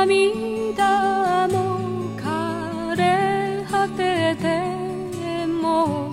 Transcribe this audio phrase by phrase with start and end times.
[0.00, 1.78] 涙も
[2.16, 6.10] 枯れ果てても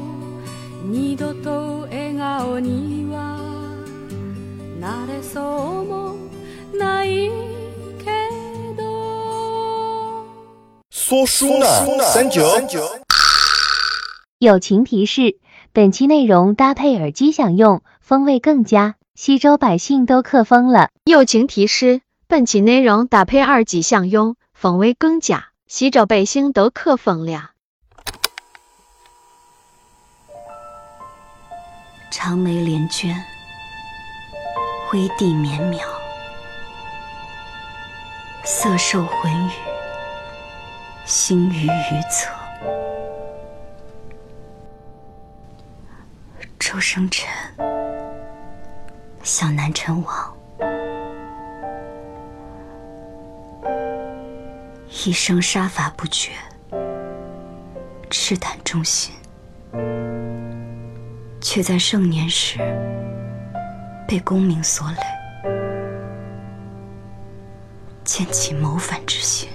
[0.86, 3.40] 二度と笑顔には
[4.80, 5.40] なれそ
[5.82, 6.16] うも
[6.78, 7.32] ない
[8.00, 8.12] け
[8.78, 10.26] ど
[10.90, 11.66] 说书呢，
[12.14, 12.42] 三九。
[14.40, 15.38] 友情提示：
[15.74, 18.96] 本期内容搭配耳机享用，风味更佳。
[19.16, 20.90] 西周百姓都客疯了。
[21.06, 25.49] 友情提示： 本期内容搭配耳机享用，风味更佳。
[25.67, 27.53] 西周百姓都客疯了。
[32.11, 33.25] 长眉连娟，
[34.93, 35.81] 微地绵渺，
[38.45, 39.53] 色受浑语，
[41.07, 42.31] 心于愚侧。
[46.59, 47.27] 周生辰，
[49.23, 50.38] 向南辰王，
[55.05, 56.33] 一生杀伐不绝，
[58.11, 59.15] 赤胆忠心，
[61.41, 62.59] 却在盛年时
[64.09, 64.97] 被功名所累，
[68.03, 69.49] 渐起谋反之心。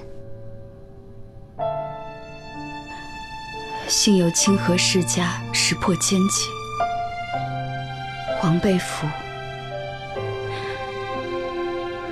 [3.89, 6.47] 幸有清河世家识破奸计。
[8.39, 9.05] 黄被俘，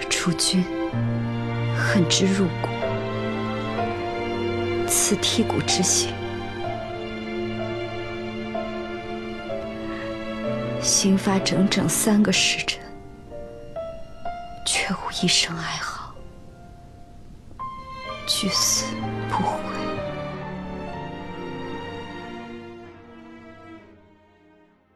[0.09, 0.63] 楚君
[1.75, 2.69] 恨之入骨，
[4.93, 6.13] 此剔骨之刑，
[10.81, 12.77] 刑罚整整三个时辰，
[14.65, 16.13] 却无一声哀嚎，
[18.27, 18.85] 俱死
[19.29, 19.59] 不悔。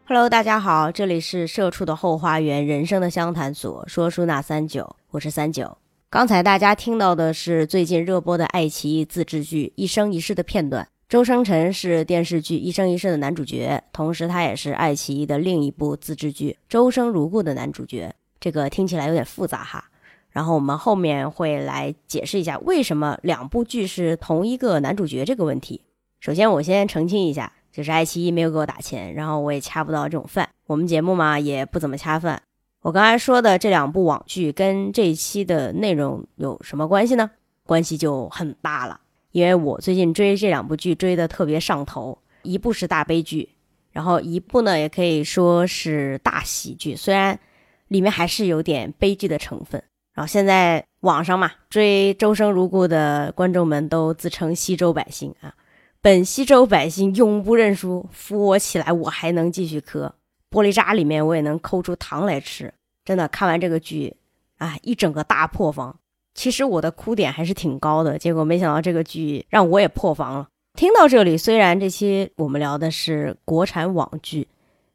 [0.08, 5.78] Hello，大家好，这里是社畜的后花园，人生的相谈所，说书那三九，我是三九。
[6.10, 18.14] 刚才大家听到的是最近热播的爱奇艺自制剧《一生一世》的片段，周生辰是电视剧《一生一世》的男主角，同时他也是爱奇艺的另一部自制剧《周生如故》的男主角。
[18.40, 19.84] 这个听起来有点复杂哈，
[20.30, 25.82] 然后我们后面会来解释一下为什么两部剧是同一个男主角这个问题。
[26.22, 27.52] 首先，我先澄清一下。
[27.76, 30.48] 就是爱奇艺没有给我打钱，然后我也掐不到这种饭。
[30.66, 32.42] 我们节目嘛也不怎么掐饭。
[32.86, 37.32] 我刚才说的这两部网剧跟这一期的内容有什么关系呢？
[37.66, 39.02] 关系就很大了，
[39.32, 42.16] 因为我最近追这两部剧追的特别上头。
[42.44, 43.50] 一部是大悲剧，
[43.92, 47.40] 然后一部呢也可以说是大喜剧，虽然
[47.88, 49.84] 里面还是有点悲剧的成分。
[50.14, 55.56] 然后现在网上嘛追《周生如故》的观众们都自称西周百姓啊。
[56.04, 60.14] 本西周百姓永不认输，扶我起来，我还能继续磕
[60.50, 62.74] 玻璃渣里面，我也能抠出糖来吃。
[63.04, 64.16] 真的，看完这个剧，
[64.58, 65.98] 啊，一整个大破防。
[66.34, 70.48] 其实我的哭点还是挺高的，结果没想到这个剧让我也破防了。
[70.74, 74.48] 听到这里，虽然这期我们聊的是国产网剧，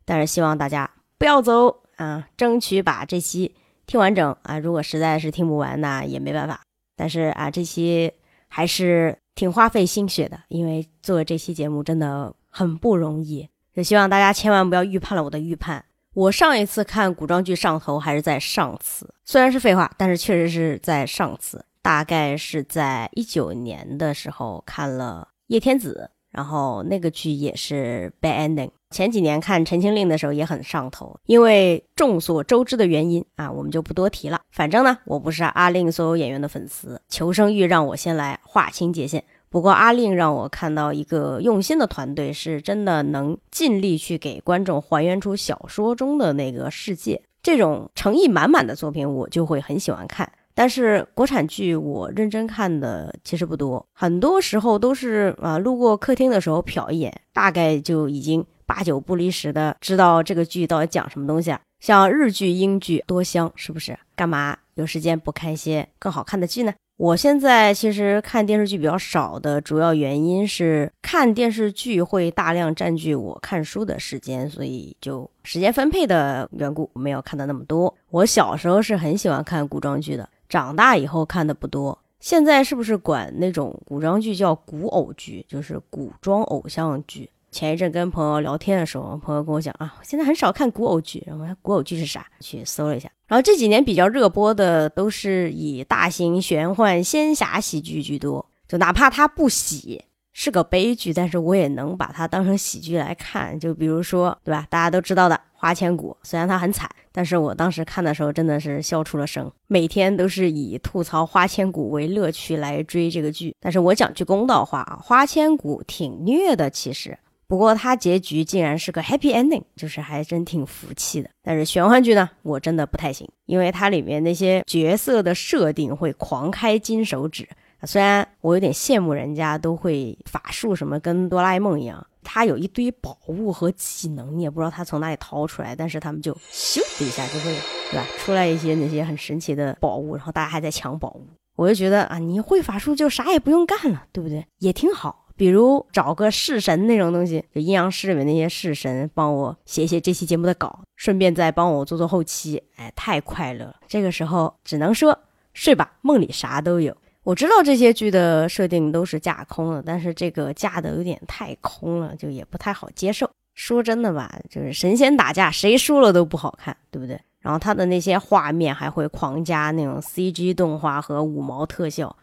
[0.05, 3.55] 但是希望大家不要走啊，争取把这期
[3.87, 4.59] 听完整啊。
[4.59, 6.61] 如果实在是听不完，那也没办法。
[6.97, 8.12] 但是啊，这期
[8.49, 9.17] 还是。
[9.37, 13.49] 挺花费心血的，因为做这期节目真的很不容易。
[13.75, 15.84] 也希望大家千万不要预判了我的预判。
[16.12, 28.70] 我上一次看古装剧上头还是在上次，虽然是废话，但是确实是在上次，大概是在一九年的时候看了《叶天子》，然后那个剧也是 bad ending。
[28.91, 34.41] 前几年看《陈情令》的时候也很上头，因为众所周知的原因啊，我们就不多提了。
[34.50, 39.22] 反正呢，我不是阿令所有演员的粉丝，求生欲让我先来划清界限。
[39.50, 47.21] 不过阿令让我看到一个用心的团队，是真的能尽力去给观众还原出小说中的那个世界。
[47.43, 50.31] 这种诚意满满的作品，我就会很喜欢看。
[50.55, 58.46] 但是国产剧我认真看的其实不多，很多时候都是啊路过客厅的时候瞟一眼，大概就已经。
[58.67, 61.61] 八九不离十的知道这个剧到底讲什么东西啊？
[61.81, 63.99] 像日剧、英剧多香，是不是？
[64.14, 66.73] 干嘛有时间不看一些更好看的剧呢？
[67.00, 77.94] 我现在其实看电视剧比较少的主要原因是看电视剧会大量占据我看书的时间，所以就时间分配的缘故没有看的那么多。
[78.11, 81.99] 我小时候是很喜欢看古装剧的，长大以后看的不多。
[82.20, 87.31] 现在是不是管那种古装剧叫古偶剧，就是古装偶像剧？
[87.50, 91.25] 前一阵跟朋友聊天的时候，朋友跟我讲啊，现在很少看古偶剧。
[91.26, 92.26] 然后古偶剧是啥？
[92.41, 93.11] 去搜了一下。
[93.31, 98.44] 然后这几年比较热播的都是以大型玄幻仙侠喜剧居多。
[98.67, 103.56] 就哪怕它不喜，是个悲剧，但是我也能把它当成喜剧来看。
[103.56, 104.67] 就比如说，对吧？
[104.69, 109.49] 大家都知道的《花千骨，虽然它很惨，但是我当时看的时候真的是笑出了声。
[109.69, 117.17] 每天都是以吐槽花千骨为乐趣来追这个剧，但是我讲句公道话啊，花千骨挺虐的，其实。
[117.50, 121.29] 不过他结局竟然是个 happy ending，就是还真挺服气的。
[121.43, 127.49] 但是玄幻剧呢，我真的不太行，因为它里面那些角色的设定会狂开金手指。
[127.82, 137.53] 虽然我有点羡慕人家都会法术什么，跟哆啦 A 梦一样，他有一堆宝物和技能，你也不知道他从哪里掏出来，但是他们就咻的一下就会，
[137.91, 138.06] 对吧？
[138.19, 141.26] 出来一些那些很神奇的宝物，然后大家还在抢宝物，
[141.56, 144.46] 我就觉得啊，你会法术就啥也不用干了，对不对？
[144.61, 145.26] 也挺好。
[145.40, 153.76] 比如找个式神那种东西，就阴阳师里面那些式神帮我写写这期节目的稿，顺便再帮我做做后期，哎，太快乐了。
[153.88, 155.19] 这个时候只能说
[155.54, 156.94] 睡吧，梦里啥都有。
[157.22, 163.31] 我知道这些剧的设定都是架空的，但是这个架的有点太空了，就也不太好接受。
[163.54, 167.19] 说真的吧，就是神仙打架，谁输了都不好看，对不对？
[167.38, 172.14] 然后他的那些画面还会狂加那种 CG 动画和五毛特效。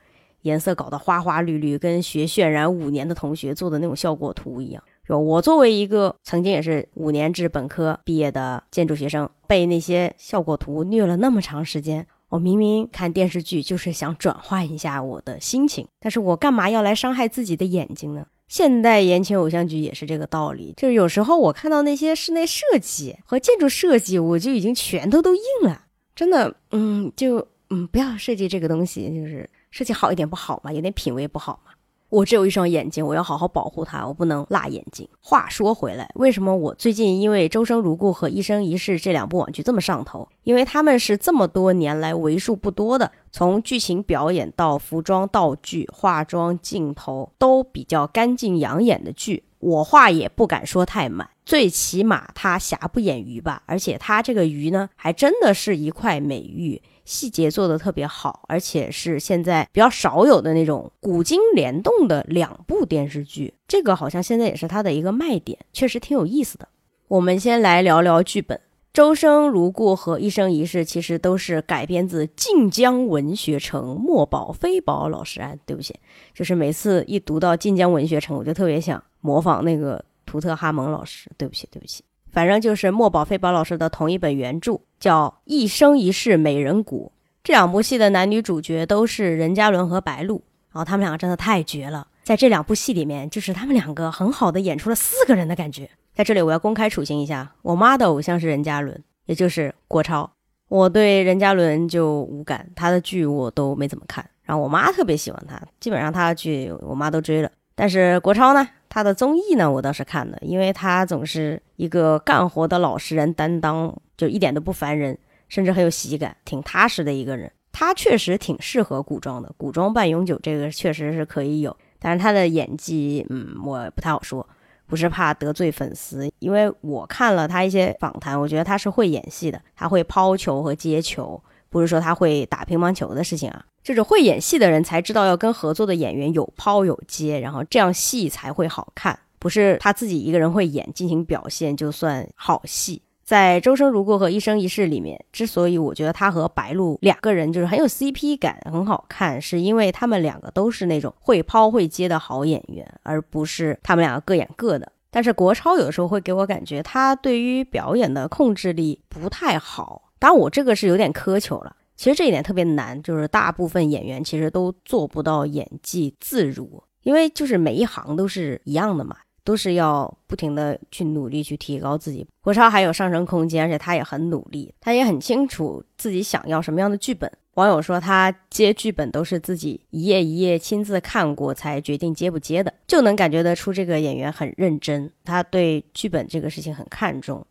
[0.42, 4.84] 颜色搞得花花绿绿，跟学渲染五年的同学做的那种效果图一样。
[5.04, 18.26] 说我作为一个曾经也是五年制本科毕业的建筑学生，被那些效果图虐了那么长时间，我明明看电视剧就是想转换一下我的心情，但是我干嘛要来伤害自己的眼睛呢？
[18.50, 25.84] 现代言情偶像剧也是这个道理，就是有时候我看到那些室内设计和建筑设计，我就已经拳头都硬了。
[26.16, 29.50] 真的，嗯，就嗯，不要设计这个东西，就是。
[29.78, 30.74] 设计好一点不好吗？
[30.74, 31.72] 有点品味不好吗？
[32.10, 35.08] 我只有一双眼睛，我要好好保护它，我不能辣眼睛。
[35.22, 40.28] 话说回来，为什么我最近因为《周生如故》和《一生一世》这两部网剧这么上头？
[40.42, 49.44] 因为他们是这么多年来为数不多的，从剧情表演到服装道具、化妆、镜头都比较干净养眼的剧。
[49.60, 53.62] 我话也不敢说太满，最起码它瑕不掩瑜吧。
[53.68, 56.82] 而且它这个瑜呢，还真的是一块美玉。
[57.08, 66.68] 细节做的特别好，而且是现在比较少有的那种古今联动的两部电视剧，这个好像现在也是它的一个卖点，确实挺有意思的。
[67.08, 68.58] 我们先来聊聊剧本，
[68.92, 75.58] 《周生如故》和《一生一世》其实都是改编自晋江文学城墨宝非宝老师案。
[75.66, 75.96] 对不起，
[76.34, 81.32] 就是每次一读到晋江文学城，我就特别想模仿那个图特哈蒙老师。
[81.38, 82.04] 对不起，对不起。
[82.38, 87.12] 反正就是墨宝非宝老师的同一本原著，叫《一生一世美人谷》。
[87.44, 92.06] 这两部戏的男女主角都是任嘉伦和白鹿，然后他们两个真的太绝了。
[92.22, 95.90] 在这两部戏里面，就是他们两个很好的演出了四个人的感觉。
[96.14, 100.32] 在这里，我要公开处刑一下，我妈的偶像是任嘉伦，也就是郭超。
[100.68, 104.24] 我对任嘉伦就无感，他的剧我都没怎么看。
[104.44, 107.50] 然后我妈特别喜欢他，基本上他的剧我妈都追了。
[107.78, 108.68] 但是国超呢？
[108.90, 115.16] 他的综艺呢，我倒是看的，因为他总是一个干活的老实人担当，就一点都不烦人，
[115.48, 117.52] 甚至很有喜感，挺踏实的一个人。
[117.72, 121.78] 他确实挺适合古装的，古装扮永久这个确实是可以有。
[122.00, 124.48] 但是他的演技，嗯，我不太好说，
[124.88, 133.66] 不是怕得罪粉丝，因为我看了他一些访谈，我觉得他是会演戏的，他会抛球和接球，不是说他会打乒乓球的事情啊。
[133.84, 139.18] 就是会演戏的人才知道要跟合作的演员有抛有接，然后这样戏才会好看。
[139.40, 143.02] 不是他自己一个人会演进行表现就算好戏。
[143.24, 154.92] 在《周生如故》和《一生一世》里面，之所以我觉得他和白鹿两个人就是很有 CP 感、很好看，是因为他们两个都是那种会抛会接的好演员，而不是他们两个各演各的。
[155.10, 161.76] 但是国超有的时候会给我感觉他对于表演的控制力不太好，当然我这个是有点苛求了。
[161.96, 172.28] 其实这一点特别难，就是大部分演员其实都做不到演技自如，因为就是每一行都是一样的嘛，都是要不停的去努力去提高自己。
[172.40, 177.32] 国超还有上升空间，而且他也很努力，他也很清楚自己想要什么样的剧本。
[177.56, 187.44] 网友说他接剧本都是自己一页一页亲自看过才决定接不接的，就能感觉得出这个演员很认真，他对剧本这个事情很看重。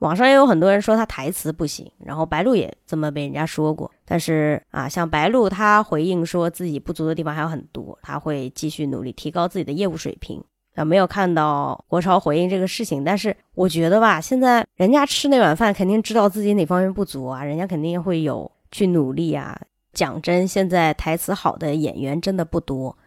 [0.00, 3.90] 网上也有很多人说他台词不行，然后白鹿也这么被人家说过。
[4.04, 10.42] 但是啊，像白鹿，他回应说自己不足的地方还有很多，他会继续努力提高自己的业务水平。
[10.74, 19.56] 啊，没有看到国超回应这个事情，但是我觉得吧，现在人家吃那碗饭，肯定知道自己哪方面不足啊，人家肯定会有去努力啊。
[19.92, 22.98] 讲真，现在台词好的演员真的不多。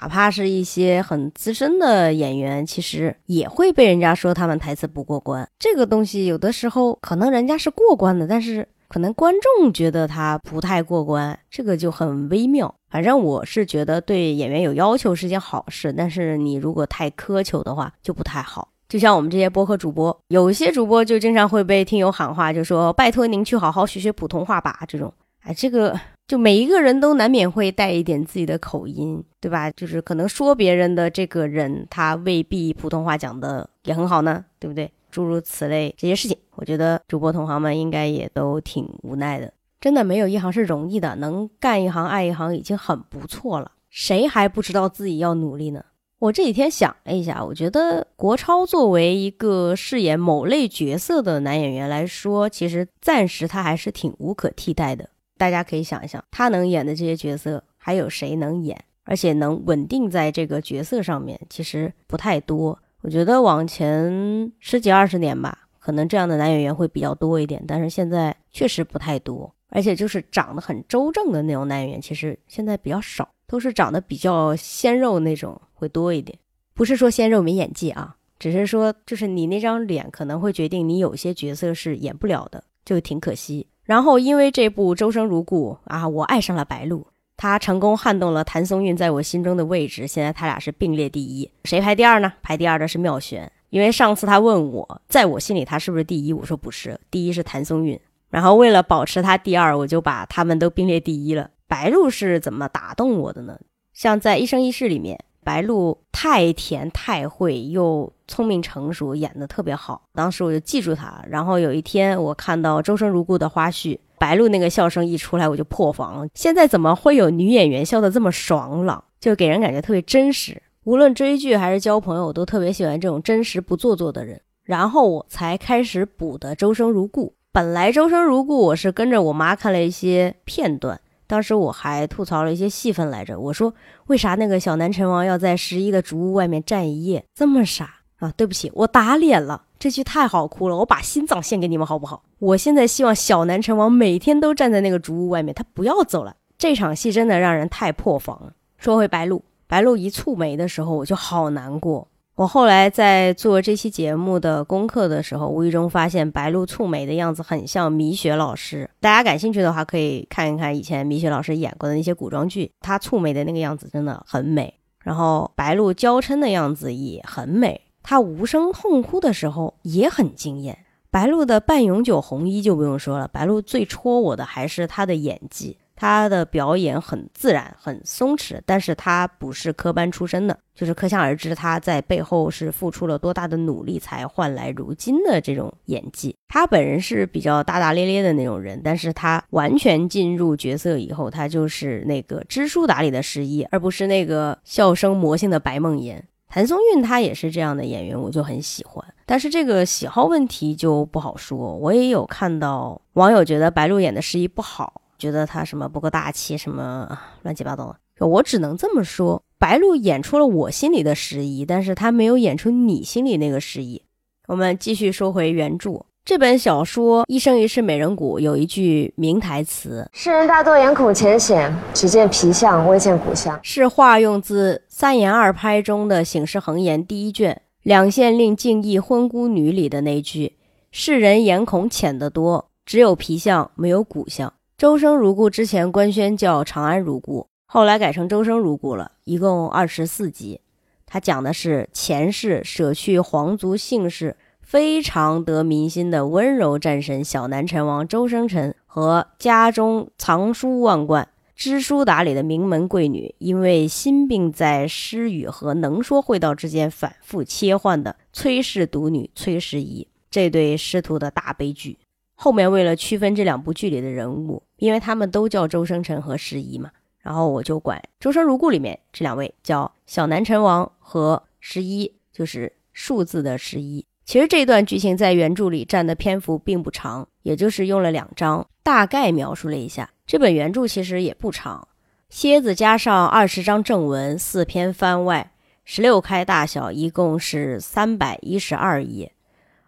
[0.00, 5.48] 哪怕是一些很资深的演员，其实也会被人家说他们台词不过关。
[5.58, 12.74] 这个东西有的时候可能人家是过关的，但是可能观众觉得他不太过关，这个就很微妙。
[12.90, 18.68] 反正我是觉得对演员有要求是件好事，但是你如果太苛求的话就不太好。
[18.88, 24.80] 就像我们这些播客主播，有些主播就经常会被听友喊话，就说拜托您去好好学学普通话吧。
[24.86, 25.98] 这种，哎，这个
[26.32, 29.70] 就每一个人都难免会带一点自己的口音，对吧？
[29.72, 34.90] 就是可能说别人的这个人，他未必普通话讲的也很好呢，对不对？
[35.10, 39.52] 诸如此类这些事情，我觉得主播同行们应该也都挺无奈的。
[39.78, 43.72] 真的没有一行是容易的，能干一行爱一行已经很不错了。
[43.90, 45.84] 谁还不知道自己要努力呢？
[46.18, 55.10] 我这几天想了一下，我觉得国超作为一个饰演某类角色的男演员来说，其实暂时他还是挺无可替代的。
[55.36, 62.78] 大家可以想一想，他能演的这些角色，还有谁能演，而且能稳定在这个角色上面，其实不太多。
[63.00, 69.52] 我觉得往前十几二十年吧，可能这样的男演员会比较多一点，但是现在确实不太多。
[69.68, 73.28] 而且就是长得很周正的那种男演员，其实现在比较少。
[73.44, 76.38] 都是长得比较鲜肉那种会多一点，
[76.72, 83.66] 不是说鲜肉没演技啊，只是说就是你那张脸可能会决定你有些角色是演不了的，就挺可惜。
[83.92, 87.06] 然后因为这部《周生如故》啊，我爱上了白鹿，
[87.36, 91.50] 她成功撼动了谭松韵在我心中的位置，现在他俩是并列第一。
[91.64, 92.32] 谁排第二呢？
[92.42, 98.00] 排第二的是妙璇，因为上次他问我，在我心里他是不是第一，我说不是，第一是谭松韵。
[98.30, 101.50] 然后为了保持他第二，我就把他们都并列第一了。
[101.68, 103.58] 白鹿是怎么打动我的呢？
[103.92, 110.02] 像在《一生一世》里面，白鹿太甜太会，又聪明成熟，演的特别好。
[110.14, 111.22] 当时我就记住她。
[111.28, 116.28] 然后有一天我看到《周生如故》的花絮，白鹿那个笑声一出来，我就破防。
[116.34, 119.02] 现在怎么会有女演员笑的这么爽朗？
[119.20, 120.62] 就给人感觉特别真实。
[120.84, 124.40] 无论追剧还是交朋友，我都特别喜欢这种真实不做作的人。
[124.64, 127.28] 然后我才开始补的《周生如故》。
[127.52, 131.00] 本来《周生如故》我是跟着我妈看了一些片段。
[131.32, 133.72] 当时我还吐槽了一些戏份来着，我说
[134.08, 138.30] 为啥那个小南陈王要在十一的竹屋外面站一夜，这么傻啊？
[138.36, 142.22] 对不起，我打脸了，这句太好哭了，我把心脏献给你们好不好？
[142.38, 146.36] 我现在希望小南陈王每天都站在那个竹屋外面，他不要走了。
[146.58, 148.52] 这场戏真的让人太破防了。
[148.76, 152.08] 说回白鹿，白鹿一蹙眉的时候，我就好难过。
[152.34, 158.88] 我后来在做这期节目的功课的时候，无意中发现白鹿蹙眉的样子很像米雪老师。
[159.00, 164.72] 大家感兴趣的话，可以看一看以前米雪老师演过的那些古装剧，她蹙眉的那个样子真的很美。
[165.00, 170.78] 然后白鹿娇嗔的样子也很美，她无声痛哭的时候也很惊艳。
[171.10, 175.76] 白鹿的半永久红衣就不用说了，白鹿最戳我的还是她的演技。
[176.02, 186.34] 他的表演很自然，很松弛，但是他不是科班出身的，就是可想而知他在背后是付出了多大的努力才换来如今的这种演技。
[186.48, 196.20] 他本人是比较大大咧咧的那种人，但是他完全进入角色以后，他就是那个知书达理的十一，而不是那个笑声魔性的白梦魇。
[196.48, 199.02] 谭松韵她也是这样的演员，我就很喜欢。
[199.24, 205.01] 但是这个喜好问题就不好说，我也有看到网友觉得白鹿演的十一不好。
[205.22, 214.02] 觉得他什么不够大气，什么乱七八糟的，我只能这么说：白鹿演出了我心里的十一，但是他没有演出你心里那个十一。
[214.48, 230.56] 我们继续说回原著，这本小说《一生一世美人骨》有一句名台词：“世人大多眼孔浅显，只见皮相，未见骨相。”是化用自三言二拍中的《醒世恒言》第一卷“两县令敬意昏孤女”里的那句
[230.90, 234.52] ：“世人眼孔浅得多，只有皮相，没有骨相。”
[234.82, 240.60] 周生如故之前官宣叫长安如故，后来改成周生如故了，一共二十四集。
[241.06, 261.98] 他讲的是前世舍去皇族姓氏，非常得民心的温柔战神小南陈王周生辰和家中藏书万贯、知书达理的名门贵女，因为心病在诗语和能说会道之间反复切换的崔氏独女崔十一这对师徒的大悲剧。
[262.42, 274.04] 后面为了区分这两部剧里的人物，因为他们都叫周生辰和十一嘛，然后我就管《周生如故》里面这两位叫小南辰王和十一，就是数字的十一。
[274.24, 280.10] 其实这段剧情在原著里占的篇幅并不长，也就是用了两章，大概描述了一下。
[280.26, 281.86] 这本原著其实也不长，
[282.28, 285.52] 蝎子加上二十章正文，四篇番外，
[285.84, 289.30] 十六开大小，一共是三百一十二页。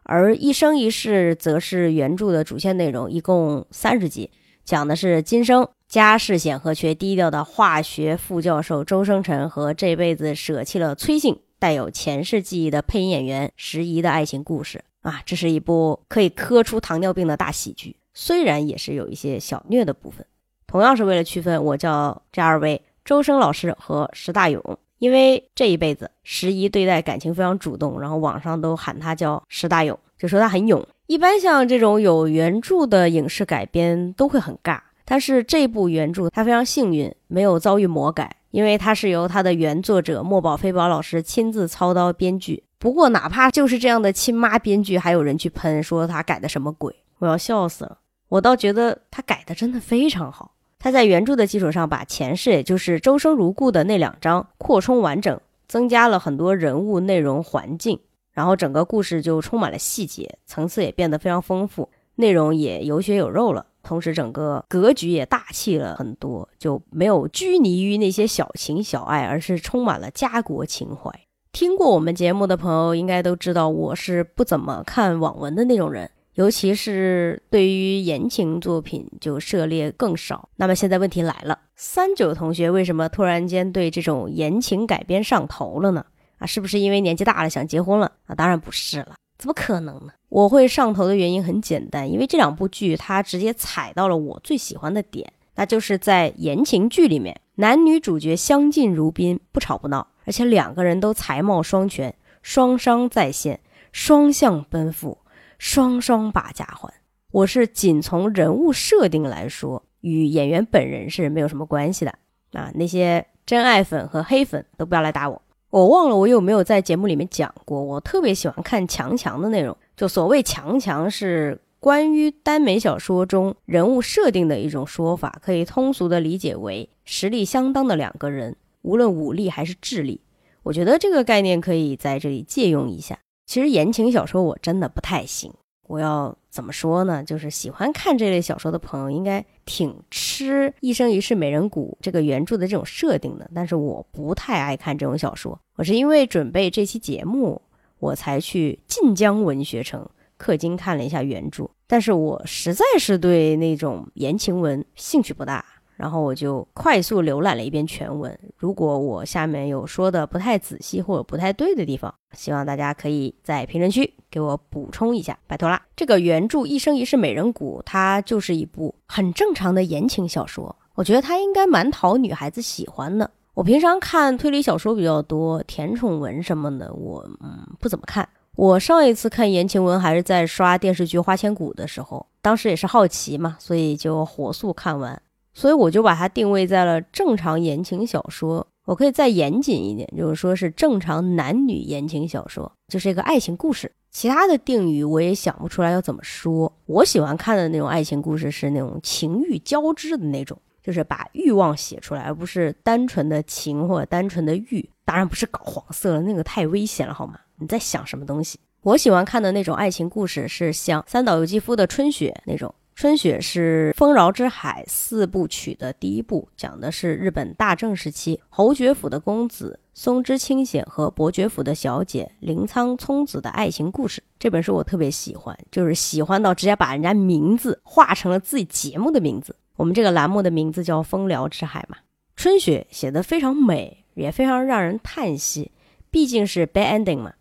[0.05, 4.31] 而一生一世则是原著的主线内容，一共三十集，
[4.65, 15.23] 讲的是今生家世显赫却低调的化学副教授周生辰和这辈子舍弃了崔姓、带有前世记忆的配音演员石怡的爱情故事啊！
[15.25, 20.27] 这是一部可以磕出糖尿病的大喜剧，虽然也是有一些小虐的部分。
[20.67, 24.79] 同样是为了区分，我叫这二位周生老师和石大勇。
[25.05, 30.83] 因为这一辈子石一对待感情非常主动，然后网上都喊他叫石大勇，就说他很勇。
[31.09, 42.65] 一般像这种有原著的影视改编都会很尬，但是这部原著他非常幸运，没有遭遇魔改，因为它是由他的原作者墨宝飞宝老师亲自操刀编剧。
[42.79, 47.99] 不过哪怕就是这样的亲妈编剧，还有人去喷说他改的什么鬼，我要笑死了。
[48.31, 50.53] 我倒觉得他改的真的非常好。
[50.85, 57.99] 他在原著的基础上，把前世也就是周生如故的那两章扩充完整，增加了很多人物、内容、环境，
[58.33, 63.65] 然后整个故事就充满了细节，层次也变得非常丰富，内容也有血有肉了。
[63.83, 71.11] 同时，整个格局也大气了很多，就没有拘泥于那些小情小爱，而是充满了家国情怀。
[71.53, 76.11] 听过我们节目的朋友应该都知道，我是不怎么看网文的那种人。
[76.35, 80.49] 尤其是对于言情作品就涉猎更少。
[80.57, 86.05] 那么现在问题来了，三九同学为什么突然间对这种言情改编上头了呢？
[86.39, 88.11] 啊，是不是因为年纪大了想结婚了？
[88.27, 90.13] 啊，当然不是了，怎么可能呢？
[90.29, 102.13] 我会上头的原因很简单，因为这两部剧它直接踩到了我最喜欢的点，那就是在言情剧里面，男女主角相敬如宾，不吵不闹，而且两个人都才貌双全，
[102.43, 103.61] 双商在线，
[103.93, 105.19] 双向奔赴。
[105.59, 106.93] 双双把家还，
[107.31, 112.15] 我是仅从人物设定来说，与演员本人是没有什么关系的
[112.53, 112.71] 啊。
[112.75, 115.41] 那些真爱粉和黑粉都不要来打我。
[115.71, 119.77] 我忘了我有没有在节目里面讲过，我特别喜欢看强强的内容。
[119.97, 130.21] 就所谓强强，是关于耽美小说中人物设定的一种说法，可以通俗的理解为实力相当的两个人，无论武力还是智力。
[130.63, 133.19] 我觉得这个概念可以在这里借用一下。
[133.47, 135.53] 其实言情小说我真的不太行，
[135.87, 137.23] 我要怎么说呢？
[137.23, 145.59] 就是喜欢看这类小说的朋友应该挺吃《一生一世美人谷》这个原著的这种设定的，但是我不太爱看这种小说。
[145.77, 147.61] 我是因为准备这期节目，
[147.99, 150.09] 我才去晋江文学城
[150.39, 155.65] 氪金看了一下原著，但是我实在是对那种言情文兴趣不大。
[155.97, 158.37] 然后我就快速浏览了一遍全文。
[158.57, 165.81] 如果我下面有说的不太仔细或者不太对的地方，希望大家可以在评论区给我补充一下，拜托啦。
[165.97, 170.75] 这个原著《一生一世美人谷》，它就是一部很正常的言情小说。
[170.95, 173.31] 我觉得它应该蛮讨女孩子喜欢的。
[173.55, 178.29] 我平常看推理小说比较多，甜宠文什么的，我嗯不怎么看。
[178.57, 185.21] 我上一次看言情文还是在刷电视剧《花千骨》的时候，当时也是好奇嘛，所以就火速看完。
[185.55, 193.91] 所以我就把它定位在了正常言情小说，我可以再严谨一点，就是说是正常男女言情小说，就是一个爱情故事。
[194.11, 196.73] 其他的定语我也想不出来要怎么说。
[196.87, 204.89] 我喜欢看的那种爱情故事是那种情欲交织的那种，就是把欲望写出来，而不是单纯的情或者单纯的欲。
[205.05, 207.39] 当然不是搞黄色了，那个太危险了，好吗？
[207.59, 208.59] 你在想什么东西？
[208.83, 212.73] 我喜欢看的那种爱情故事是像三岛由纪夫的《春雪》那种。
[212.95, 224.23] 春雪是《丰饶之海》四部曲的第一部，讲的是日本大正时期侯爵府的公子松之清显和伯爵府的小姐林仓聪子的爱情故事。
[224.39, 229.57] 这本书我特别喜欢，就是喜欢到直接把人家名字画成了自己节目的名字。
[229.77, 231.99] 我们这个栏目的名字叫《丰饶之海》嘛。
[232.37, 235.73] 春雪写的非常美，也非常让人叹息，
[236.13, 237.35] 毕竟是 bad ending 嘛。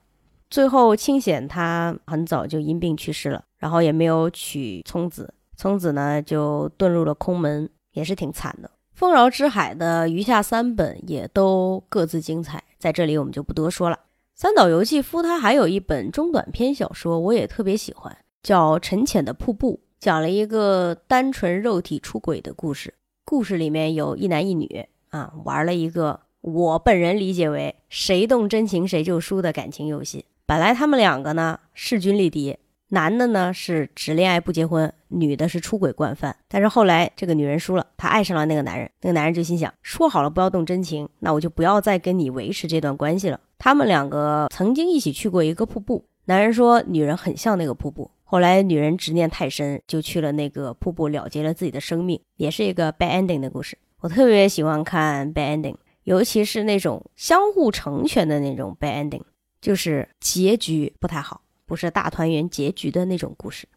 [0.50, 5.32] 最后清显他很早就因病去世了，然后也没有娶聪子。
[5.63, 8.69] 聪子呢就遁入了空门，也是挺惨的。
[8.91, 13.97] 丰饶之海的余下三本也都各自精彩，在这里我们就不多说了。
[14.36, 22.93] 三岛由纪夫他还有一本中短篇小说，我也特别喜欢，叫《沉潜的瀑布》，讲了一个单纯肉体出轨的故事。
[23.23, 30.26] 故事里面有一男一女啊，玩了一个我本人理解为谁动真情谁就输的感情游戏。
[30.45, 32.58] 本来他们两个呢势均力敌。
[32.93, 36.36] 男的呢是只恋爱不结婚，女的是出轨惯犯。
[36.47, 38.88] 但是后来这个女人输了，她爱上了那个男人。
[39.01, 43.39] 那个男人就心想：说好了不要动真情，那我就不要再跟你维持这段关系了。
[43.58, 48.12] 他们两个曾经一起去过一个瀑布，男人说女人很像那个瀑布。
[48.23, 53.75] 后来女人执念太深，就去了那个瀑布，了结了自己的生命，也是一个 bad ending 的故事。
[54.01, 59.23] 我特别喜欢看 bad ending，尤其是那种相互成全的那种 bad ending，
[59.60, 61.41] 就是结局不太好。
[61.65, 63.67] 不是大团圆结局的那种故事，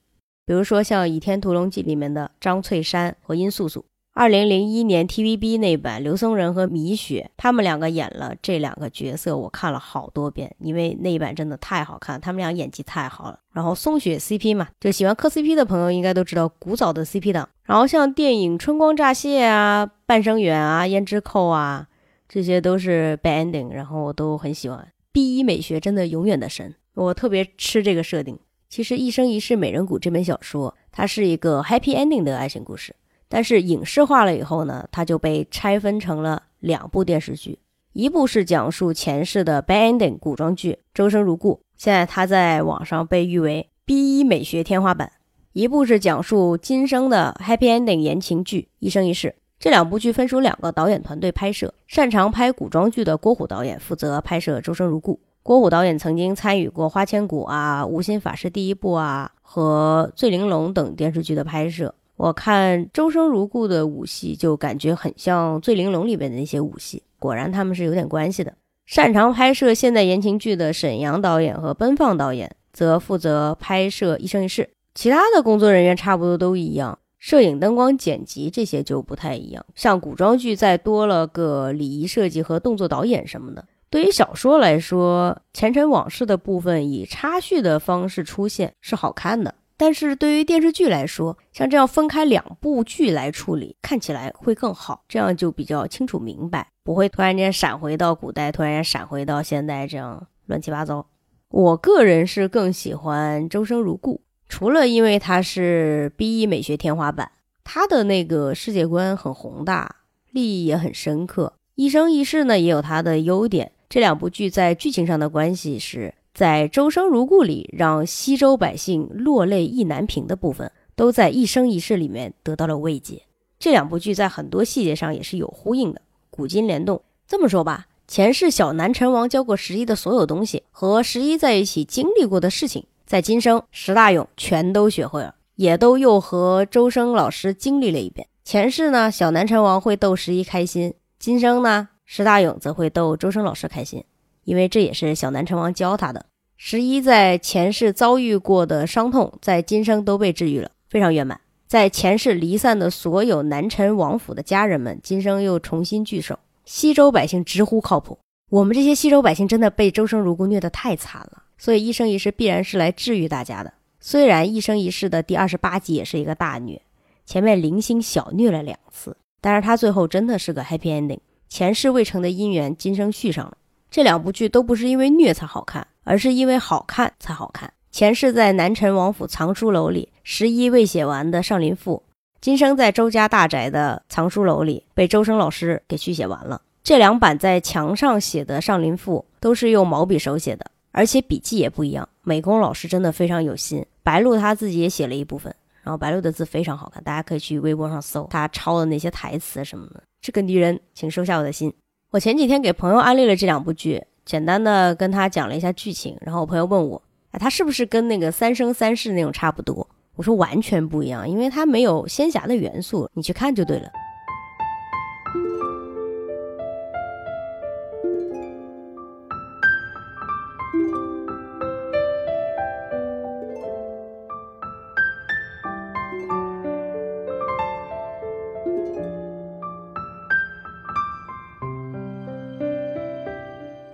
[0.45, 3.85] 比如说像《倚天屠龙记》里面的张翠山和殷素素。
[4.15, 13.39] 二零零一年 TVB 那版，刘松仁和米雪他们两个演了这两个角色，我看了好多遍，因为那一版真的太好看，他们俩演技太好了。
[13.53, 17.47] 然后松雪 CP 嘛，就喜欢磕 CP 的朋友应该都知道古早的 CP 档。
[17.65, 21.87] 然后像电影《春光乍泄》啊、《半生缘》啊、《胭脂扣》啊。
[22.29, 24.89] 这些都是 bad ending，然后我都很喜欢。
[25.13, 28.39] B 一美学真的永远的神，我特别吃这个设定。
[28.69, 32.97] 其实《一生一世美人谷》这本小说，它是一个 happy ending 的爱情故事，
[33.29, 37.59] 但是影视化了以后呢，它就被拆分成了两部电视剧，
[37.93, 45.09] 一部是讲述前世的 bad ending 古装剧《周生如故》，现在它在网上被誉为 B 一美学天花板；
[45.53, 49.29] 一部是讲述今生的 happy ending 言情剧《一生一世》。
[49.59, 55.15] 这两部剧分属两个导演团队拍摄，擅长拍古装剧的郭虎导演负责拍摄《周生如故》。
[55.47, 61.95] 郭虎导演曾经参与过《花千骨》啊，《无心法师第一部》啊和《醉玲珑》等电视剧的拍摄。
[62.17, 68.53] 我看《周生如故》的武戏，就感觉很像《醉玲珑》里边的那些武戏，果然他们是有点关系的。
[68.87, 74.63] 擅长拍摄现代言情剧的沈阳导演和奔放导演，则负责拍摄《一生一世》，
[74.97, 76.99] 其他的工作人员差不多都一样。
[77.21, 83.65] 摄影、灯光、剪辑这些就不太一样，像古装剧再多了个礼仪设计和动作导演什么的。
[83.89, 101.07] 对于小说来说，前尘往事的部分以插叙的方式出现是好看的，但是对于电视剧来说，像这样分开两部剧来处理，看起来会更好，这样就比较清楚明白，不会突然间闪回到古代，突然间闪回到现代，这样乱七八糟。
[101.49, 104.17] 我个人是更喜欢《周生如故》。
[104.49, 107.31] 除了因为它是 B 一美学天花板，
[107.63, 109.97] 它的那个世界观很宏大，
[110.33, 111.55] 立意也很深刻。
[111.77, 113.73] 一生一世呢也有它的优点。
[113.89, 123.23] 这两部剧在剧情上的关系是在《周生如故》里让西周百姓落泪意难平的部分，都在一生一世里面得到了慰藉。
[123.59, 127.01] 这两部剧在很多细节上也是有呼应的，古今联动。
[127.27, 132.85] 这么说吧，前世小南陈王教过十一的所有东西，和十一在一起经历过的事情。
[133.07, 138.27] 在今生，石大勇全都学会了，也都又和周生老师经历了一遍。
[138.45, 144.03] 前世呢，小南陈王会逗十一开心；今生呢，石大勇则会逗周生老师开心，
[144.45, 146.25] 因为这也是小南陈王教他的。
[146.57, 151.39] 十一在前世遭遇过的伤痛，在今生都被治愈了，非常圆满。
[151.67, 156.39] 在前世离散的所有南陈王府的家人们，今生又重新聚首。
[156.65, 158.19] 西周百姓直呼靠谱，
[158.51, 161.43] 我们这些西周百姓真的被周生如故虐得太惨了。
[161.59, 163.73] 所以一生一世必然是来治愈大家的。
[163.99, 166.81] 虽然一生一世的第二十八集也是一个大虐，
[167.25, 171.19] 前面零星小虐了两次，但是他最后真的是个 happy ending。
[171.49, 173.57] 前世未成的姻缘，今生续上了。
[173.91, 177.73] 这两部剧都不是因为虐才好看，而是因为好看才好看。
[177.91, 182.03] 前世在南陈王府藏书楼里，十一未写完的《上林赋》，
[182.41, 186.61] 今生在周家大宅的藏书楼里被周生老师给续写完了。
[186.85, 190.71] 这两版在墙上写的《上林赋》都是用毛笔手写的。
[190.93, 193.85] 而且笔记也不一样，美工老师真的非常有心。
[194.03, 200.03] 白鹿他自己也写了一部分，然后白鹿的字非常好看，大家可以去微博上搜他抄的那些台词什么的。
[200.21, 201.73] 这个女人，请收下我的心。
[202.11, 209.87] 我前几天给朋友安利了这两部剧，简单的跟他讲了一下剧情，然后我朋友问我，哎，他是不是跟那个《三生三世》那种差不多？
[210.15, 213.91] 我说完全不一样，因为它没有仙侠的元素，你去看就对了。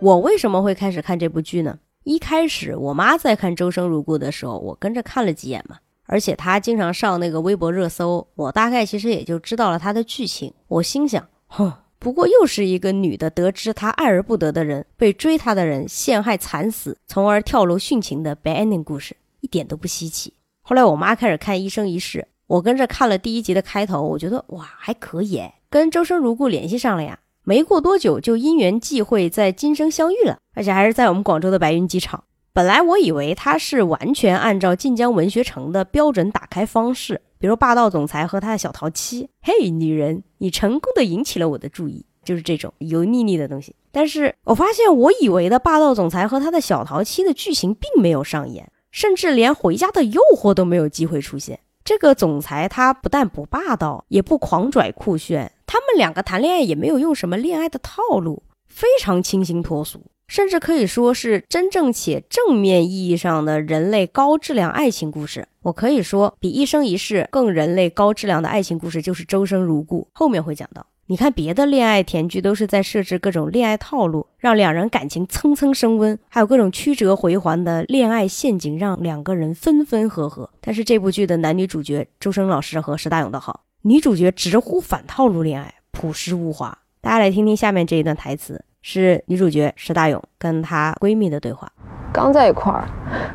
[0.02, 1.78] 我为什么会开始看这部剧呢？
[2.02, 5.76] 一开始我妈在看《周生如故》的时候，我跟着看了几眼嘛。
[6.06, 10.52] 而且她经常上那个微博热搜，我大概其实也就知道了她的剧情。
[10.66, 20.34] 我心想，哼，不过又是一个女的得知她爱而不得的人被追她的人陷害惨死，从而跳楼殉情的 bad ending 故事，一点都不稀奇。
[20.62, 27.20] 后来我妈开始看《一生一世》，我跟着看了第一集的开头，我觉得哇，还可以，跟《周生如故》联系上了呀。
[27.44, 32.22] 没过多久，就因缘际会在今生相遇了，而且还是在我们广州的白云机场。
[32.52, 39.28] 本来我以为他是完全按照晋江文学城的标准打开方式，比如霸道总裁和他的小淘妻。
[39.40, 43.74] 嘿，女人，你成功的引起了我的注意，就是这种油腻腻的东西。
[43.90, 51.59] 但是我发现，我以为的霸道总裁和他的小淘妻的剧情并没有上演，甚至连回家的诱惑都没有机会出现。
[51.85, 55.50] 这个总裁他不但不霸道，也不狂拽酷炫。
[55.72, 65.48] 他们两个谈恋爱也没有用什么恋爱的套路，非常清新脱俗，甚至可以说是真正且正面意义上的人类高质量爱情故事。
[65.62, 70.02] 我可以说，比一生一世更人类高质量的爱情故事就是《周生如故》。
[70.12, 80.50] 后面会讲到，你看别的恋爱甜剧都是在设置各种恋爱套路，让两人感情蹭蹭升温，还有各种曲折回环的恋爱陷阱，让两个人分分合合。
[80.61, 83.62] 但是这部剧的男女主角周生老师和石大勇的好。
[83.85, 91.68] 女主角直呼反套路恋爱，朴实无华，大家来听听下面这一段台词，是女主角石大勇跟她闺蜜的对话。
[92.12, 92.85] 刚在一块儿，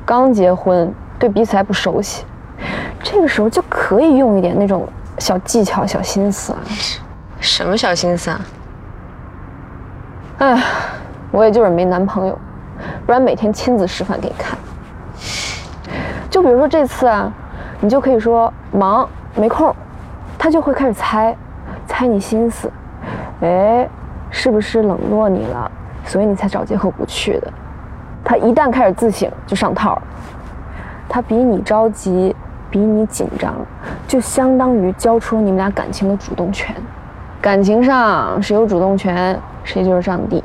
[0.05, 2.23] 刚结婚，对彼此还不熟悉，
[3.03, 4.87] 这个时候就可以用一点那种
[5.19, 6.59] 小技巧、小心思啊。
[7.41, 8.41] 什么小心思啊？
[10.37, 10.63] 哎，
[11.31, 12.39] 我也就是没男朋友，
[13.05, 14.57] 不然每天亲自示范给你看。
[16.29, 17.33] 就比如说这次啊，
[17.81, 19.75] 你就可以说忙没空，
[20.37, 21.35] 他就会开始猜，
[21.87, 22.71] 猜你心思，
[23.41, 23.87] 哎，
[24.29, 25.71] 是不是冷落你了，
[26.05, 27.51] 所以你才找借口不去的？
[28.23, 30.01] 他一旦开始自省，就上套。
[31.09, 32.35] 他比你着急，
[32.69, 33.55] 比你紧张，
[34.07, 36.75] 就相当于交出了你们俩感情的主动权。
[37.39, 40.43] 感情上谁有主动权，谁就是上帝。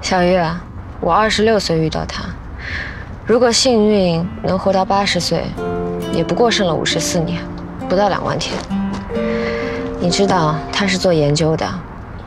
[0.00, 0.42] 小月，
[1.00, 2.24] 我二十六岁遇到他，
[3.26, 5.44] 如果幸运能活到八十岁，
[6.16, 7.42] 也不过剩了五十四年，
[7.90, 8.56] 不到两万天。
[10.00, 11.68] 你知道他是做研究的，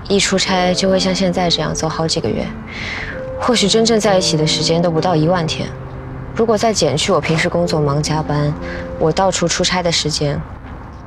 [0.07, 2.45] 一出差就会像现在这样走好几个月，
[3.41, 5.67] 或许真正在一起的时间都不到一万天。
[6.35, 8.53] 如果再减去我平时工作忙加班，
[8.99, 10.39] 我到处出差的时间，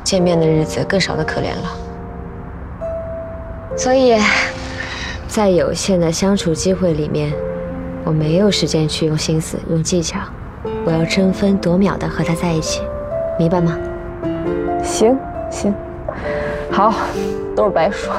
[0.02, 1.76] 见面的日子更少的可怜了。
[3.76, 4.20] 所以，
[5.28, 7.32] 在有限的相处机会里面，
[8.04, 10.18] 我没有时间去用心思、用技巧，
[10.84, 12.82] 我要争分夺秒的和他在一起，
[13.38, 13.78] 明白吗？
[14.82, 15.16] 行
[15.48, 15.72] 行，
[16.72, 16.92] 好，
[17.54, 18.12] 都是白说。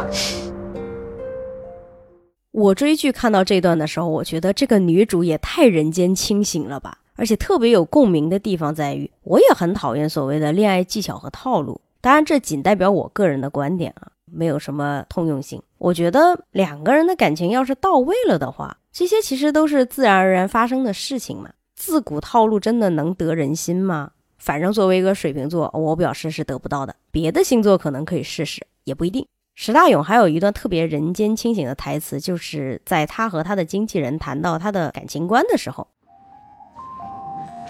[2.52, 7.00] 我追剧看到这段的时候，我觉得这个女主也太人间清醒了吧！
[7.16, 11.82] 而且特别有共鸣的地方在于，我也很讨厌所谓的恋爱技巧和套路。
[12.00, 15.62] 当然，这仅代表我个人的观点啊，没有什么通用性。
[15.80, 21.50] 我觉得两个人的感情要是到位了的话，这些其实都是自然而然发生的事情嘛。
[21.76, 24.12] 自古套路真的能得人心吗？
[24.38, 26.96] 反正作为一个水瓶座，我表示是得不到的。
[27.12, 29.26] 别的星座可能可以试试，也不一定。
[29.56, 35.88] 石大勇还有一段特别人间清醒的台词，就是在他和他的经纪人谈到他的感情观的时候。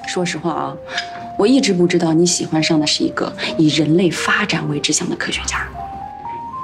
[0.07, 0.77] 说实话啊，
[1.37, 5.67] 我一直不知道你喜欢上的是一个以人类发展为志向的科学家。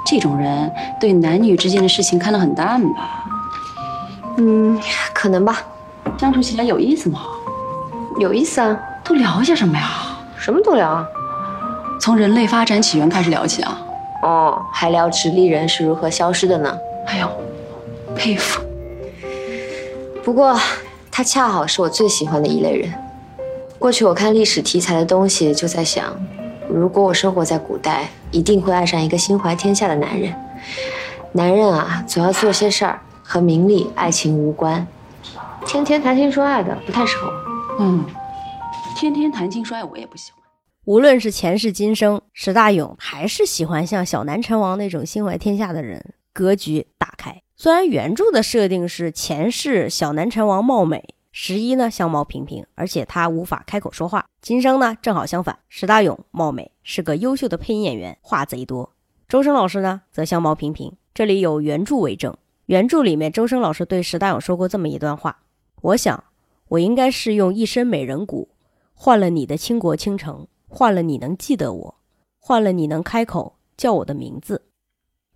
[0.04, 3.24] 这种人对男女之间的事情看得很淡吧？
[4.38, 4.80] 嗯，
[5.14, 5.62] 可能吧。
[6.18, 7.20] 相处起来有意思吗？
[8.18, 8.78] 有意思啊。
[9.02, 9.88] 都聊些什么呀？
[10.36, 11.06] 什么都聊啊。
[12.00, 13.78] 从人类发展起源开始聊起啊。
[14.22, 16.78] 哦，还聊直立人是如何消失的呢？
[17.06, 17.28] 哎呦，
[18.14, 18.60] 佩服。
[20.22, 20.56] 不过，
[21.10, 22.92] 他恰好是我最喜欢的一类人。
[23.78, 26.04] 过去我看历史题材的东西，就在想，
[26.68, 30.32] 如果我生活在古代，一定会爱上一个心怀天下的男人。
[31.32, 34.86] 男人啊，总要做些事儿，和名利、爱情无关，
[35.66, 37.76] 天天谈情说爱的不太适合我。
[37.78, 38.04] 嗯，
[38.96, 40.40] 天天谈情说爱我也不喜欢。
[40.84, 47.42] 无论是前世今生，石大勇还是喜欢像小南陈王那种心怀天下的人，格局打开。
[47.56, 54.26] 虽然原著的设定是前世小南陈王貌美，十一呢相貌平平，而且他无法开口说话。
[54.40, 58.90] 今生呢正好相反，石大勇貌美，是个优秀的配音演员，话贼多。
[59.28, 62.36] 周深老师呢则相貌平平，这里有原著为证。
[62.66, 65.38] 原著里面，周深老师对石大勇说过这么一段话：
[65.82, 66.24] 我想，
[66.68, 68.48] 我应该是用一身美人骨，
[68.94, 70.46] 换了你的倾国倾城。
[70.72, 71.94] 换了你能记得我，
[72.38, 74.62] 换了你能开口叫我的名字。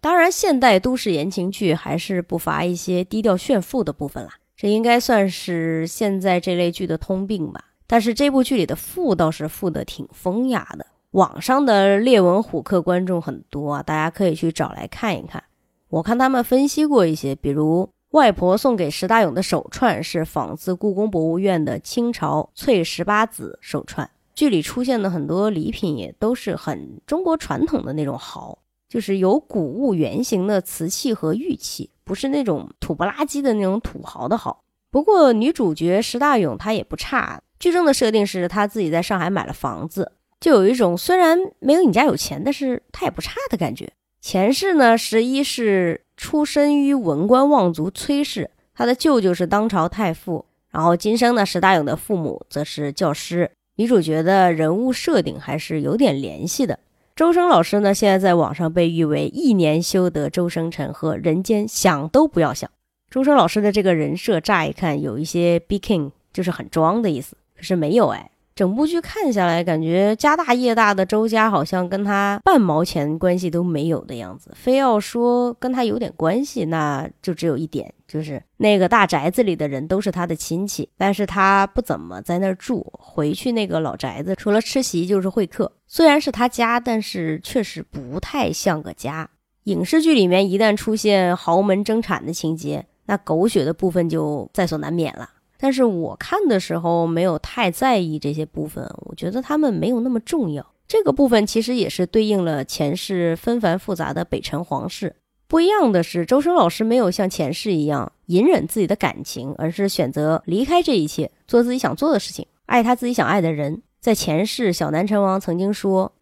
[0.01, 7.65] 当然，现代都市言情剧还是不乏一些低调炫富的部分啦，这应该算是现在这类剧的通病吧。
[7.89, 15.43] 但是这部剧里的富倒是富的挺风雅的，网上的列文虎克观众很多啊，大家可以去找来看一看。
[15.89, 24.09] 我看他们分析过一些，比如外婆送给石大勇的手串是仿自故宫博物院的清朝翠十八子手串。
[24.37, 28.57] 剧里出现的很多礼品也都是很中国传统的那种豪，
[28.88, 34.62] 就是有古物原型的瓷器和玉器，不是那种土不拉几的那种土豪的豪。
[34.92, 43.92] 不过女主角石大勇她也不差，剧中的设定是她自己在上海买了房子，就有一种虽然没有你家有钱，但是她也不差的感觉。
[44.20, 53.50] 前世呢，十一是出身于文官望族崔氏，他的舅舅是当朝太傅，然后今生呢，石大勇的父母则是教师。
[53.77, 56.79] 女主角的人物设定还是有点联系的。
[57.16, 62.70] 周生老师呢，现在在网上被誉为“一年修得周生辰”和“人间想都不要想”。
[63.11, 68.31] 周生老师的这个人设，乍一看有一些 Bking，就是很装的意思，可是没有哎。
[68.55, 74.53] 整部剧看下来，感觉家大业大的周家好像跟他半毛钱关系都没有的样子。
[74.55, 82.87] 非要说跟他有点关系，那就只有一点，就是那个大宅子里的人都是他的亲戚，但是他不怎么在那儿住。
[82.93, 85.73] 回去那个老宅子，除了吃席就是会客。
[85.87, 89.29] 虽然是他家，但是确实不太像个家。
[89.64, 95.29] 影视剧里面一旦出现豪门争产的情节，那狗血的部分就在所难免了。
[95.59, 100.67] 但是我看的时候没有太在意这些部分，我觉得他们没有那么重要。
[100.87, 105.17] 这个部分其实也是对应了前世纷繁复杂的北辰皇室。
[105.47, 113.83] 不一样的是，周深老师没有像前世一样隐忍自己的感情，而是选择离开这一切，做自己想做的事情，爱他自己想爱的人。
[114.01, 116.12] 在前世，小南陈王曾经说：“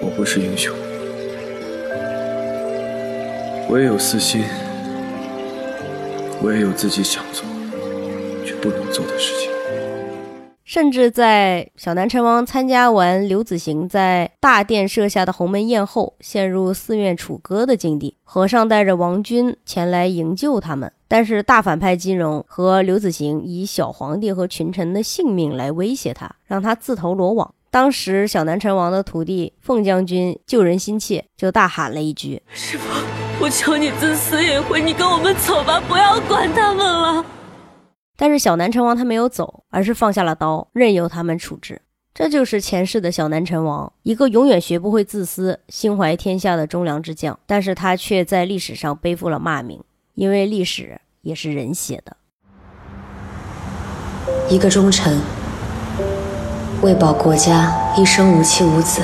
[0.00, 0.72] 我不是英雄，
[3.68, 4.44] 我也有私心，
[6.42, 7.44] 我也有自己想做。”
[8.64, 9.50] 不能做的事情，
[10.64, 18.16] 甚至在小南陈王参加完刘子行在大殿设下的鸿门宴后，陷入寺院楚歌的境地。
[18.24, 27.52] 和尚带着王军前来营救他们，但是大反派金荣和刘子行以小皇帝和群臣的性命来威胁他，让他自投罗网。
[27.70, 32.88] 当时小南陈王的徒弟凤将军救人心切，就大喊了一句：“师傅，
[33.42, 37.26] 我求你自私一回，你跟我们走吧，不要管他们了。”
[38.16, 41.82] 但是小南陈王他没有走，而是放下了刀，任由他们处置。
[42.14, 47.36] 这就是前世的小南陈王，一个永远学不会自私、心怀天下的忠良之将。
[47.44, 49.82] 但是他却在历史上背负了骂名，
[50.14, 52.16] 因为历史也是人写的。
[54.48, 55.18] 一个忠臣，
[56.82, 59.02] 为保国家，一生无妻无子，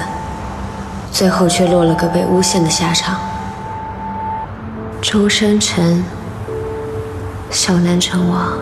[1.10, 3.18] 最后却落了个被诬陷的下场。
[5.02, 6.04] 周生辰，
[7.50, 8.56] 小南城王。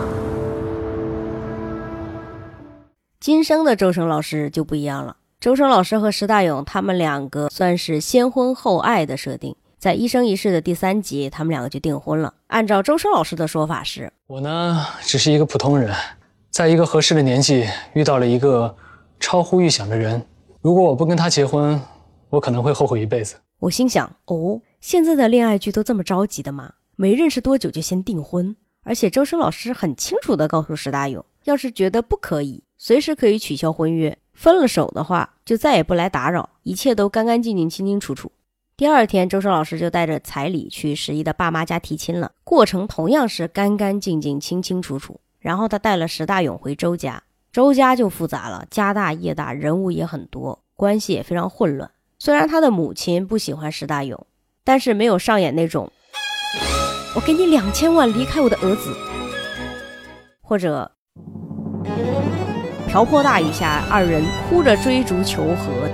[3.19, 5.17] 今生的周生老师就不一样了。
[5.41, 12.33] 周生老师和石大勇他们两个算是先婚后爱的设定，在一生一世的第三集，他们两个就订婚了。
[12.47, 15.93] 按照周生老师的说法是，我呢只是一个普通人，
[16.49, 18.73] 在一个合适的年纪遇到了一个
[19.19, 20.25] 超乎预想的人。
[20.61, 21.77] 如果我不跟他结婚，
[22.29, 23.35] 我可能会后悔一辈子。
[23.59, 26.75] 我心想，哦，现在的恋爱剧都这么着急的吗？
[26.95, 28.55] 没认识多久就先订婚？
[28.85, 32.63] 而且周生老师很清楚地告诉石大勇，要是觉得不可以。
[32.81, 38.31] 随时可以取消婚约，分了手的话就再也不来打扰，一切都干干净净、清清楚楚。
[38.77, 45.19] 第二天，周生老师就带着彩礼去十一的爸妈家提亲了，过程同样是干干净净、清清楚楚。
[45.39, 51.91] 然后他带了石大勇回周家，周家就复杂了，家大业大，人物也很多，关系也非常混乱。
[52.17, 54.25] 虽然他的母亲不喜欢石大勇，
[54.63, 55.91] 但是没有上演那种
[57.13, 58.95] “我给你两千万，离开我的儿子”
[60.41, 60.89] 或者。
[62.89, 65.87] 瓢泼大雨下，二人哭着追逐求和，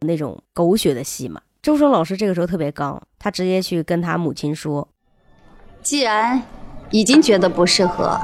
[0.00, 1.40] 那种狗血的戏嘛。
[1.62, 4.86] 周生老师这个时候特别刚，他直接去跟他母亲说
[5.80, 6.42] ：“既然
[6.90, 8.20] 已经觉得不适合，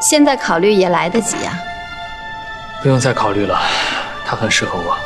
[0.00, 1.56] 现在考虑也来得及啊。”
[2.82, 3.60] 不用再考虑了，
[4.26, 4.96] 他很适合我。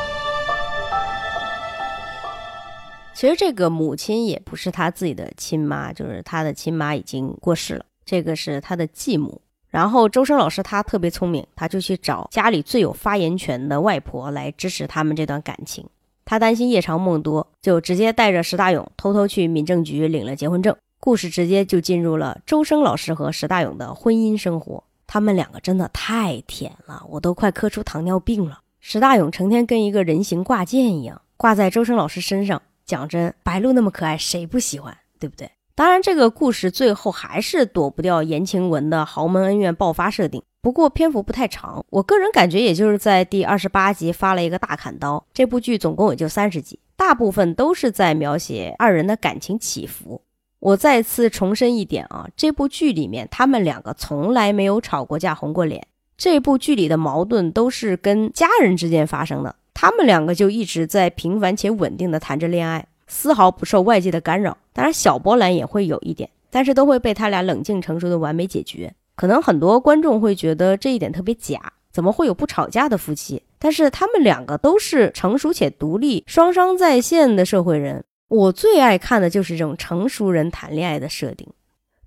[3.12, 9.42] 其实这个母亲也不是他自己的亲妈，就是他的亲妈已经过世了，这个是他的继母。
[9.70, 15.84] 然后周深老师他特别聪明，他就去找家里最有发言权的外婆来支持他们这段感情。
[16.24, 20.74] 他担心夜长梦多，就直接带着石大勇偷偷去民政局领了结婚证。
[20.98, 24.82] 故事直接就进入了周生老师和石大勇的婚姻生活。
[25.06, 28.60] 他们两个真的太甜了，我都快磕出糖尿病了。
[28.80, 34.96] 石大勇成天跟一个人形挂件一样挂在周生老师身上，讲真，白鹿那么可爱，谁不喜欢？
[35.20, 35.48] 对不对？
[35.76, 40.42] 当然，这个故事最后还是躲不掉言情文的豪门恩怨爆发设定。
[40.62, 45.22] 不过篇幅不太长，我个人感觉也就是在第二十八集发了一个大砍刀。
[45.34, 50.22] 这部剧总共也就三十集，大部分都是在描写二人的感情起伏。
[50.60, 55.86] 我再次重申一点啊，这部剧里面他们两个从来没有吵过架、红过脸。
[56.16, 62.86] 这部剧里的矛盾都是跟家人之间发生的，他们两个就一直在平凡且稳定的谈着恋爱。
[63.06, 68.94] 丝毫不受外界的干扰，当然小波澜也会有一点，但是都会被他俩冷静成熟的完美解决。
[69.14, 73.42] 可能很多观众会觉得这一点特别假，怎么会有不吵架的夫妻？
[73.58, 78.04] 但是他们两个都是成熟且独立、双商在线的社会人。
[78.28, 81.48] 我最爱看的就是这种成熟人谈恋爱的设定。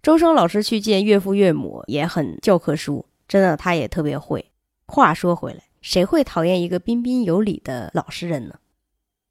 [0.03, 4.45] 周生老师去见岳父岳母也很教科书，真的他也特别会。
[4.86, 8.53] 话说回来，谁会讨厌一个彬彬有礼的老实人呢？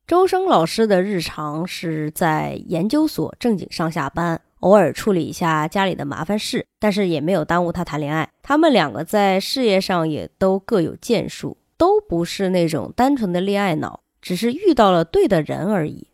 [0.09, 8.31] 周生老师的日常是在研究所正经上下班，偶尔处理一下家里的麻烦事，但是也没有耽误他谈恋爱。
[8.43, 16.07] 他们两个在事业上也都各有建树，都不是那种单纯的恋爱脑，只是遇到了对的人而已。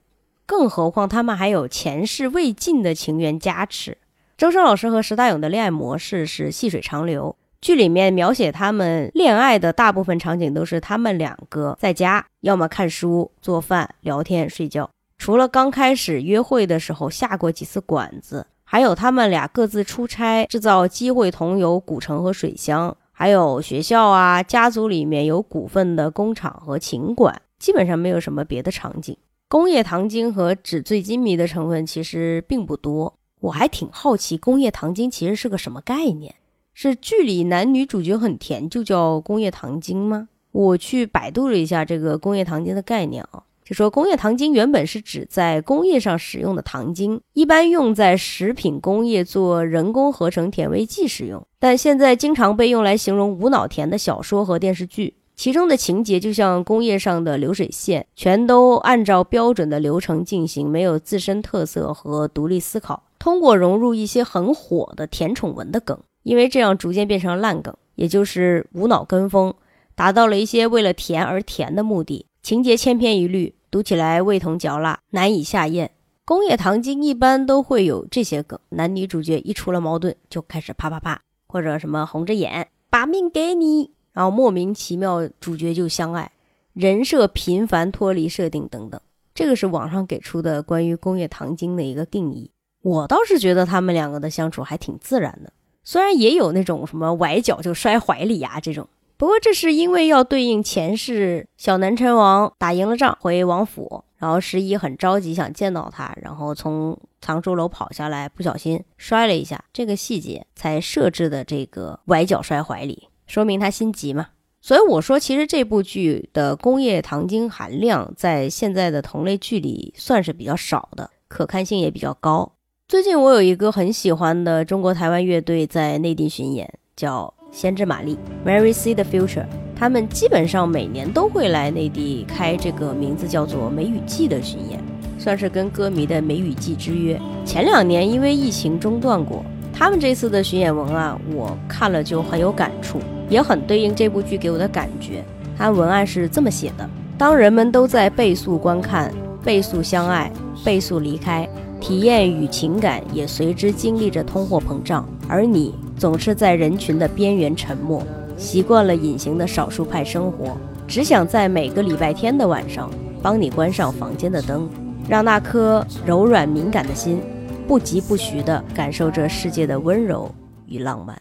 [0.45, 3.99] 更何况他们还有前世未尽的情缘加持。
[4.37, 7.37] 周生老师和石大勇的恋爱模式是细水长流。
[7.65, 14.91] 剧里面描写他们恋爱的大部分场景都是他们两个在家，要么看书、做饭、聊天、睡觉。
[15.17, 29.17] 除了刚开始约会的时候下过几次馆子，还有他们俩各自出差制造机会同游古城和水乡，还有学校啊、家族里面有股份的工厂和琴馆，基本上没有什么别的场景。
[29.49, 33.15] 工业糖精和纸醉金迷的成分其实并不多。
[33.41, 36.35] 我还挺好奇，工业糖精其实是个什么概念？
[36.75, 40.29] 是剧里男女主角很甜就叫工业糖精吗？
[40.51, 65.99] 我去百度了一下这个工业糖精的概念啊，就说工业糖精原本是指在工业上使用的糖精，一般用在食品工业做人工合成甜味剂使用，但现在经常被用来形容无脑甜的小说和电视剧，其中的情节就像工业上的流水线，全都按照标准的流程进行，没有自身特色和独立思考，通过融入一些很火的甜宠文的梗。
[66.25, 69.55] 因为这样逐渐变成了烂梗，也就是无脑跟风，
[69.95, 75.93] 达到了一些为了甜而甜的目的，情节千篇一律，读起来味同嚼蜡，难以下咽。
[76.25, 86.33] 工业糖精一般都会有这些梗，男女主角一出了矛盾就开始啪啪啪，或者什么红着眼把命给你，然后莫名其妙主角就相爱，
[86.73, 88.99] 人设频繁脱离设定等等。
[89.35, 92.51] 这个是网上给出的关于工业糖精的一个定义。
[92.83, 95.53] 我倒是觉得他们两个的相处还挺自然的。
[95.85, 114.29] 虽然也有那种什么崴脚就摔怀里呀这种，不过这是因为要对应前世小南陈王打赢了仗回王府，然后十一很着急想见到他，然后从藏书楼跑下来，不小心摔了一下，这个细节才设置的这个崴脚摔怀里，说明他心急嘛。
[114.61, 122.51] 所以我说，其实这部剧的工业糖精含量在现在的同类剧里算是比较少的，可看性也比较高。
[122.95, 128.17] 最近我有一个很喜欢的中国台湾乐队在内地巡演，叫先知玛丽
[128.47, 129.47] （Mary See the Future）。
[129.75, 134.79] 他们基本上每年都会来内地开这个名字叫做《梅雨季》的巡演，
[135.19, 137.21] 算是跟歌迷的梅雨季之约。
[137.45, 145.25] 前两年因为疫情中断过，他们这次的巡演文案我看了就很有感触，也很对应这部剧给我的感觉。
[145.59, 146.89] 他文案是这么写的：
[147.19, 150.31] 当人们都在倍速观看、倍速相爱、
[150.65, 151.49] 倍速离开。
[151.87, 158.03] 体验与情感也随之经历着通货膨胀，而你总是在人群的边缘沉默，
[158.39, 160.57] 习惯了隐形的少数派生活，
[160.89, 164.67] 只想在每个礼拜天的晚上帮你关上房间的灯，
[165.07, 167.21] 让那颗柔软敏感的心
[167.69, 170.35] 不疾不徐地感受这世界的温柔
[170.67, 171.21] 与浪漫。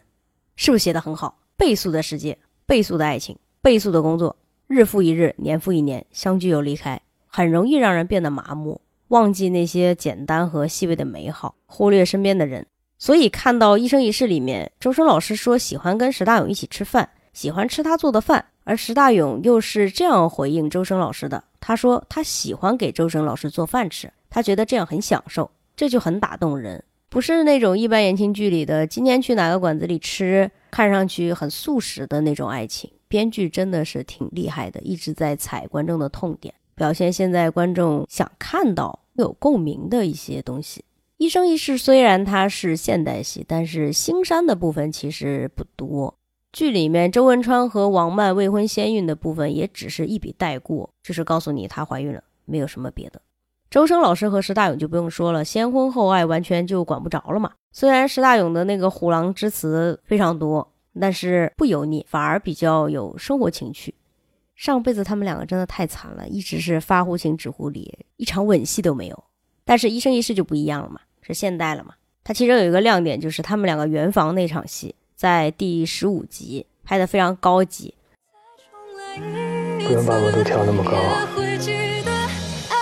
[0.55, 1.39] 是不是写得很好？
[1.57, 4.37] 倍速的世界，倍速的爱情，倍速的工作，
[4.67, 8.79] 日复一日，年复一年，相聚又离开，很容易让人变得麻木。
[9.13, 12.65] 忘记那些简单和细微的美好，忽略身边的人。
[12.97, 32.89] 所以看到《一生一世》里面，周深老师说喜欢跟石大勇一起吃饭，喜欢吃他做的饭，而石大勇又是这样回应周深老师的：他说他喜欢给周深老师做饭吃，他觉得这样很享受，这就很打动人，不是那种一般言情剧里的今天去哪个馆子里吃，看上去很素食的那种爱情。
[33.07, 39.01] 编剧真的是挺厉害的，一直在踩观众的痛点，表现现在观众想看到。
[39.13, 40.81] 有共鸣的一些东西，
[41.17, 46.15] 《一生一世》虽然它是现代戏，但是腥膻的部分其实不多。
[46.51, 53.21] 剧里面周文川和王曼未婚先孕的部分也只是一笔带过，就是告诉你她怀孕了，没有什么别的。
[53.69, 57.51] 周生老师和石大勇就不用说了，先婚后爱完全就管不着了嘛。
[57.71, 63.95] 虽然石大勇的那个虎狼之词非常多，但是不油腻，反而比较有生活情趣。
[64.63, 69.23] 上辈子他们两个真的太惨了，一直是发乎情止乎礼，一场吻戏都没有。
[69.65, 71.95] 但是，一生一世就不一样了嘛，是现代了嘛。
[72.23, 77.93] 它其中有一个亮点，就是他们两个圆房那场戏，在第十五集拍的非常高级。
[79.85, 80.93] 不用把温度调那么高，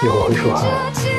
[0.03, 1.11] 一会儿会出汗。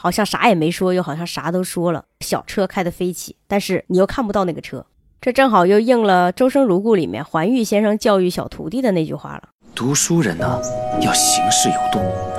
[0.00, 2.04] 好像啥也没说，又好像啥都说了。
[2.20, 4.86] 小车开得飞起，但是你又看不到那个车，
[5.20, 10.60] 这正好又应了《周生如故》里面环玉先生教育小徒弟的那句话了：读书人呢，
[11.00, 11.98] 要行事有度，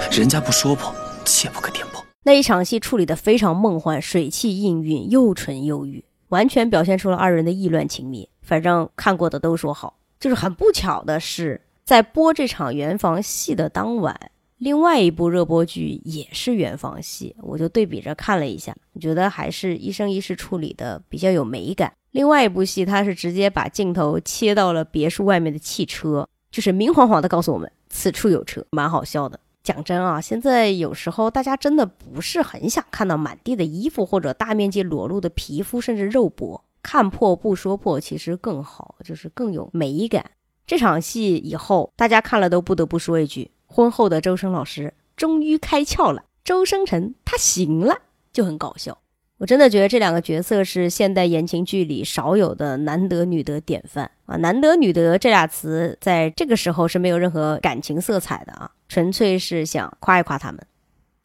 [0.10, 0.96] 人家不说破，
[1.26, 2.02] 切不可点破。
[2.24, 8.30] 那一场戏处理的非常梦幻，水气氤氲，又纯又欲，完全表现出了二人的意乱情迷。
[8.42, 9.98] 反正看过的都说好。
[10.20, 21.94] 就是很不巧的是，在播这场圆房戏的当晚，另外一部热播剧也是圆房戏，我就对比着看了一下，我觉得还是一生一世处理的比较有美感。
[22.12, 29.40] 另外一部戏，它是直接把镜头切到了别墅外面的汽车，就是明晃晃的告诉我们此处有车，蛮好笑的。
[29.64, 36.62] 讲真啊，现在有时候大家真的不是很想看到满地的衣服或者大面积裸露的皮肤，甚至肉搏。
[36.82, 40.32] 看破不说破，其实更好，就是更有美感。
[40.66, 48.00] 这场戏以后，大家看了都不得不说一句：婚后的周生老师终于开窍了，周生辰他行了，
[48.34, 48.98] 就很搞笑。
[49.38, 54.36] 我真的觉得这两个角色是现代言情剧里少有的难得女德典范啊！
[54.38, 60.60] 难得女德这俩词在这个时候是没有任何感情色彩的啊，纯粹是想夸一夸他们。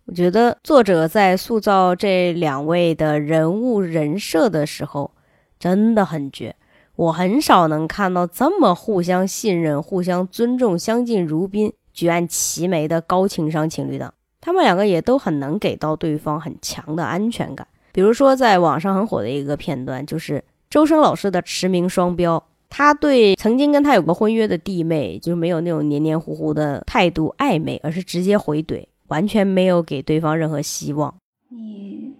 [0.05, 5.11] 我觉得作者在塑造这两位的人物人设的时候。
[5.57, 6.57] 真的很绝，
[6.95, 14.13] 我很少能看到这么互相信任、互相尊重、相敬如宾、举案齐眉的高情商情侣档。
[14.43, 17.67] 他们两个也都很能给到对方很强的安全感。
[17.93, 31.15] 比如说，在网上很火的一个片段，就是周深老师的驰名双标，他对曾经跟他有过婚约的弟妹，就没有那种黏黏糊糊的态度暧昧，而是直接回怼，完全没有给对方任何希望。
[31.49, 32.13] 你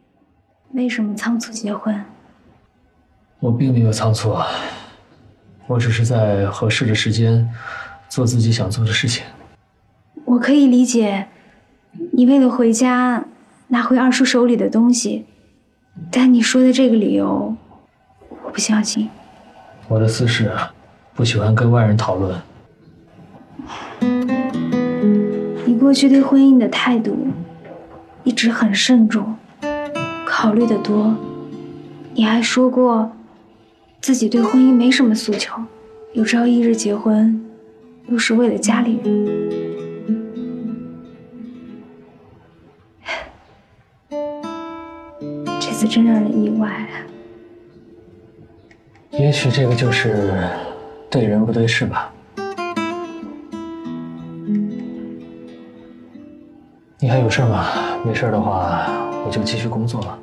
[0.73, 2.05] 为什么仓促结婚？
[3.41, 4.47] 我并没有仓促啊，
[5.67, 7.47] 我只是在合适的时间
[8.09, 9.23] 做自己想做的事情。
[10.25, 11.29] 我可以理解，
[12.13, 13.25] 你为了回家
[13.69, 15.27] 拿回二叔手里的东西，
[16.11, 17.55] 但你说的这个理由，
[18.45, 19.09] 我不相信。
[19.89, 20.51] 我的私事
[21.15, 22.41] 不喜欢跟外人讨论。
[25.67, 27.17] 你过去对婚姻的态度
[28.23, 29.37] 一直很慎重，
[30.27, 31.15] 考虑的多。
[32.15, 33.13] 你还说过。
[34.01, 35.55] 自己对婚姻没什么诉求，
[36.13, 37.43] 有朝一日结婚，
[38.07, 39.34] 都是为了家里人。
[45.87, 46.69] 真让人意外。
[46.69, 46.89] 啊
[49.11, 50.43] 也许这个就是
[51.09, 52.13] 对人不对事吧。
[56.99, 58.03] 你还有事吗？
[58.05, 58.89] 没事的话，
[59.25, 60.19] 我就继续工作了。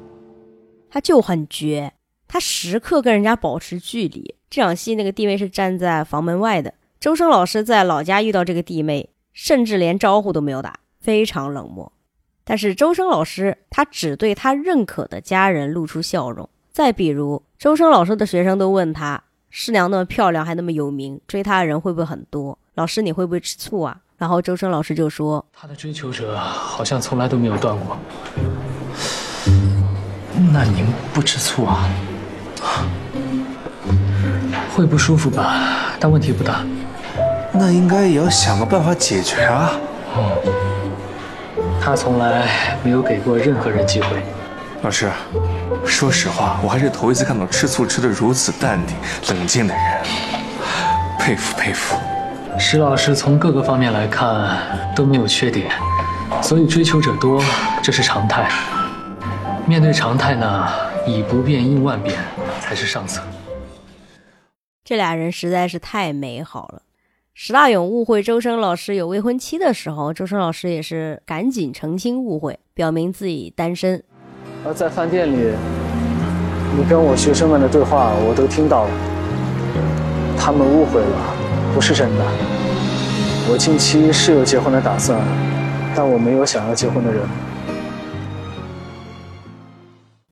[0.90, 1.94] 他就很绝。
[2.28, 4.36] 他时刻跟人家保持距离。
[4.50, 6.74] 这场戏那个弟妹是站在房门外的。
[7.00, 11.94] 周生老师在老家遇到这个弟妹，甚至连招呼都没有打，非常冷漠。
[12.52, 16.50] 但是周生老师他只对他认可的家人露出笑容。
[16.74, 22.60] 再比如，周生老师的学生都问他，师娘那么漂亮还那么有名，追她的人会不会很多？
[22.76, 23.96] 老师你会不会吃醋啊？
[24.18, 27.98] 然后周生老师就说，他的追求者好像从来都没有断过。
[30.52, 31.90] 那您不吃醋啊？
[34.76, 36.66] 会不舒服吧，但问题不大。
[37.54, 39.72] 那应该也要想个办法解决啊。
[40.18, 40.71] 嗯，
[41.82, 44.22] 他从来没有给过任何人机会。
[44.84, 45.10] 老师，
[45.84, 48.96] 说实话，我还是头一次看到吃醋吃得如此淡定、
[49.30, 49.84] 冷静的人，
[51.20, 51.98] 佩服佩服。
[52.60, 54.58] 石老师从各个方面来看
[54.96, 55.72] 都没有缺点，
[56.42, 57.44] 所以追求者多，
[57.82, 58.48] 这是常态。
[59.66, 60.68] 面对常态呢，
[61.08, 62.16] 以不变应万变。
[62.62, 63.22] 才是上策。
[64.86, 66.84] 这俩人实在是太美好了。
[67.34, 74.04] 石大勇误会周深老师有未婚妻的时候，周深老师也是赶紧澄清误会，表明自己单身。
[74.66, 75.56] 而在饭店里，
[76.78, 78.92] 你跟我学生们的对话我都听到了，
[80.38, 81.34] 他们误会了，
[81.74, 82.26] 不是真的。
[83.50, 85.18] 我近期是有结婚的打算，
[85.96, 87.22] 但我没有想要结婚的人。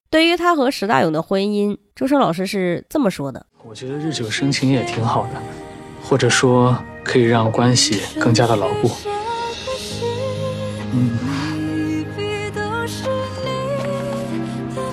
[0.09, 5.41] 对于他和石大勇的婚姻，周深老师是这么说的：“我觉得日久生情也挺好的，
[6.09, 8.89] 或者说可以让关系更加的牢固。”
[10.91, 11.19] 嗯，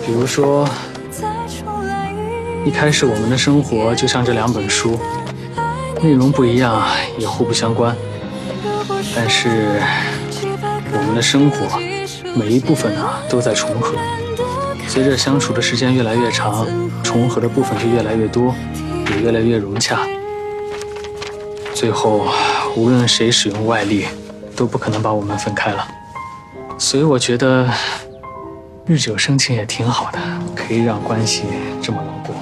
[0.05, 0.69] 比如说，
[2.67, 4.99] 一开始我们的生活就像这两本书，
[6.03, 6.87] 内容不一样
[7.19, 7.97] 也互不相关，
[9.15, 9.81] 但是
[10.93, 11.81] 我们的生活
[12.35, 13.95] 每一部分啊都在重合。
[14.87, 16.67] 随着相处的时间越来越长，
[17.03, 18.55] 重合的部分就越来越多，
[19.11, 19.99] 也越来越融洽。
[21.77, 22.27] 最后，
[22.75, 24.07] 无论谁使用外力，
[24.57, 25.87] 都不可能把我们分开了。
[26.79, 27.71] 所以，我觉得
[28.87, 30.19] 日久生情也挺好的，
[30.55, 31.43] 可以让关系
[31.83, 32.33] 这么牢固。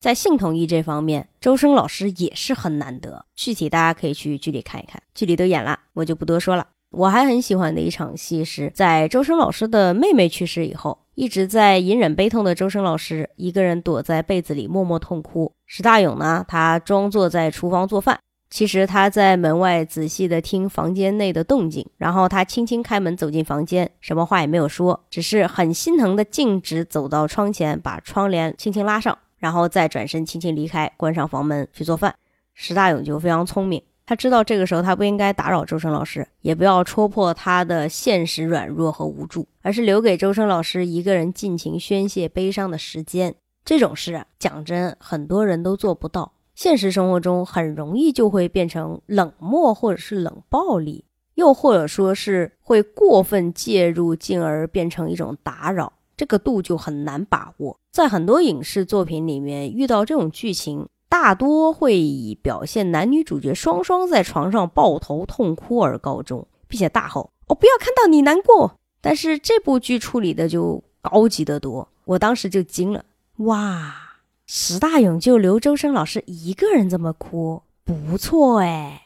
[0.00, 3.24] 在性同意这方面，周深老师也是很难得。
[3.36, 6.66] 具体大家可以去剧里看一看，剧里都演了，我就不多说了。
[6.90, 15.52] 我还很喜欢的一场戏是在周深老师的妹妹去世以后，一直在隐忍悲痛的周深老师一个人躲在被子里默默痛哭。
[15.66, 18.18] 石大勇呢，他装作在厨房做饭，
[18.48, 21.86] 其实他在门外仔细的听房间内的动静。
[21.96, 32.14] 然后他轻轻开门走进房间，什么话也没有说，只是很心疼的径直走到窗前，把窗帘轻轻拉上，然后再转身轻轻离开，关上房门去做饭。
[32.54, 33.82] 石大勇就非常聪明。
[34.06, 43.34] 他知道这个时候他不应该打扰周深老师，也不要戳破他的现实软弱和无助，而是留给周深老师一个人尽情宣泄悲伤的时间。
[43.64, 46.34] 这种事讲真，很多人都做不到。
[46.56, 51.04] 现实生活中很容易就会变成冷漠，或者是冷暴力，
[51.34, 55.92] 又或者说是会过分介入，进而变成一种打扰。
[56.16, 57.78] 这个度就很难把握。
[57.92, 60.88] 在很多影视作品里面，遇到这种剧情。
[61.08, 73.04] 大多会以表现男女主角双双在床上抱头痛哭而告终，并且大吼：“我不要看到你难过。”但是这部剧处理的就高级得多，我当时就惊了，
[73.36, 74.05] 哇！
[74.48, 79.02] 石大勇就留周生老师一个人这么哭，不错哎。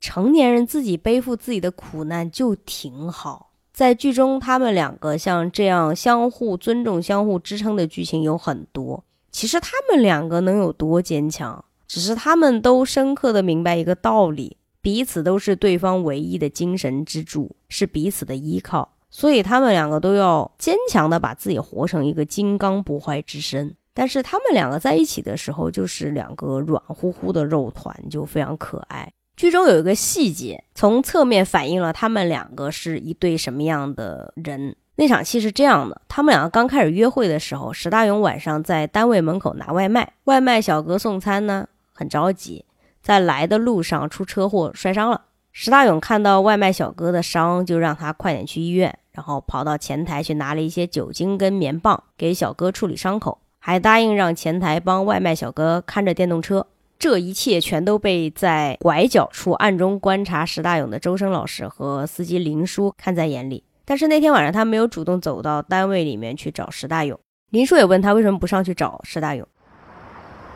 [0.00, 3.50] 成年人自己背负自己的苦难就挺好。
[3.70, 9.04] 在剧中，他们两个像这样相互尊重、相互支撑的剧情有很多。
[9.30, 18.94] 其实他们两个能有多坚强，只是他们都深刻的明白一个道理：彼此都是对方唯一的精神支柱，是彼此的依靠。
[19.10, 23.76] 所以他们两个都要坚强的把自己活成一个金刚不坏之身。
[23.98, 29.12] 但是他们两个在一起的时候，就是两个软乎乎的肉团，就非常可爱。
[29.36, 34.76] 剧中有一个细节，从侧面反映了他们两个是一对什么样的人。
[34.94, 42.64] 那场戏是这样的：他们两个刚开始约会的时候，石大勇晚上在单位门口拿外卖，外卖小哥送餐呢很着急，
[43.02, 45.22] 在来的路上出车祸摔伤了。
[45.50, 56.66] 石大勇看到外卖小哥的伤，就让他快点去医院，然后跑到前台去拿了一些酒精跟棉棒给小哥处理伤口，还答应让前台帮外卖小哥看着电动车。
[56.98, 63.62] 这一切全都被在拐角处暗中观察石大勇的周生老师和司机林叔看在眼里。
[63.84, 67.20] 但是那天晚上，他没有主动走到单位里面去找石大勇。
[67.50, 69.46] 林叔也问他为什么不上去找石大勇。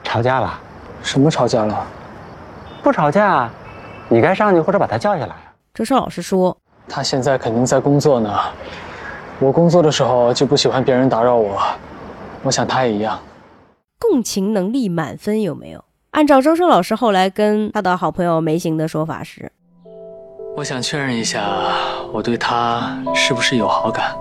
[0.03, 0.59] 吵架了？
[1.03, 1.87] 什么吵架了？
[2.83, 3.51] 不吵架，
[4.09, 5.37] 你该上去或者把他叫下来。
[5.75, 6.57] 周生老师说
[6.89, 8.41] ：“他现在肯定在工作呢。
[9.39, 11.61] 我工作的时候就不喜欢别人打扰我，
[12.43, 13.19] 我想他也一样。
[13.99, 15.85] 共情能力满分有没有？
[16.11, 19.51] 按照周深老师后来跟他的好朋友梅行的说法是。”
[20.55, 21.43] 我想确认一下，
[22.13, 24.15] 我对他是不是有好感？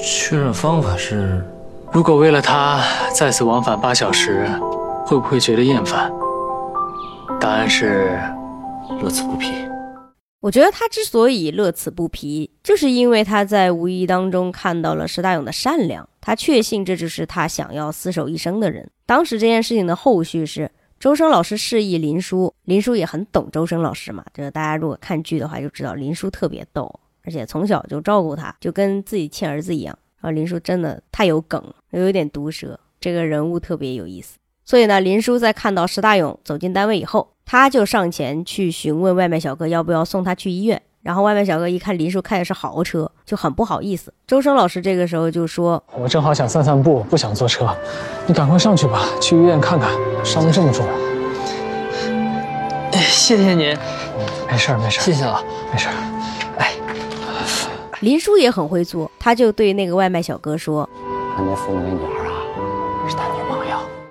[0.00, 1.44] 确认方法是：
[1.92, 2.80] 如果为了他
[3.14, 4.48] 再次往返八小时，
[5.06, 6.10] 会不会觉得厌烦？
[7.38, 8.18] 答案是
[9.00, 9.52] 乐此不疲。
[10.40, 18.90] 我觉得他之所以乐此不疲，就是因为他在无意当中看到了石大勇的善良，他确信这就是他想要厮守一生的人。
[19.06, 20.70] 当时这件事情的后续是。
[20.98, 24.22] 周生老师示意林叔，林叔也很懂周生老师嘛。
[24.34, 29.98] 就是大家如果看剧的话，就知道林叔特别逗，而且从小就照顾他，就跟自己亲儿子一样。
[30.20, 34.36] 然后林叔真的太有梗，又有点毒舌，这个人物特别有意思。
[34.66, 40.80] 所以呢，林叔在看到石大勇走进单位以后，他就上前去询问外卖小哥要不要送他去医院。
[41.02, 44.14] 然后外卖小哥一看林叔开的是豪车，就很不好意思。
[44.24, 47.76] 周生老师这个时候就说：“我正好想散散步，不想坐车，
[48.28, 49.90] 你赶快上去吧，去医院看看，
[50.24, 50.86] 伤得这么重。”
[52.94, 53.76] 哎，谢谢您。
[54.48, 55.42] 没事没事谢谢了，
[55.72, 55.88] 没事
[56.56, 56.70] 哎，
[57.98, 60.88] 林叔也很会做，他就对那个外卖小哥说
[61.36, 62.46] ：“那送那女儿啊，
[63.08, 63.39] 是他女朋友。”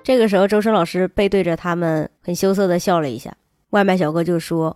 [0.03, 3.33] 这个时候，周生老师背对着他们，很羞涩的笑了一下。
[3.71, 4.75] 外卖小哥就说：“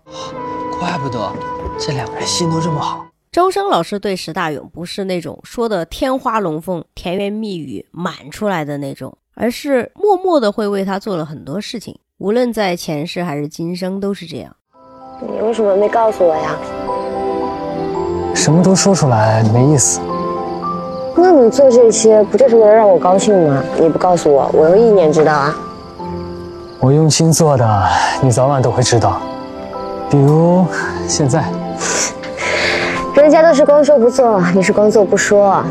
[0.80, 1.32] 怪不得。”
[1.80, 3.08] 这两个人心都这么好。
[3.32, 14.56] 周生老师对石大勇不是那种说的天花龙凤、甜言蜜语满出来的那种，而是默默的会为他做了很多事情，无论在前世还是今生都是这样。
[15.20, 16.56] 你为什么没告诉我呀？
[18.36, 20.00] 什么都说出来没意思。
[21.16, 23.64] 那你做这些不就是为了让我高兴吗？
[23.80, 25.56] 你不告诉我，我用意念知道啊。
[26.80, 27.88] 我用心做的，
[28.22, 29.22] 你早晚都会知道。
[30.10, 30.66] 比如
[31.08, 31.44] 现在。
[33.16, 35.64] 人家都是光说不做，你是光做不说。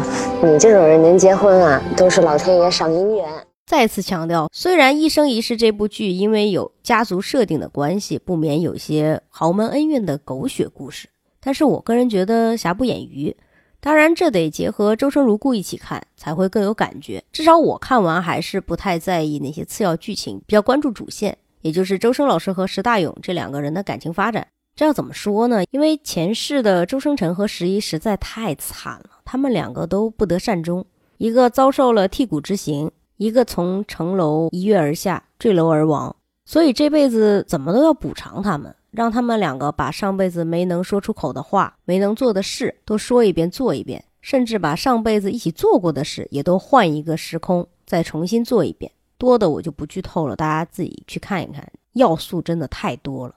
[0.43, 3.26] 你这种人能结婚啊，都是老天爷赏姻缘。
[3.66, 11.09] 再次强调，虽然《一生一世》这部剧因为有家族设定的关系，不免有些豪门恩怨的狗血故事，
[11.43, 13.36] 但是我个人觉得瑕不掩瑜。
[13.85, 17.20] 当然，这得结合周生如故一起看才会更有感觉。
[17.33, 24.47] 至少我看完还是不太在意那些次要剧情，比较关注主线，也就是周生老师和石大勇这两个人的感情发展。
[24.76, 25.64] 这要怎么说呢？
[25.72, 30.87] 因为前世的周生辰和十一实在太惨了，他们两个都不得善终，
[31.18, 36.14] 一个遭受了剔骨之刑，一个从城楼一跃而下，坠楼而亡。
[36.45, 48.93] 所以这辈子怎么都要补偿他们，让他们两个把上辈子没能说出口的话、没能做的事都说一遍、做一遍，甚至把上辈子一起做过的事也都换一个时空再重新做一遍。
[49.18, 53.34] 多的我就不剧透了，大家自己去看一看，要素真的太多了。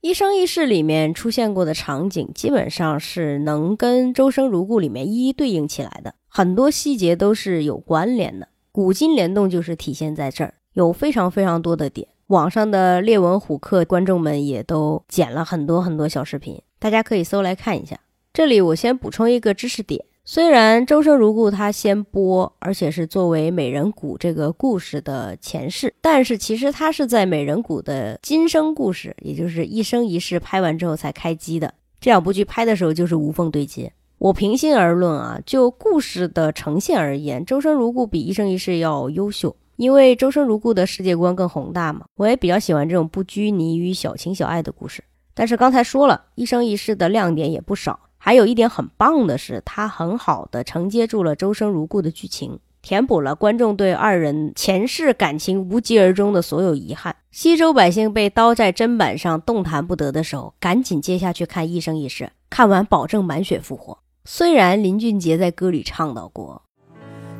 [0.00, 8.48] 一生一世里面出现过的场景，基本上是能跟《周生如故》里面一一对应起来的，很多细节都是有关联的。
[8.72, 12.08] 古今联动就是体现在这儿，有非常非常多的点。
[12.32, 18.00] 网上的列文虎克观众们也都剪了很多很多小视频，大家可以搜来看一下。
[18.32, 20.02] 这里我先补充一个知识点。
[20.24, 31.74] 虽然《周生如故》它先播，而且是作为《美人谷》这个故事的前世，但是其实它是在《美人谷》的今生故事，也就是一生一世拍完之后才开机的。
[32.00, 33.92] 这两部剧拍的时候就是无缝对接。
[34.16, 42.02] 我平心而论啊，就故事的呈现而言，《周生如故》比《一生一世》要优秀，因为《周生如故》的世界观更宏大嘛。
[42.14, 45.02] 我也比较喜欢这种不拘泥于小情小爱的故事。
[45.34, 47.98] 但是刚才说了，《一生一世》的亮点也不少。
[48.16, 57.16] 还有一点很棒的是，它很好的承接住了周生如故的剧情，填补了观众对二人前世感情无疾而终的所有遗憾。
[57.32, 63.98] 西周百姓被刀在砧板上动弹不得的时候，赶紧接下去看《一生一世》，看完保证满血复活。
[64.24, 66.62] 虽然林俊杰在歌里唱到过，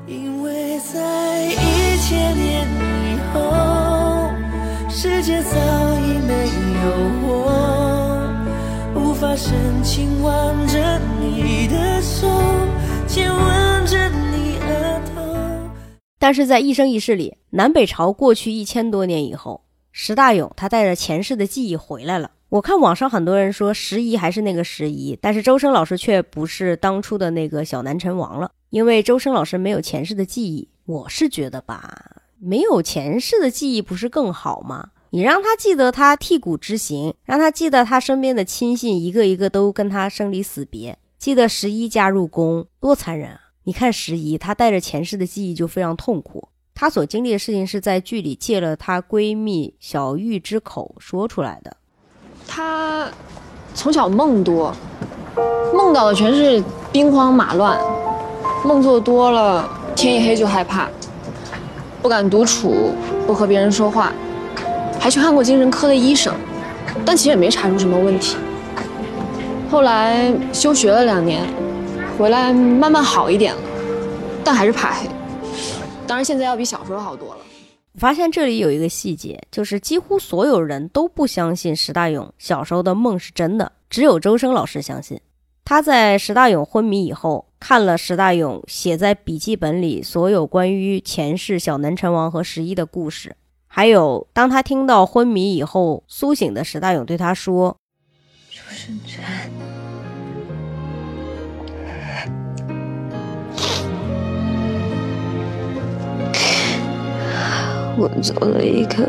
[0.08, 1.81] 因为在一
[2.12, 2.68] 千年
[3.06, 4.30] 以后，
[4.90, 5.56] 世界早
[5.98, 6.84] 已没有
[7.22, 8.28] 我。
[8.94, 12.28] 无法深情挽着你的手，
[13.06, 15.22] 亲吻着你额头。
[16.18, 22.32] 但是在一生一世里，南北朝过去一千多年以后，石大勇他带着前世的记忆回来了。
[22.50, 30.66] 我看网上很多人说十一还是那个十一，但是周深老师却不是当初的那个小南陈王了，因为周深老师没有前世的记忆。
[30.86, 34.88] 我是觉得吧，没有前世的记忆不是更好吗？
[35.10, 43.40] 你让他记得他剔骨之行，让他记得他身边的亲信一个一个都跟他生离死别，记得十一加入宫多残忍啊！
[43.64, 46.48] 你看十一，她带着前世的记忆就非常痛苦。
[46.74, 51.76] 她所经历的事情是在剧里借了她闺蜜小玉之口说出来的。
[52.48, 53.12] 她
[53.74, 54.74] 从小梦多，
[55.74, 57.78] 梦到的全是兵荒马乱，
[58.64, 60.88] 梦做多了，天一黑就害怕，
[62.00, 62.92] 不敢独处，
[63.26, 64.12] 不和别人说话。
[65.00, 66.32] 还去看过精神科的医生，
[67.04, 68.36] 但其实也没查出什么问题。
[69.68, 71.44] 后来休学了两年，
[72.16, 73.60] 回来慢慢好一点了，
[74.44, 75.08] 但还是怕黑。
[76.06, 77.38] 当然现在要比小时候好多了。
[77.94, 85.20] 我发现这里有一个细节，就是几乎所有人都不相信石大勇小时候的梦是真的，只有周生老师相信。
[85.64, 93.36] 他在石大勇昏迷以后，看了石大勇写在笔记本里所有关于前世小南陈王和十一的故事。
[93.68, 97.76] 还有，当他听到昏迷以后苏醒的石大勇对他说
[98.50, 99.22] ：“周生辰，
[107.96, 109.08] 我做了一个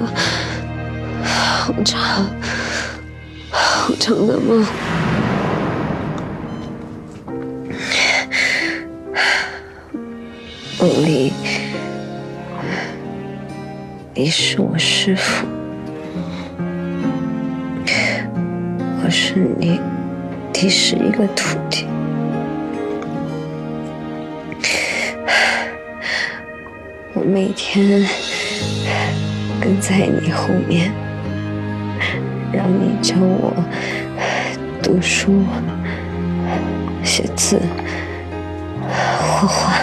[1.26, 1.99] 好长、
[3.49, 4.64] 好长的梦，
[10.79, 11.34] 梦里……”
[14.15, 15.47] 你是我师傅，
[19.03, 19.81] 我是你
[20.53, 21.88] 第十一个徒弟。
[27.15, 28.07] 我每天
[29.59, 30.91] 跟在你后面，
[32.51, 33.51] 让你教我
[34.84, 35.43] 读书、
[37.04, 37.60] 写字、
[39.20, 39.74] 画画。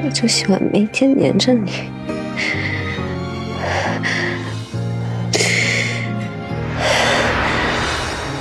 [0.00, 1.70] 我就喜欢每天黏着你，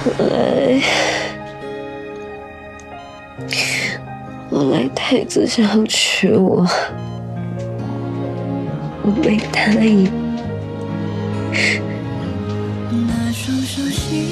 [0.06, 0.82] 我来，
[4.50, 6.66] 我来太子想要娶我，
[9.04, 10.10] 我没答应，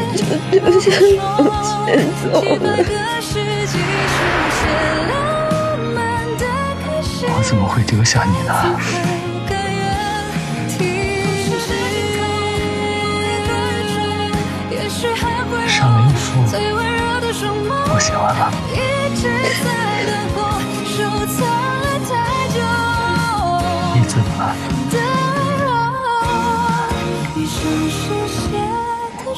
[0.00, 0.90] 你就丢下
[1.38, 1.50] 我
[1.86, 1.86] 先
[2.22, 2.64] 走了。
[7.28, 8.52] 我怎么会丢下你呢？
[15.68, 16.40] 上了一副，
[17.92, 18.42] 我写完了。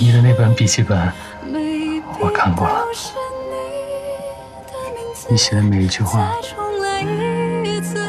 [0.00, 0.96] 你的那本笔记本
[2.20, 2.84] 我看过了，
[5.28, 6.32] 你写的每一句话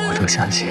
[0.07, 0.67] 我都相信。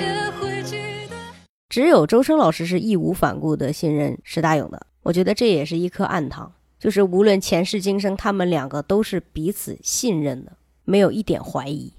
[1.68, 6.52] 只有周深老师是义无反顾的信任石大勇的，我觉得这也是一颗暗糖。
[6.78, 10.52] 就是无论前世今生，他们两个都是彼此信任的，
[10.84, 11.92] 没有一点怀疑。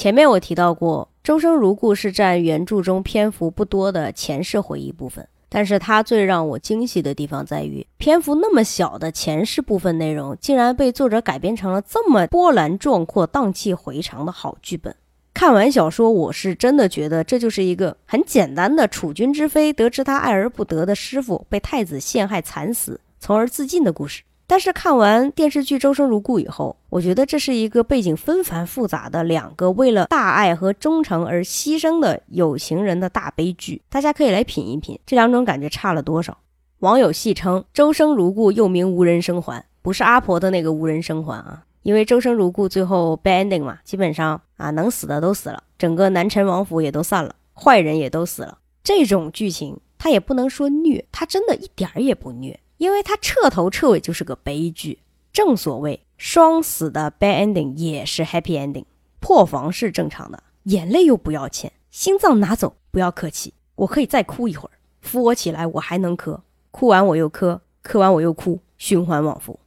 [0.00, 1.10] 前面我提到过。
[1.26, 14.96] 《周生如故》是占原著中篇幅不多的前世回忆部分，但是它最让我惊喜的地方在于，篇幅那么小的前世部分内容，竟然被作者改编成了这么波澜壮阔、荡气回肠的好剧本。
[15.34, 24.22] 看完小说，我是真的觉得这就是一个很简单的储君之妃得知她爱而不得的师傅被太子陷害惨死，从而自尽的故事。
[24.50, 33.80] 但是看完电视剧《周生如故》以后，我觉得这是一个背景纷繁复杂的两个为了大爱和忠诚而牺牲的有情人的大悲剧。
[33.88, 36.36] 大家可以来品一品，这两种感觉差了多少？
[36.80, 48.58] 网友戏称《周生如故》又名《无人生还》，不是阿婆的那个无人生还啊，因为《周生如故》最后 b a n d i n g 嘛，基本上啊能死的都死了，整个南陈王府也都散了，坏人也都死了。
[48.82, 52.58] 这种剧情它也不能说虐，它真的一点儿也不虐。
[52.80, 55.00] 因为他彻头彻尾就是个悲剧，
[55.34, 58.86] 正所谓双死的 bad ending 也是 happy ending，
[59.20, 64.72] 破防是正常的，眼泪又不要钱，心脏拿走不要客气，我可以再哭一会儿，
[65.02, 69.60] 扶我起来我还能磕，哭完我又磕，磕完我又哭，循环往复。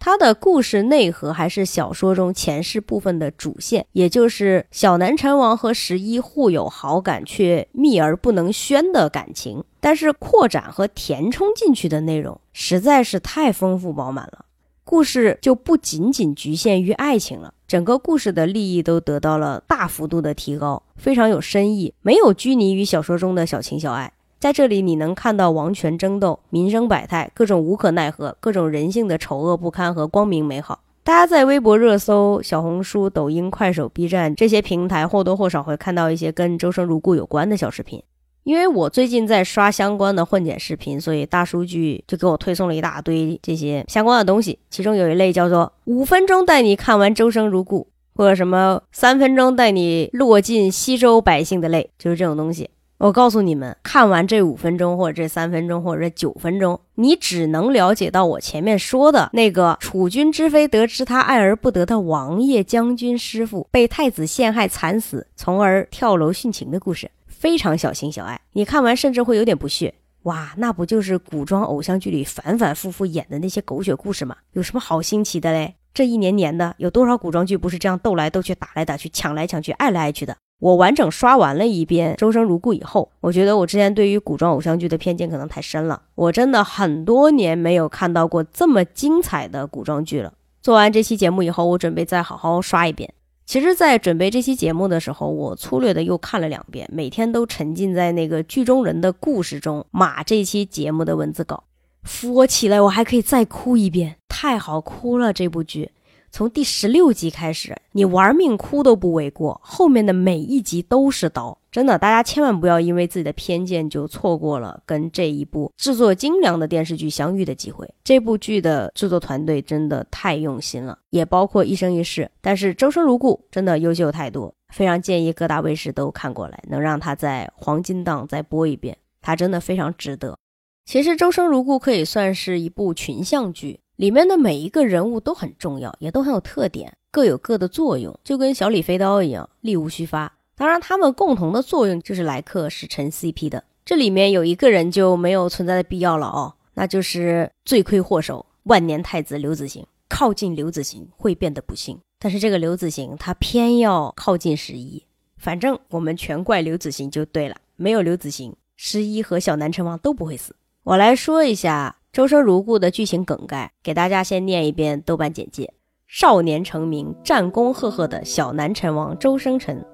[0.00, 9.62] 他的故事内核还是小说中前世部分的主线，也就是小南陈王和十一互有好感却秘而不能宣的感情。
[9.78, 14.46] 但是扩展和填充进去的内容实在是太丰富饱满了，
[14.84, 24.10] 故事就不仅仅局限于爱情了，整个故事的利益都得到了大幅度的提高，非常有深意，没有拘泥于小说中的小情小爱。
[24.40, 30.80] 在这里，你能看到王权争斗、民生百态、各种无可奈何、各种人性的丑恶不堪和光明美好。
[31.04, 38.02] 大家在微博热搜、小红书、抖音、快手、B 站这些平台或多或少会看到一些跟《周生如故》有关的小视频。
[38.44, 44.58] 因为我最近在刷相关的混剪视频，所以大数据就给我推送了一大堆这些相关的东西。
[44.70, 47.82] 其中有一类叫做“五分钟带你看完《周生如故》”，
[48.16, 52.70] 或者什么“三分钟带你落尽西周百姓的泪”，就是这种东西。
[53.00, 68.38] 我告诉你们，看完这五分钟，或者这三分钟，或者这九分钟，你只能了解到我前面说的那个楚君之妃得知他爱而不得的王爷将军师傅被太子陷害惨死，从而跳楼殉情的故事，非常小情小爱。
[68.52, 69.94] 你看完甚至会有点不屑，
[70.24, 74.36] 哇，那不就是古装偶像剧里反反复复演的那些狗血故事吗？
[74.52, 75.74] 有什么好新奇的嘞？
[75.94, 80.36] 这一年年的，有多少古装剧不是这样斗来斗去、打来打去、抢来抢去、爱来爱去的？
[80.60, 86.00] 我完整刷完了一遍《周生如故》以后，我觉得我之前对于古装偶像剧的偏见可能太深了。
[86.14, 90.32] 我真的很多年没有看到过这么精彩的古装剧了。
[90.62, 93.12] 做完这期节目以后，我准备再好好刷一遍。
[93.46, 101.64] 其实，在准备这期节目的时候，我粗略的又看了两遍，每天都沉浸在那个剧中人的故事中，码这期节目的文字稿。
[102.04, 105.90] 扶我起来，我还可以再哭一遍，太好哭了这部剧。
[106.32, 109.60] 从第十六集开始，你玩命哭都不为过。
[109.64, 117.88] 后面的每一集都是刀，真的，大家千万不要因为自己的偏见就错过了跟这一部制作精良的电视剧相遇的机会。
[118.04, 122.30] 这部剧的制作团队真的太用心了，也包括一生一世。
[122.40, 130.38] 但是周生如故真的优秀太多，非常建议各大卫视都看过来，能让他在黄金档再播一遍，他真的非常值得。
[130.86, 133.80] 其实周生如故可以算是一部群像剧。
[134.00, 140.38] 里面的每一个人物都很重要，也都很有特点，各有各的作用，就跟小李飞刀一样，力无虚发。
[140.56, 143.62] 当然，他们共同的作用就是来克使臣 CP 的。
[143.84, 149.86] 这里面有一个人就没有存在的必要了哦，那就是罪魁祸首万年太子刘子行。
[150.08, 152.00] 靠近刘子行会变得不幸。
[152.18, 155.04] 但是这个刘子行他偏要靠近十一，
[155.36, 157.56] 反正我们全怪刘子行就对了。
[157.76, 160.56] 没有刘子行，十一和小南陈王都不会死。
[160.84, 165.72] 我来说一下《周生如故》的剧情梗概，给大家先念一遍豆瓣简介：
[166.08, 169.84] 少年成名、战功赫赫的小南陈王周生辰，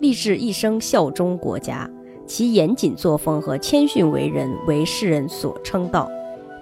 [0.00, 1.88] 立志一生效忠国家，
[2.26, 6.10] 其严谨作风和谦逊为人为世人所称道。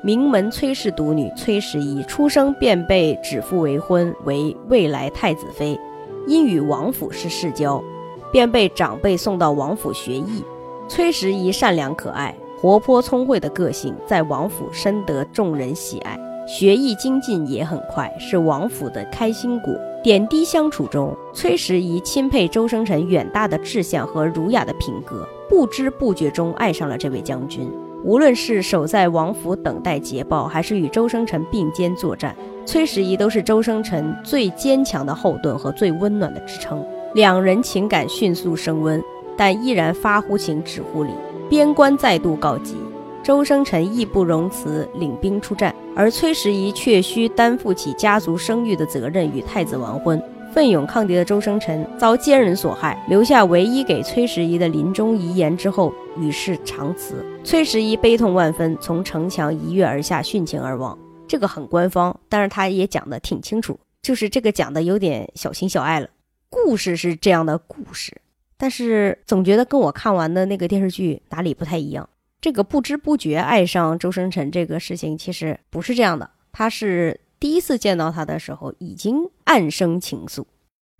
[0.04, 5.80] 名门崔氏独女崔十一出生便被指腹为婚，为未来太子妃，
[6.26, 7.82] 因与王府是世交，
[8.30, 10.44] 便被长辈送到王府学艺。
[10.86, 19.72] 崔十一善良可爱、活泼聪慧的个性，在王府深得众人喜爱，学艺精进也很快，是王府的开心果。
[20.02, 27.70] 点滴相处中，崔时宜钦佩周生辰远大的志向和儒雅的品格，不知不觉中爱上了这位将军。
[28.02, 32.34] 无论是守在王府等待捷报，还是与周生辰并肩作战，
[32.66, 36.84] 崔时宜都是周生辰最坚强的后盾和最温暖的支撑。
[37.14, 39.00] 两人情感迅速升温，
[39.36, 41.10] 但依然发乎情，止乎礼。
[41.48, 42.76] 边关再度告急，
[43.24, 50.22] 周生辰义不容辞，领兵出战，而崔十一却需担负起家族生育的责任，与太子完婚。
[50.52, 57.24] 奋勇抗敌的周生辰遭奸人所害，留下唯一给崔十一的临终遗言之后，与世长辞。
[57.44, 60.98] 崔十一悲痛万分，从城墙一跃而下，殉情而亡。
[61.26, 66.08] 这个很官方，但是他也讲的挺清楚，就是这个讲的有点小情小爱了。
[66.48, 68.16] 故事是这样的故事，
[68.58, 72.06] 但是总觉得跟我看完的那个电视剧哪里不太一样。
[72.40, 77.18] 这个不知不觉爱上周生辰这个事情其实不是这样的，他是。
[77.40, 80.44] 第一次见到他的时候，已经暗生情愫。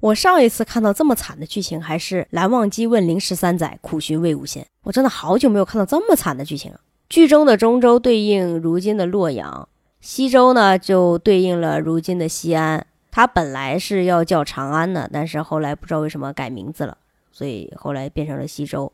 [0.01, 4.63] 我上一次看到这么惨的剧情，还是蓝忘机问灵十三载，苦寻魏无羡。
[4.85, 6.79] 我真的好久没有看到这么惨的剧情了。
[7.09, 9.69] 剧中的中州对应如今的洛阳，
[10.01, 12.87] 西周呢就对应了如今的西安。
[13.11, 16.98] 它本来是要叫长安的，但是后来不知道为什么改名字了，
[17.39, 18.93] 所以后来变成了西周。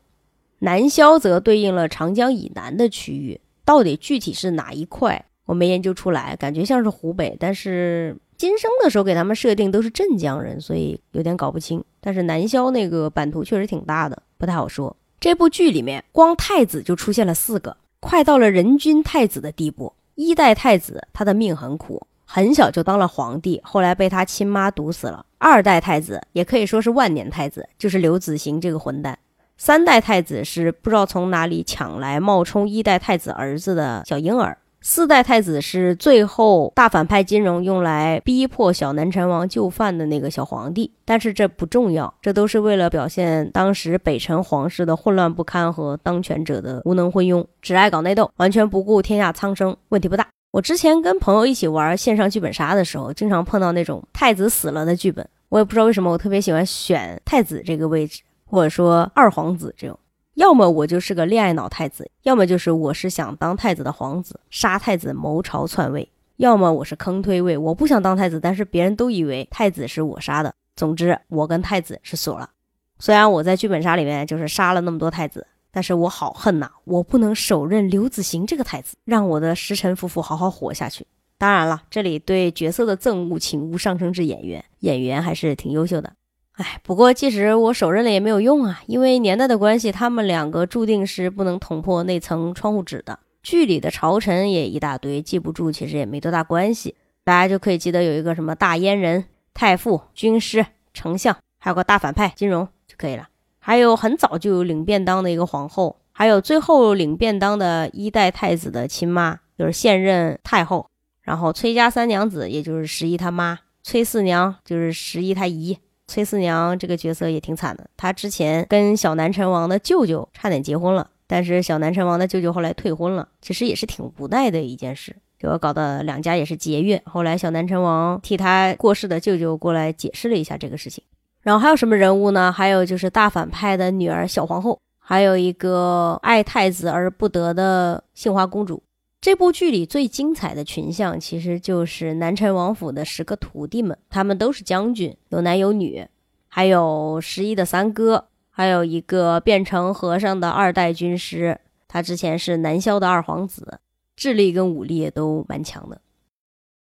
[0.59, 5.25] 南萧则对应了长江以南的区域，到底具体是哪一块？
[5.47, 11.83] 我没研究出来，感觉像是湖北，但是今生的时候给他们设定都是镇江人，所以有点搞不清。
[11.99, 14.95] 但是南萧那个版图确实挺大的，不太好说。
[15.19, 19.91] 这部剧里面光太子就出现了四个，快到了人均太子的地步。
[20.13, 25.25] 一代太子他的命很苦，很小就当了皇帝，后来被他亲妈毒死了。
[25.37, 29.17] 二代太子也可以说是万年太子，就是刘子行这个混蛋。
[29.57, 34.57] 三代太子是不知道从哪里抢来冒充一代太子儿子的小婴儿。
[34.81, 50.34] 四代太子是最后大反派金荣用来逼迫小南陈王就范的那个小皇帝，但是这不重要，这都是为了表现当时北辰皇室的混乱不堪和当权者的无能昏庸，只爱搞内斗，完全不顾天下苍生，问题不大。
[50.55, 59.99] 我之前跟朋友一起玩线上剧本杀的时候，经常碰到那种太子死了的剧本，我也不知道为什么，我特别喜欢选太子这个位置，或者说二皇子这种。
[60.35, 70.55] 要么我就是个恋爱脑太子，要么就是我是想当太子的皇子，杀太子谋朝篡位；要么我是坑推位，我不想当太子，但是别人都以为太子是我杀的。
[70.77, 72.49] 总之，我跟太子是锁了。
[72.97, 75.45] 虽然我在剧本杀里面就是杀了那么多太子，
[75.75, 76.71] 但是我好恨呐！
[76.85, 81.05] 我不能手刃刘子行这个太子，让我的时辰夫妇好好活下去。
[81.37, 86.13] 当然了，这里对角色的憎恶，请勿上升至演员，演员还是挺优秀的。
[86.53, 93.19] 哎，不过即使我手刃了也没有用啊，因为年代的关系，他们两个注定是不能捅破那层窗户纸的。
[93.43, 96.95] 剧里的朝臣也一大堆，记不住其实也没多大关系，
[97.25, 103.27] 大家就可以记得有一个什么大阉人、太傅、军师、丞相，还有个大反派金荣就可以了。
[103.65, 110.85] 还有很早就有领便当的一个皇后，还有最后领便当的一代太子的亲妈，就是现任太后。
[111.23, 115.75] 然后崔家三娘子，也就是十一他妈；崔四娘就是十一他姨。
[116.05, 127.01] 崔四娘这个角色也挺惨的，她之前跟小南陈王的舅舅差点结婚了，但是小南陈王的舅舅后来退婚了，其实也是挺无奈的一件事，就搞得两家也是结怨。
[127.05, 131.03] 后来小南陈王替他过世的舅舅过来解释了一下这个事情。
[131.45, 132.51] 然后还有什么人物呢？
[132.51, 138.81] 还有就是大反派的女儿小皇后，还有一个爱太子而不得的杏花公主。
[139.21, 146.07] 这部剧里最精彩的群像，其实就是南陈王府的十个徒弟们，他们都是将军，有男有女，
[146.47, 153.79] 还有十一的三哥，还有一个变成和尚的二代军师，他之前是南萧的二皇子，
[154.15, 156.01] 智力跟武力也都蛮强的。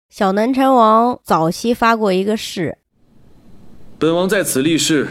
[0.08, 2.78] 小南陈王早期发过一个誓
[3.98, 5.08] ：“本王在此立誓，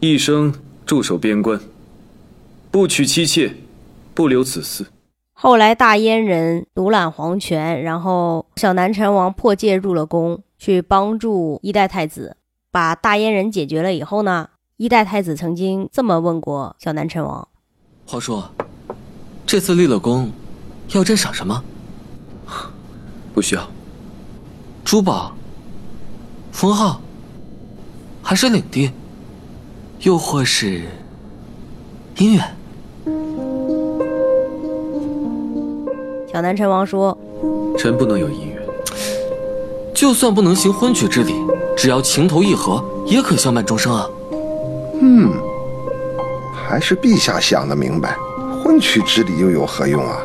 [0.00, 0.52] 一生
[0.84, 1.60] 驻守边关，
[2.68, 3.54] 不娶妻妾，
[4.12, 4.86] 不留子嗣。”
[5.32, 12.36] 后来大燕人独揽皇权，然后小南陈王破戒入了宫，去帮助一代太子，
[12.72, 17.46] 把大燕人解决了以后呢，一代太子曾经这么问过小南陈王
[18.04, 18.42] ：“皇叔，
[19.46, 20.32] 这次立了功，
[20.88, 21.62] 要朕赏什么？
[23.32, 23.70] 不需要。
[24.84, 25.32] 珠宝、
[26.50, 27.00] 封号，
[28.22, 28.90] 还是领地，
[30.00, 30.82] 又或是
[32.16, 32.44] 姻缘？”
[36.32, 37.16] 小南陈王说
[37.76, 38.62] ：“臣不能有姻缘，
[39.94, 41.34] 就算不能行婚娶之礼，
[41.76, 44.08] 只要情投意合，也可相伴终生啊。”
[45.02, 45.32] 嗯，
[46.54, 48.16] 还是陛下想得明白，
[48.62, 50.22] 婚娶之礼又有何用啊？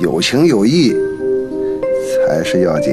[0.00, 0.94] 有情有义
[2.26, 2.92] 才是要紧。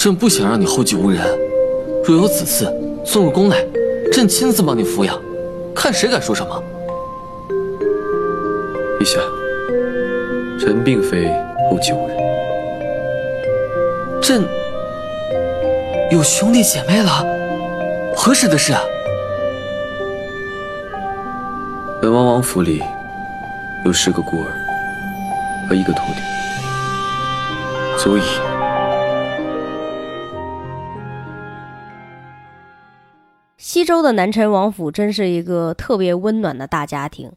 [0.00, 1.20] 朕不想让你后继无人，
[2.06, 2.72] 若有子嗣，
[3.04, 3.62] 送入宫来，
[4.10, 5.14] 朕亲自帮你抚养，
[5.74, 6.64] 看谁敢说什么。
[8.98, 9.20] 陛下，
[10.58, 11.26] 臣并非
[11.68, 12.16] 后继无人。
[14.22, 14.42] 朕
[16.10, 17.22] 有兄弟姐妹了，
[18.16, 18.80] 何时的事啊？
[22.00, 22.82] 本王王府里
[23.84, 24.48] 有十个孤儿
[25.68, 26.22] 和一个徒弟，
[27.98, 28.22] 足以。
[33.80, 37.32] 西周的南陈王府真是一个特别温暖的大家庭。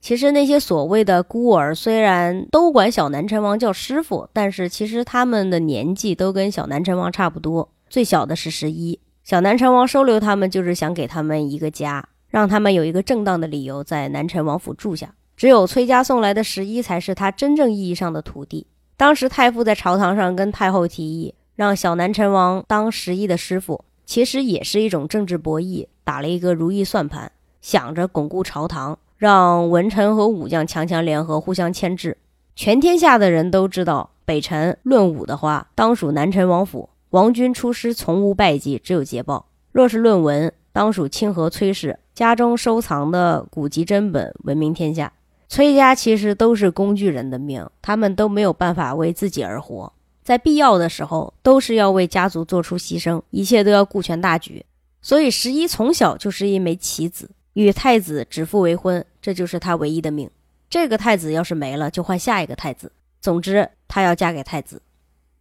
[0.00, 7.70] 其实那些所谓的孤儿，虽然都管小南陈王叫师傅，但是其实他们的年纪都跟小南陈王差不多。
[7.88, 15.14] 最小的是十一，小南陈王收留他们，就是想给他们一个家，让他们有一个正当的理由在南陈王府住下。
[15.36, 18.66] 只有崔家送来的十一才是他真正意义上的徒弟。
[18.96, 28.98] 当时太傅在朝堂上跟太后提议，让小南陈王当十一的师傅，其实也是一种政治博弈，打了一个如意算盘，想着巩固朝堂。
[29.16, 32.18] 让文臣和武将强强联合，互相牵制。
[32.54, 36.90] 全天下的人都知道，北辰论武的话，当属南陈王府。
[37.10, 39.46] 王军出师从无败绩，只有捷报。
[39.72, 45.12] 若是论文，当属清河崔氏家中收藏的古籍珍本，闻名天下。
[45.48, 49.92] 崔家其实都是工具人的命，他们都没有办法为自己而活，
[50.24, 54.64] 在必要的时候，都是要为家族做出牺牲，一切都要顾全大局。
[55.02, 57.30] 所以十一从小就是一枚棋子。
[57.52, 60.28] 与太子指腹为婚，这就是他唯一的命。
[60.68, 62.90] 这个太子要是没了，就换下一个太子。
[63.20, 64.82] 总之，他要嫁给太子。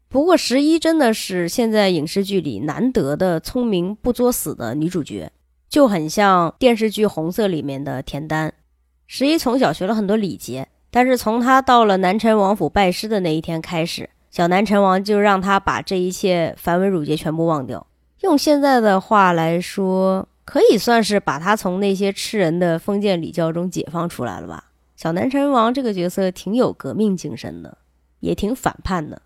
[0.10, 5.32] 不过，十一真的是现在影视剧里难得的聪明不作死的女主角，
[5.68, 8.54] 就很像电视剧《红色》里面的田丹。
[9.08, 17.86] 十一从小学了很多礼节，但是从他到了南陈王府拜师的那一天开始，小南陈王就让他把这一切繁文缛节全部忘掉。
[18.22, 20.28] 用现在的话来说。
[20.46, 24.66] 可以算是把他从那些吃人的封建礼教中解放出来了吧？
[24.98, 27.78] 小南陈王这个角色挺有革命精神的，
[28.20, 29.22] 也挺反叛的。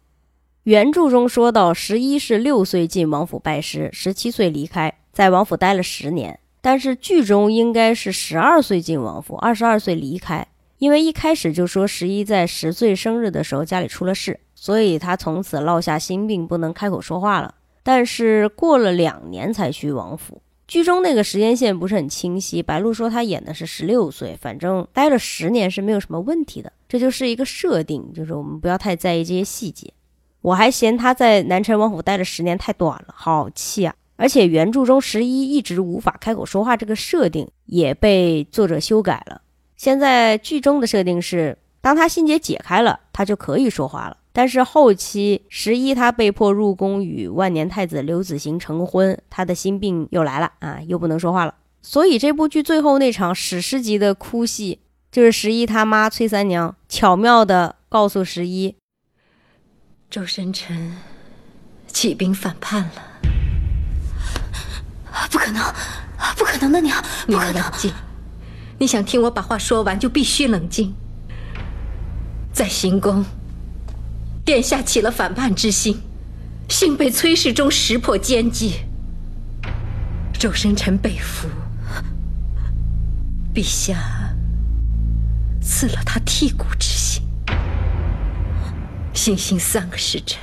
[0.64, 6.40] 原著中说到，十一是六岁进王府拜师，十七岁离开，在王府待了十年。
[6.62, 10.48] 但是剧中应该是十二岁进王府，二十二岁离开，
[10.78, 17.56] 因为一开始就说十一在十岁生日的时候家里出了事，所以他从此落下心病，不能开口说话了。
[17.84, 20.42] 但是过了两年才去王府。
[20.68, 29.94] 剧中那个时间线不是很清晰，白鹿说她演的是十六岁，反正待了十年是没有什么问题的，这就是一个设定，就是我们不要太在意这些细节。
[30.42, 33.96] 我还嫌她在南城王府待了十年太短了，好气啊！
[34.18, 39.42] 而且原著中十一一直无法开口说话这个设定也被作者修改了，
[39.78, 44.18] 现在剧中的设定是，当他心结解开了，他就可以说话了。
[44.38, 51.56] 但是后期十一他被迫入宫与万年太子刘子行成婚，他的心病又来了啊，又不能说话了。
[51.82, 54.80] 所以这部剧最后那场史诗级的哭戏，
[55.12, 58.76] 就是十一他妈崔三娘巧妙的告诉十一，
[60.08, 60.96] 周深臣
[61.88, 63.04] 起兵反叛了。
[65.32, 65.64] 不可能，
[66.38, 67.56] 不可能的娘，不可能！
[67.56, 67.92] 冷静，
[68.78, 70.94] 你想听我把话说完，就必须冷静。
[72.54, 73.26] 在行宫。
[74.48, 76.00] 殿下起了反叛之心，
[76.70, 78.76] 幸被崔世忠识破奸计。
[80.40, 81.50] 周生辰被俘，
[83.54, 83.98] 陛下
[85.62, 87.22] 赐了他剔骨之心。
[89.14, 90.40] 行刑三个时辰，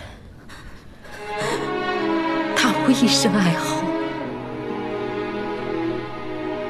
[2.54, 3.82] 他无一声哀嚎，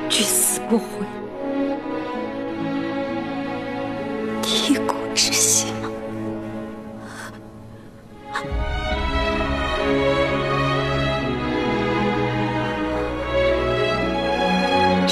[0.08, 0.84] 俱死不悔。
[4.40, 4.93] 剔骨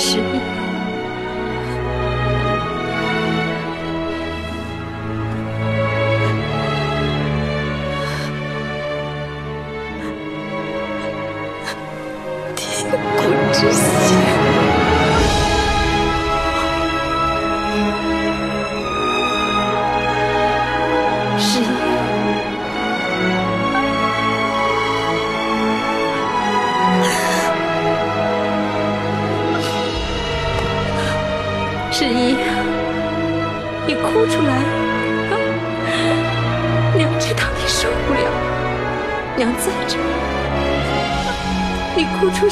[0.03, 0.32] 是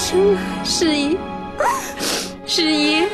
[0.01, 1.14] 声来，世一，
[2.47, 3.06] 十一。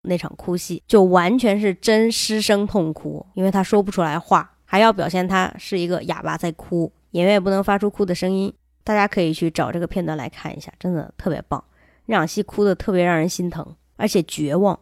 [0.00, 8.50] 那场哭戏就完全是真失声痛哭，因为他说不出来话，还要表现他是一个哑巴在哭，演员也不能发出哭的声音。
[8.82, 11.62] 大家可以去找这个片段来看一下，真的特别棒。
[12.06, 14.80] 那场戏哭的特别让人心疼，而且绝望，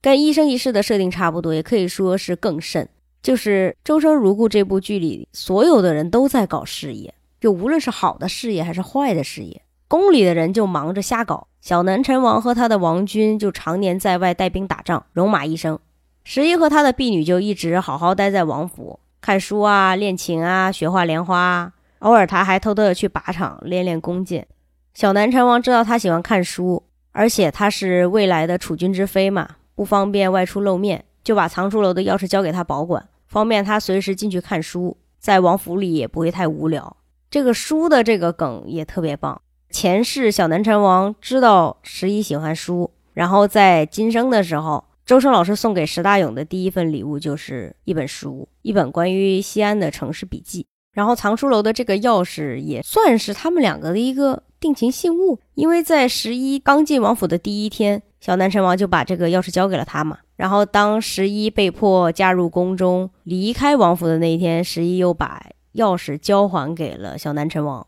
[0.00, 2.88] 跟《一生一世》的设定差不多，也可以说是更甚。
[3.26, 9.62] 就是《周生如故》这部剧里，所有的人都在搞事业，就无论是好的事业还是坏的事业。
[9.88, 15.76] 宫里的人就忙着瞎搞，小南陈王和他的王军就常年在外带兵打仗，戎马一生。
[16.22, 21.72] 十一和他的婢女就一直好好待在王府，看书啊，练琴啊，学画莲花。
[21.98, 24.46] 偶尔他还偷偷的去靶场练练弓箭。
[24.94, 36.96] 小南陈王知道他喜欢看书，而且他是未来的储君之妃嘛，不方便外出露面，就把藏书楼的钥匙交给他保管，方便他随时进去看书，在王府里也不会太无聊。
[37.28, 39.40] 这个书的这个梗也特别棒。
[39.70, 50.66] 前世小南辰王知道十一喜欢书，然后在今生的时候，周生老师送给石大勇的第一份礼物就是一本书，一本关于西安的城市笔记。
[50.92, 60.20] 然后藏书楼的这个钥匙也算是他们两个的一个定情信物，因为在十一刚进王府的第一天，小南辰王就把这个钥匙交给了他嘛。
[60.36, 65.42] 然后当十一被迫嫁入宫中，离开王府的那一天，十一又把
[65.74, 67.86] 钥匙交还给了小南陈王。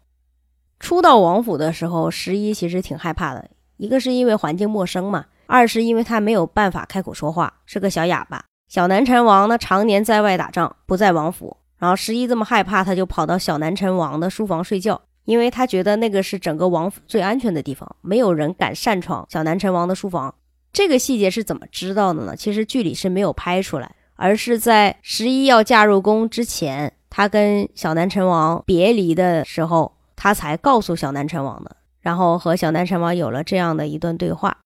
[0.81, 3.51] 初到王府的时候，十一其实挺害怕的。
[3.77, 8.45] 一个是因为环境陌生嘛，二是因为他没有办法开口说话，是个小哑巴。
[8.69, 11.57] 小南陈王呢，常年在外打仗，不在王府。
[11.79, 20.35] 然后十一这么害怕，他就跑到小南陈王的书房睡觉，因为他觉得那个是整个王府最安全的地方，没有人敢擅闯小南陈王的书房。
[20.73, 22.37] 这个细节是怎么知道的呢？
[22.37, 29.95] 其实剧里是没有拍出来，而是在十一要嫁入宫之前，她跟小南陈王别离的时候。
[30.21, 34.57] 她才告诉小南陈王的，然后和小南陈王有了这样的一段对话。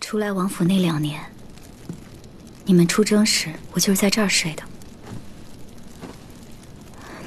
[0.00, 1.20] 出来王府那两年，
[2.64, 4.62] 你们出征时，我就是在这儿睡的。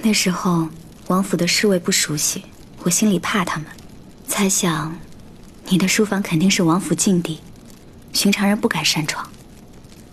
[0.01, 0.69] 那时候
[1.07, 2.45] 王府的侍卫不熟悉，
[2.83, 3.67] 我心里怕他们，
[4.25, 4.97] 猜想
[5.65, 7.41] 你的书房肯定是王府禁地，
[8.17, 9.29] 寻常人不敢擅闯，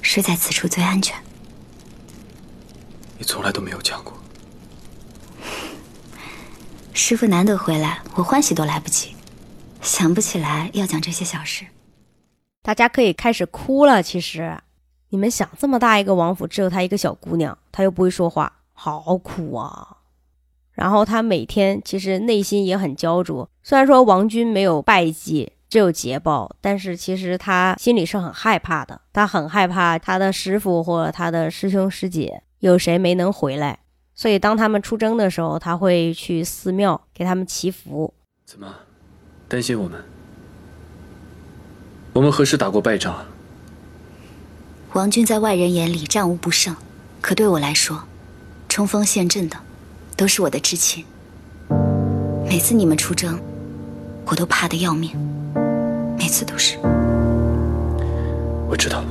[0.03, 1.17] 睡在此处最安全。
[3.17, 4.13] 你从来都没有讲过。
[6.93, 9.17] 师傅难得回来，我欢喜都来不及，
[9.81, 11.65] 想不起来要讲这些小事。
[12.63, 14.03] 大家可以开始哭了。
[14.03, 14.59] 其实，
[15.09, 19.97] 你们想，这么大一个王府，只有她一个小姑娘，她又不会说话，好苦啊。
[20.73, 23.49] 然后她每天其实内心也很焦灼。
[23.63, 29.01] 虽然说王军没有败绩，只有捷报，但是其实他心里是很害怕的。
[29.13, 33.81] 他很害怕他的师傅或他的师兄师姐有谁没能回来。
[34.15, 38.15] 所以，当他们出征的时候，他会去寺庙给他们祈福。
[38.47, 38.73] 怎么，
[39.49, 40.01] 担心我们？
[42.13, 43.25] 我们何时打过败仗？
[44.93, 46.77] 王军在外人眼里战无不胜，
[47.21, 48.05] 可对我来说，
[48.69, 49.57] 冲锋陷阵的
[50.17, 51.05] 都是我的至亲。
[52.47, 53.41] 每次你们出征，
[54.27, 55.11] 我都怕得要命，
[56.25, 56.79] 每次都是。
[58.67, 59.05] 我知道。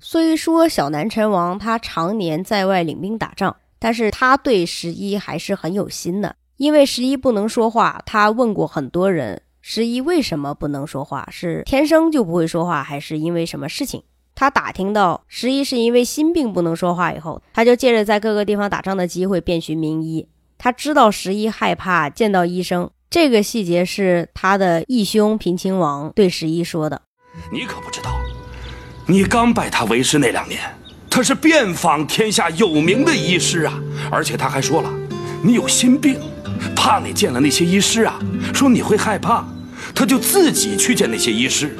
[0.00, 6.34] 虽说小南陈王他常年在外领兵打仗，但是他对十一还是很有心的。
[6.56, 11.28] 因为十一不能说话，他问过很多人，十一为什么不能说话？
[11.30, 14.02] 是天生就不会说话，还是因为什么事情？
[14.34, 20.26] 他打听到十一是因为心病不能说话以后，他就借着在各个地方打仗的机会遍寻名医。
[20.56, 27.02] 他知道十一害怕见到医生，这个细节是他的义兄平亲王对十一说的。
[27.52, 28.10] 你可不知道。
[29.06, 30.60] 你刚拜他为师那两年，
[31.08, 33.80] 他是遍访天下有名的医师啊，
[34.10, 34.92] 而且他还说了，
[35.44, 36.18] 你有心病，
[36.74, 38.18] 怕你见了那些医师啊，
[38.52, 39.46] 说你会害怕，
[39.94, 41.70] 他就自己去见那些医师。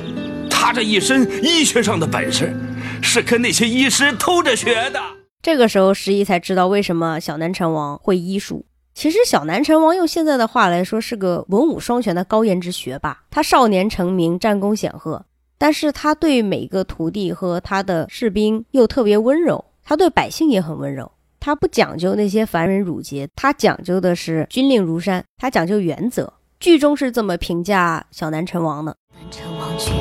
[0.48, 2.56] 他这一身医学上的本事，
[3.02, 5.01] 是跟那些医师偷着学的。
[5.43, 8.66] 这个时候，十一才知道为什么小南陈王会医术。
[8.95, 13.25] 其实，小南陈王用现在的话来说，是个文武双全的高颜值学霸。
[13.29, 15.25] 他少年成名，战功显赫。
[15.59, 21.11] 但是他对每个徒弟和他的士兵又特别温柔，他对百姓也很温柔，
[21.41, 26.33] 他不讲究那些繁文缛节，他讲究的是军令如山，他讲究原则。
[26.61, 29.93] 剧中是这么评价小南陈王的：南陈王军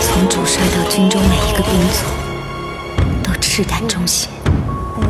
[0.00, 2.04] 从主帅到军中每一个兵卒
[3.24, 4.30] 都赤胆忠心，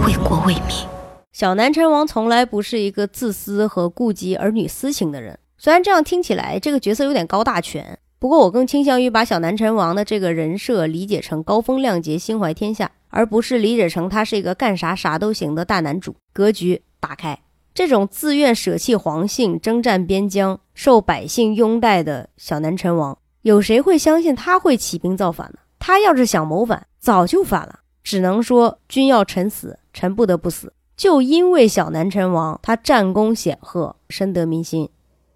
[0.07, 0.96] 为国为民。
[1.37, 5.39] 小南陈王从来不是一个自私和顾及儿女私情的人。
[5.59, 16.17] 虽然这样听起来这个角色有点高大全，不过我更倾向于把小南陈王的这个人设理解成高风亮节、心怀天下，而不是理解成他是一个干啥啥都行的大男主。
[16.33, 17.39] 格局打开，
[17.75, 25.59] 这种自愿舍弃皇姓、征战边疆、受百姓拥戴的小南陈王，有谁会相信他会起兵造反呢？
[25.79, 27.81] 他要是想谋反，早就反了。
[28.03, 30.73] 只能说君要臣死，臣不得不死。
[30.97, 34.89] 就因为小南陈王他战功显赫，深得民心。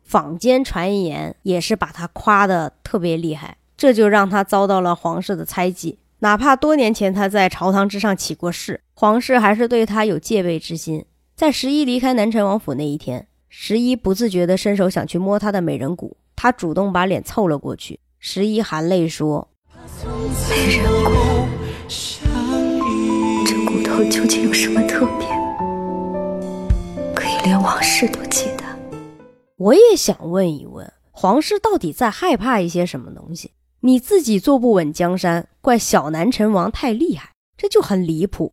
[0.03, 5.99] 坊间传言也是把他夸得特别厉害，这就让他遭到了皇室的猜忌。
[6.21, 11.05] 哪怕多年前他在朝堂之上起过事，皇室还是对他有戒备之心。
[11.37, 18.01] 在十一离开南陈王府那一天，十一不自觉地伸手想去摸他的美人骨，他主动把脸凑了过去。
[18.19, 19.49] 十一含泪说
[20.51, 21.11] ：“美人骨，
[23.47, 25.30] 这骨头究竟有什么特别，
[27.45, 28.65] 连往事都记得？”
[29.57, 33.53] 我也想问一问，皇室到底在害怕一些什么东西？
[33.81, 38.53] 你自己坐不稳江山，怪小南陈王太厉害，这就很离谱。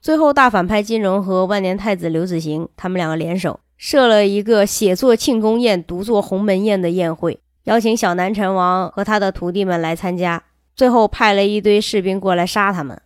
[0.00, 10.42] 最后，大反派金荣和万年太子刘子行，他们两个联手设了一个写作庆功宴、独坐鸿门宴的宴会，邀请小南陈王和他的徒弟们来参加。
[10.76, 13.02] 最后派了一堆士兵过来杀他们，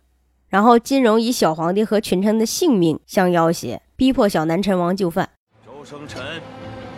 [0.47, 5.29] 然后金荣以小皇帝和群臣的性命相要挟，逼迫小南陈王就范。
[5.65, 6.21] 周生辰。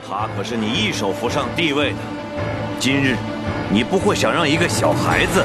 [0.07, 1.97] 他可是你一手扶上帝位的，
[2.79, 3.17] 今日
[3.71, 5.43] 你不会想让一个小孩子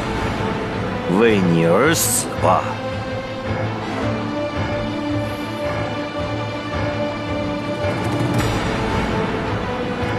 [1.18, 2.62] 为你而死吧？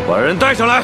[0.09, 0.83] 把人带上来！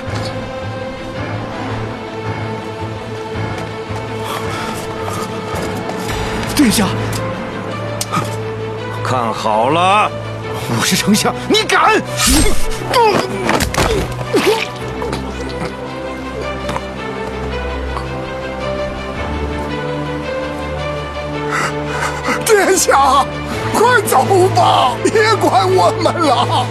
[6.55, 6.85] 殿下，
[9.03, 10.11] 看好了。
[10.69, 12.01] 我是丞相，你敢？
[22.45, 23.25] 殿下，
[23.73, 24.25] 快走
[24.55, 26.65] 吧，别管我们了。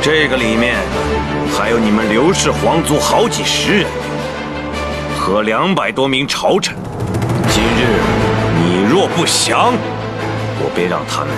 [0.00, 0.76] 这个里面
[1.56, 4.07] 还有你们刘氏皇族好几十人。
[5.28, 6.74] 和两百多名朝臣，
[7.50, 8.00] 今日
[8.64, 9.74] 你若不降，
[10.58, 11.28] 我便让他们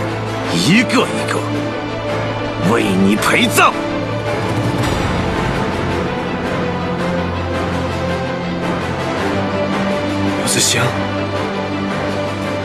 [0.55, 3.75] 一个一个为你陪葬。
[10.39, 10.81] 刘子行，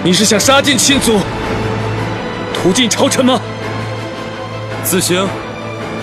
[0.04, 1.20] 你是想杀尽亲族，
[2.54, 3.42] 屠尽朝臣吗？
[4.84, 5.28] 子行，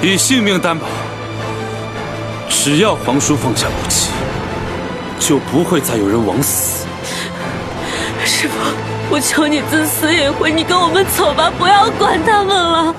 [0.02, 0.84] 以性命担保，
[2.48, 4.10] 只要皇叔放下武器。
[5.18, 6.86] 就不会再有人枉死。
[8.24, 8.54] 师傅，
[9.10, 12.94] 我求你自私一回，你跟我们走吧，不要管他们了。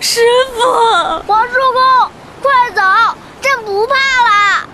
[0.00, 0.20] 师
[0.54, 0.60] 傅，
[1.26, 2.10] 王叔公，
[2.40, 2.80] 快走，
[3.40, 4.68] 朕不怕了。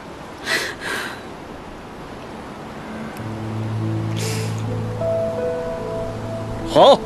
[6.72, 7.00] 好，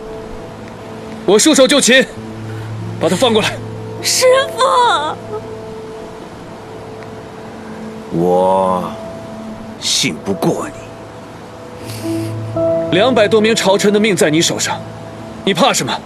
[1.25, 2.07] 我束手就擒。
[3.01, 3.57] 把他放过来，
[4.03, 4.59] 师傅。
[8.13, 8.93] 我
[9.81, 10.75] 信不过你。
[12.93, 14.79] 两百多名朝臣的命在你手上，
[15.45, 15.99] 你怕什么？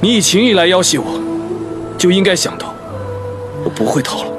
[0.00, 1.20] 你以情义来要挟我，
[1.98, 2.74] 就应该想到
[3.64, 4.30] 我不会逃了。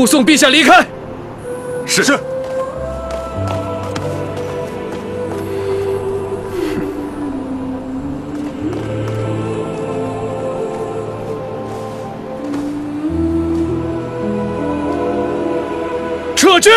[0.00, 0.86] 护送陛下离开。
[1.84, 2.18] 是是。
[16.34, 16.72] 撤军。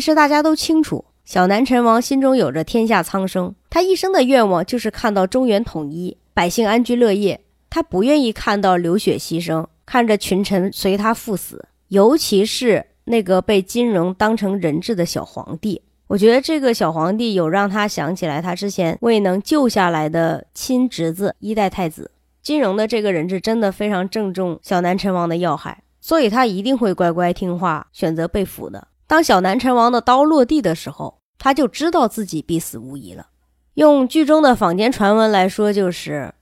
[0.00, 7.38] 其实大家都清楚，小南陈王心中有着天下苍生，他一生的愿望就是看到中原统一，百姓安居乐业。
[7.68, 15.82] 他不愿意看到流血牺牲，看着群臣随他赴死，尤其是那个被金荣当成人质的小皇帝。
[16.06, 22.10] 我觉得这个小皇帝有让他想起来他之前未能救下来的亲侄子一代太子
[22.42, 28.88] 金荣的这个人质，真的非常正中小南陈王的要害，所以他一定会乖乖听话，选择被俘的。
[29.10, 33.26] 当小南辰王的刀落地的时候，他就知道自己必死无疑了。
[33.74, 36.32] 用剧中的坊间传闻来说，就是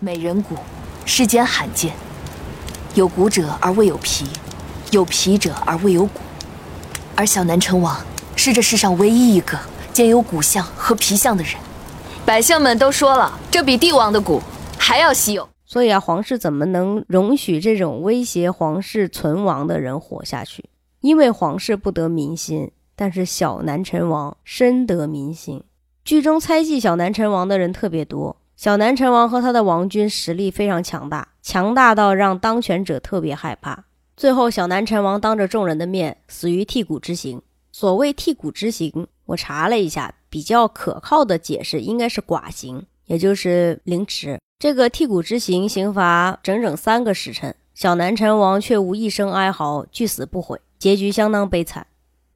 [0.00, 0.54] 美人骨，
[1.06, 1.94] 世间罕见，
[2.94, 4.26] 有骨者而未有皮，
[4.90, 6.20] 有皮者而未有骨，
[7.16, 7.98] 而小南辰王。
[8.36, 9.58] 是这世上唯一一个
[9.94, 11.54] 兼有骨相和皮相的人，
[12.26, 14.42] 百姓们都说了，这比帝王的骨
[14.76, 15.48] 还要稀有。
[15.64, 20.66] 所以啊，皇室怎么能容许这种威胁皇室存亡的人活下去？
[21.00, 25.62] 因为皇室不得民心，但是小南陈王深得民心。
[26.04, 33.84] 剧中猜忌小南陈王的人特别多，小南陈王和他的王军实力非常强大，强大到让当权者特别害怕。
[34.16, 37.40] 最后，小南陈王当着众人的面死于剔骨之刑。
[37.72, 44.38] 所谓剔骨之刑，我查了一下，比较可靠的解释应该是剐刑，也就是凌迟。
[44.58, 51.86] 这个剔骨之刑刑罚整整三个时辰，小南陈王却无一声哀嚎，拒死不悔，结局相当悲惨。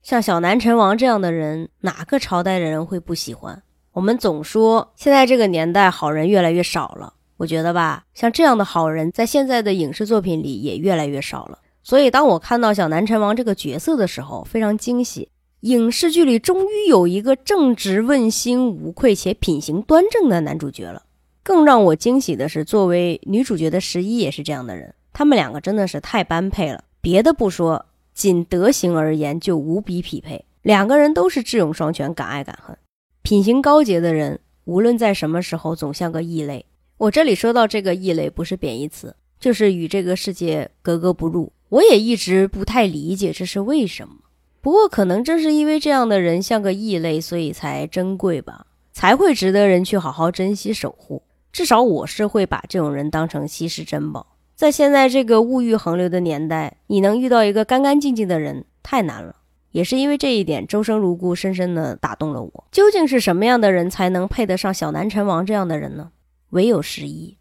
[0.02, 3.62] 像小南陈王这样的人，哪个朝代的人会不喜欢？
[3.94, 11.58] 我们总说现在这个年代好人越来越少了，我觉得吧，像这样的好人在现在的影视作品里也越来越少了。
[11.82, 15.30] 所以，当我看到小南陈王这个角色的时候，非常惊喜。
[15.60, 21.04] 影视剧里终于有一个正直、问心无愧且品行端正的男主角了。
[21.42, 24.94] 更让我惊喜的是，作为女主角的十一也是这样的人。
[25.14, 26.84] 他们两个真的是太般配了。
[27.00, 30.44] 别的不说，仅德行而言就无比匹配。
[30.62, 32.74] 两个人都是智勇双全、敢爱敢恨、
[33.20, 36.64] 品行高洁的人，无论在什么时候总像个异类。
[36.96, 41.52] 我这里说到这个异类，不是贬义词，就是与这个世界格格不入。
[41.68, 44.14] 我也一直不太理解这是为什么，
[44.60, 51.22] 不过可能正是因为这样的人像个异类，所以才珍贵吧，才会值得人去好好珍惜守护。
[51.52, 54.33] 至少我是会把这种人当成稀世珍宝。
[54.54, 59.36] 在现在这个物欲横流的年代，你能遇到一个干干净净的人太难了。
[59.72, 62.64] 也是因为这一点，周生如故深深地打动了我。
[62.70, 66.12] 究竟是什么样的人才能配得上小南陈王这样的人呢？
[66.50, 67.36] 唯有十一。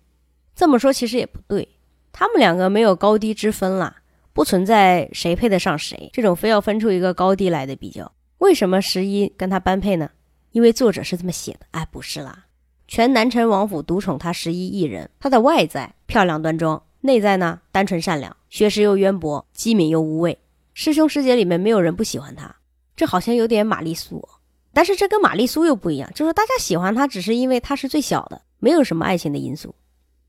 [0.56, 1.68] 这么说其实也不对，
[2.12, 3.98] 他们两个没有高低之分啦。
[4.34, 8.12] 不存在谁配得上谁这种非要分出一个高低来的比较。
[8.40, 10.10] 为什么十一跟他般配呢？
[10.54, 11.60] 因为作者是这么写的。
[11.70, 12.46] 哎，不是啦，
[12.88, 15.08] 全南陈王府独宠他十一一人。
[15.20, 20.40] 他的外在漂亮端庄，内在呢单纯善良，学识又渊博，机敏又无畏。
[20.74, 22.56] 师兄师姐里面没有人不喜欢他，
[22.96, 24.28] 这好像有点玛丽苏。
[24.74, 29.76] 但是这跟玛丽苏又不一样，就是大家喜欢他只是因为他是最小的，没有什么爱情的因素。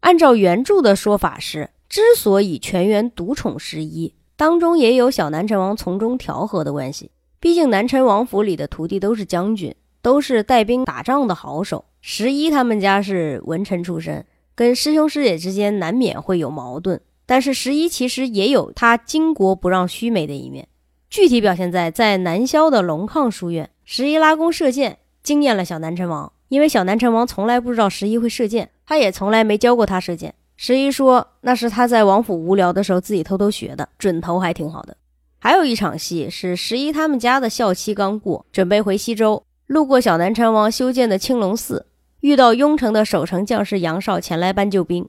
[0.01, 1.71] 按照原著的说法是。
[1.87, 7.13] 之所以全员独宠十一，当中也有小南陈王从中调和的关系。
[7.39, 9.73] 毕竟南陈王府里的徒弟都是将军，
[10.03, 11.85] 都是带兵打仗的好手。
[12.01, 17.01] 十一他们家是文臣出身，跟师兄师姐之间难免会有矛盾。
[17.27, 20.69] 但是十一其实也有他巾帼不让须眉的一面，
[21.09, 26.31] 具体表现在在南萧的龙亢书院，十一拉弓射箭，惊艳了小南陈王。
[26.49, 30.35] 因为小南陈王从来不知道十一会射箭，他也从来没教过他射箭。
[30.57, 34.97] 十一说：“那是他在王府无聊的时候自己偷偷学的，准头还挺好的。”
[35.41, 41.87] 还有一场戏是十一他们家的校期刚过，准备回西周，路过小南陈王修建的青龙寺，
[42.25, 45.07] 遇到雍城的守城将士杨绍前来搬救兵。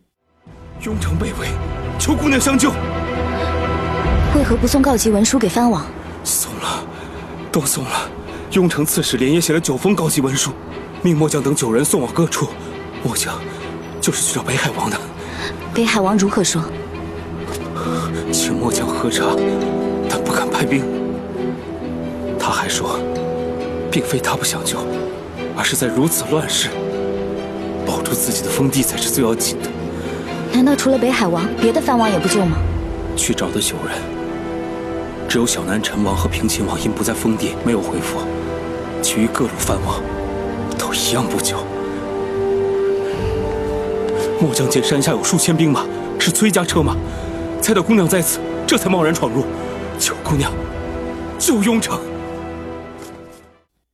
[0.81, 1.47] 雍城被围，
[1.97, 2.69] 求姑娘相救。
[4.35, 5.85] 为何不送告急文书给藩王？
[6.25, 6.85] 送了，
[7.53, 8.11] 都送了。
[8.51, 10.51] 雍城刺史连夜写了九封告急文书，
[11.01, 12.49] 命末将等九人送往各处。
[13.01, 13.33] 末将
[14.01, 14.99] 就是去找北海王的。
[15.73, 16.61] 北海王如何说？
[18.33, 19.23] 请末将喝茶，
[20.09, 20.83] 但不敢派兵。
[22.37, 22.99] 他还说，
[23.89, 24.79] 并非他不想救，
[25.55, 26.67] 而是在如此乱世，
[27.85, 29.69] 保住自己的封地才是最要紧的。
[30.51, 32.57] 难道除了北海王，别的藩王也不救吗？
[33.15, 33.97] 去找的九人，
[35.27, 38.19] 只有小南陈王和平秦王因不在封地没有回复，
[39.01, 40.01] 其余各路藩王
[40.77, 41.57] 都一样不救。
[44.41, 45.85] 末将见山下有数千兵马，
[46.19, 46.95] 是崔家车马，
[47.61, 49.45] 猜到姑娘在此，这才贸然闯入。
[49.97, 50.51] 求姑娘
[51.39, 51.99] 救雍城。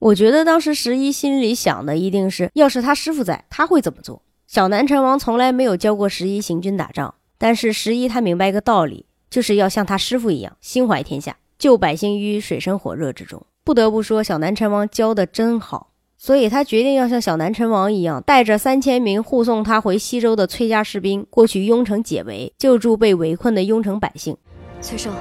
[0.01, 4.23] 我觉得当时十一心里想的一定是，要是他师傅在，他会怎么做？
[4.47, 13.45] 小南陈王从来没有教过十一行军打仗，但是十一他明白一个道理，就是要像他师傅一样，心怀天下，救百姓于水深火热之中。
[13.63, 24.35] 不得不说，小南陈王教的真好，所以他决定要像小南陈王一样，带着三千名护送他回西周的崔家士兵过去雍城解围，救助被围困的雍城百姓。
[24.81, 25.11] 崔寿，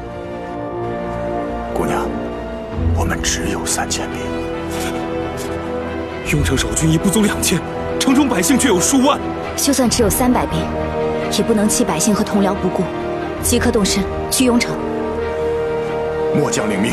[1.74, 2.08] 姑娘，
[2.98, 4.18] 我们只有三千兵，
[6.32, 7.60] 雍城守军已不足两千，
[7.98, 9.18] 城中百姓却有数万。
[9.56, 10.60] 就算只有三百兵，
[11.36, 12.84] 也不能弃百姓和同僚不顾，
[13.42, 14.76] 即刻动身去雍城。
[16.36, 16.92] 末将领命。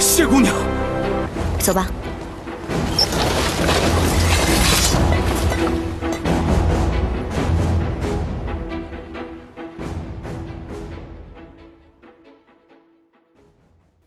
[0.00, 0.52] 谢姑娘，
[1.60, 1.86] 走吧。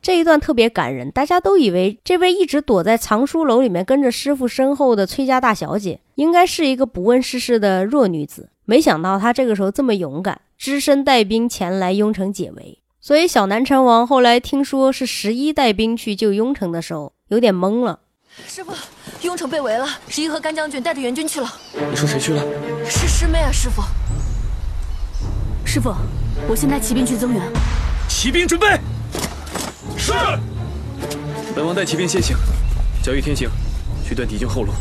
[0.08, 8.50] 这一段特别感人，大家都以为这位一直躲在藏书楼里面跟着师傅身后的崔家大小姐，应该是一个不问世事的弱女子。
[8.64, 12.82] 没想到她这个时候这么勇敢，只身带兵前来雍城解围。
[13.02, 18.00] 所以小南辰王后来听说是十一带兵去救雍城的时候，有点懵了。
[18.48, 18.72] 师傅，
[19.24, 21.54] 雍城被围了，十一和甘将军带着援军去了。
[21.74, 22.42] 你说谁去了？
[22.86, 23.82] 是师妹啊，师傅。
[25.66, 25.94] 师傅，
[26.48, 27.44] 我先带骑兵去增援。
[28.08, 28.68] 骑兵准备。
[29.98, 30.14] 是，
[31.56, 32.38] 本王带骑兵先行，
[33.04, 33.50] 交于天行，
[34.06, 34.72] 去断敌军后路。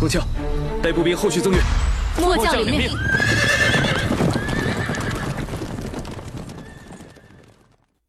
[0.00, 0.20] 凤翘，
[0.82, 1.60] 带步兵后续增援。
[2.18, 2.90] 末将领命。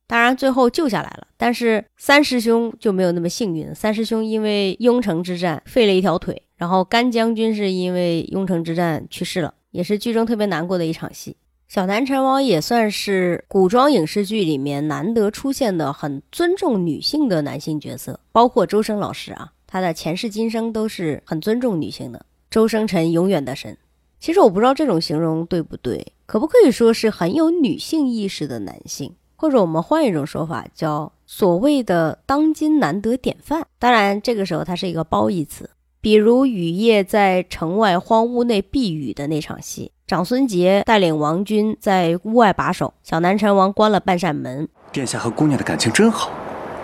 [0.07, 3.73] 当然，最后救下来了，但是三师兄就没有那么幸运。
[3.75, 11.35] 三师兄因为雍城之战废了一条腿，然后甘将军是因为雍城之战去世了，也是剧中特别难过的一场戏。
[11.73, 22.23] 小南陈王也算是古装影视剧里面难得出现的很尊重女性的男性角色，包括周深老师啊，他的前世今生都是很尊重女性的。
[22.51, 23.75] 周生辰永远的神，
[24.19, 33.65] 其实我不知道这种形容对不对，可不可以说是很有女性意识的男性，或者我们换一种说法，叫所谓的当今难得典范。
[33.79, 39.91] 当然，这个时候它是一个褒义词，比如雨夜在城外荒屋内避雨的那场戏。
[40.05, 44.67] 长孙杰带领王军在屋外把守，小南陈王关了半扇门。
[44.91, 46.29] 殿下和姑娘的感情真好，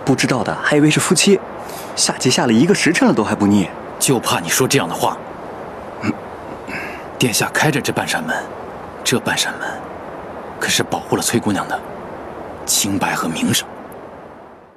[0.06, 1.38] 不知道的还以为是夫妻。
[1.94, 3.68] 下棋下了一个时辰了都还不腻，
[3.98, 5.18] 就怕你说这样的话。
[6.02, 6.10] 嗯，
[7.18, 8.34] 殿下开着这半扇门，
[9.04, 9.68] 这半扇门
[10.58, 11.78] 可是保护了崔姑娘的
[12.64, 13.68] 清白和名声。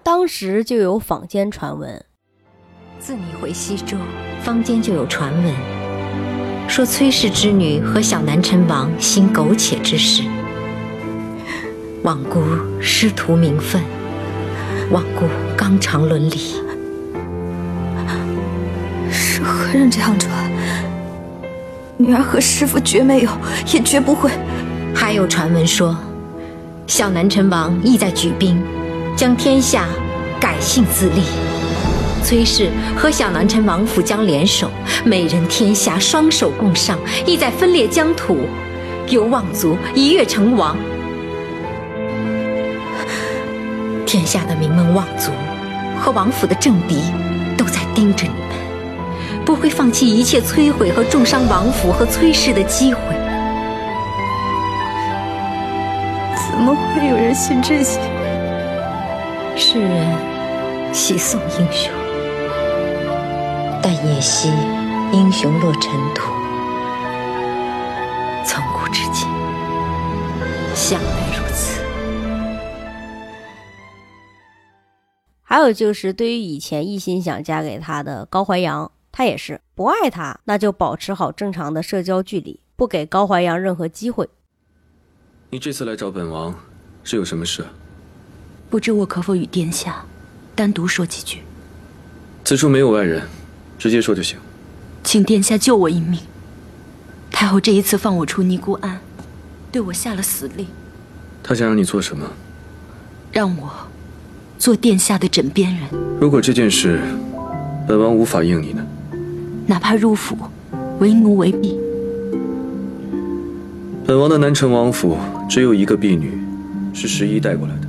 [0.04, 2.06] 当时就有坊间传闻，
[3.00, 3.98] 自你回西周，
[4.42, 5.93] 坊间就有传闻。
[6.76, 10.24] 说崔氏之女和小南陈王行苟且之事，
[12.04, 12.42] 罔顾
[12.82, 13.80] 师徒名分，
[14.92, 16.56] 罔顾纲常伦理。
[19.12, 20.52] 是何人这样传？
[21.96, 23.30] 女儿和师傅绝没有，
[23.72, 24.32] 也绝不会。
[24.96, 25.96] 还有传闻说，
[26.88, 28.60] 小南陈王意在举兵，
[29.16, 29.86] 将天下
[30.40, 31.53] 改姓自立。
[32.24, 34.70] 崔氏和小南陈王府将联手，
[35.04, 38.48] 美人天下，双手共上，意在分裂疆土，
[39.10, 40.76] 由望族一跃成王。
[44.06, 45.32] 天下的名门望族
[46.00, 47.02] 和王府的政敌
[47.58, 53.02] 都在盯着你们，不会放弃一切摧毁和重伤王府和崔氏的机会。
[56.36, 58.00] 怎么会有人信这些？
[59.56, 60.16] 世人
[60.94, 61.92] 喜颂英雄。
[63.86, 64.48] 但也惜
[65.12, 66.32] 英雄落尘土，
[68.46, 69.28] 从古至今，
[70.74, 71.84] 向来如此。
[75.42, 84.30] 还有就是对于以前一心想嫁给他的高怀阳，他也是不爱他，那就保持好正常的社交距离，不给高怀阳任何机会。
[85.50, 86.56] 你这次来找本王，
[87.04, 87.66] 是有什么事？
[88.70, 90.06] 不知我可否与殿下
[90.56, 91.42] 单独说几句？
[92.46, 93.28] 此处没有外人。
[93.78, 94.38] 直接说就行，
[95.04, 96.20] 请殿下救我一命。
[97.32, 99.00] 太后这一次放我出尼姑庵，
[99.72, 100.66] 对我下了死令。
[101.42, 102.26] 她想让你做什么？
[103.32, 103.70] 让我
[104.60, 105.84] 做殿下的枕边人。
[106.22, 107.02] 如果这件事，
[107.88, 108.86] 本王无法应你呢？
[109.66, 110.38] 哪怕入府，
[111.00, 111.78] 为奴为婢。
[114.06, 115.18] 本王的南城王府
[115.50, 116.38] 只有一个婢女，
[116.94, 117.88] 是十一带过来的，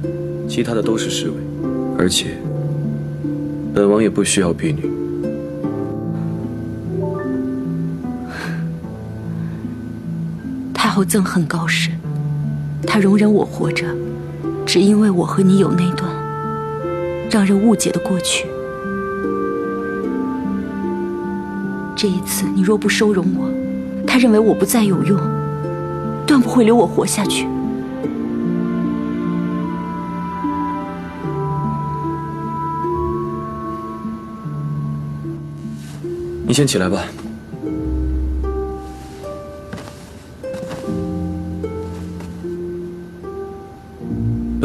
[0.49, 1.37] 其他的都是侍卫，
[1.99, 2.39] 而且
[3.75, 4.91] 本王也不需要婢女。
[10.95, 11.91] 后憎恨高氏，
[12.87, 13.85] 他容忍我活着，
[14.65, 16.09] 只因为我和你有那段
[17.29, 18.47] 让人误解的过去。
[21.97, 23.51] 这一次你若不收容我，
[24.07, 25.19] 他认为我不再有用，
[26.29, 27.49] 断不会留我活下去。
[36.47, 37.03] 你先起来吧。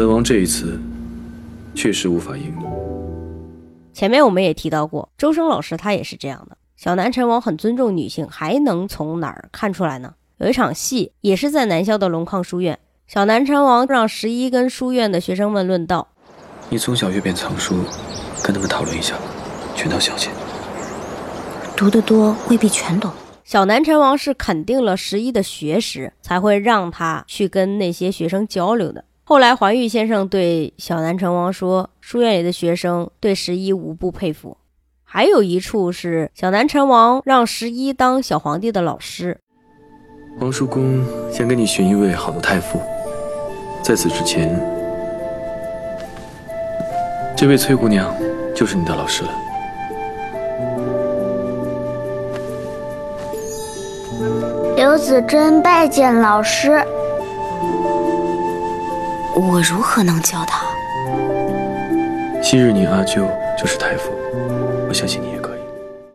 [0.00, 0.80] 本王这一次
[1.74, 2.64] 确实无法应你。
[3.92, 6.56] 前面我们也提到过，周生老师他也是这样的。
[6.74, 10.14] 小南陈王很尊重女性，还能从哪儿看出来呢？
[10.38, 16.08] 有一场戏也是在南校的龙亢书院，小南陈王让十一跟书院的学生们论道。
[16.70, 17.84] 你从小阅遍藏书，
[18.42, 19.16] 跟他们讨论一下，
[19.76, 20.30] 全当小节。
[21.76, 23.12] 读得多未必全懂。
[23.44, 29.04] 小南陈王是肯定了十一的学识，才会让他去跟那些学生交流的。
[29.30, 34.56] 后来，环玉先生对小南成王说：“书院里的学生对十一无不佩服。”
[35.06, 39.38] 还有一处是小南成王让十一当小皇帝的老师。
[40.40, 42.80] 王叔公想给你寻一位好的太傅，
[43.84, 44.60] 在此之前，
[47.36, 48.12] 这位崔姑娘
[48.52, 49.30] 就是你的老师了。
[54.74, 56.84] 刘子珍拜见老师。
[59.36, 60.66] 我如何能教他？
[62.42, 64.10] 昔日你阿舅就是太傅，
[64.88, 65.60] 我相信你也可以。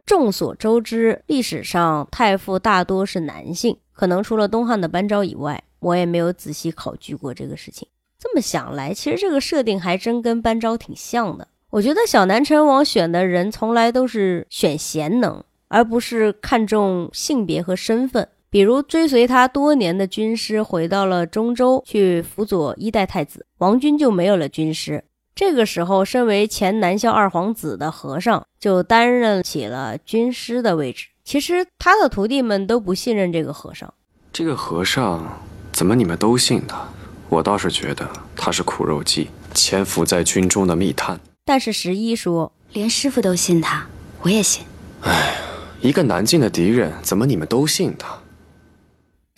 [0.05, 7.87] 众所周知，历史上太傅大多是男性，可能除了东汉的班昭以外，我也没有仔细考据过这个事情。
[8.19, 11.47] 这么想来，其实这个设定还真跟班昭挺像的。
[11.69, 18.27] 我觉得小南陈王选的人从来都是选贤能，而不是看重性别和身份。
[18.55, 25.03] 比如追随他多年的军师回到了中州去辅佐一代太子，王军就没有了军师。
[25.35, 31.07] 这个时候，身为前南校二皇子的和尚就担任起了军师的位置。
[31.25, 33.93] 其实他的徒弟们都不信任这个和尚。
[34.31, 35.37] 这个和尚
[35.73, 36.87] 怎么你们都信他？
[37.27, 41.19] 我倒是觉得他是苦肉计，潜伏在军中的密探。
[41.43, 43.85] 但是十一说，连师傅都信他，
[44.21, 44.63] 我也信。
[45.01, 45.35] 哎，
[45.81, 48.17] 一个南境的敌人，怎么你们都信他？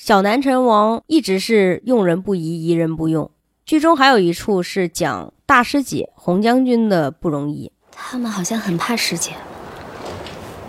[0.07, 3.29] 小南陈王一直是用人不疑，疑人不用。
[3.65, 7.73] 剧中还有一处是讲大师姐洪将军的不容易。
[7.91, 9.33] 他们好像很怕师姐。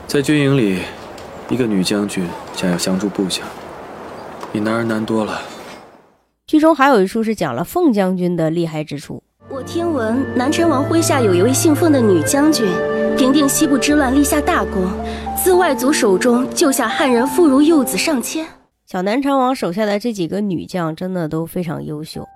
[0.08, 0.80] 在军营里，
[1.48, 3.44] 一个女将军想要降住部下，
[4.52, 5.40] 比男人难多了。
[6.48, 9.22] 剧中还有一处是讲了凤将军的厉害之处。
[9.48, 12.66] 我听闻南陈王麾下有一位姓凤的女将军，
[13.16, 14.88] 平定西部之乱，立下大功，
[15.40, 18.44] 自外族手中救下汉人妇孺幼子上千。
[18.90, 22.26] 小南昌王手下的这几个女将真的都非常优秀。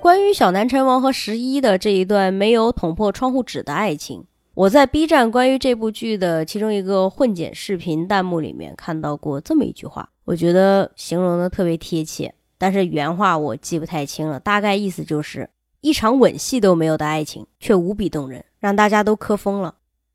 [0.00, 4.24] 关于小南陈王和十一的这一段没有捅破窗户纸的爱情。
[4.56, 15.50] 我在 B 站关于这部剧的其中一个混剪视频弹幕里面看到过这么一句话，我觉得形容的特别贴切，但是原话我记不太清了，大概意思就是
[15.82, 19.74] 一场吻戏都没有的爱情，却无比动人，让大家都磕疯了。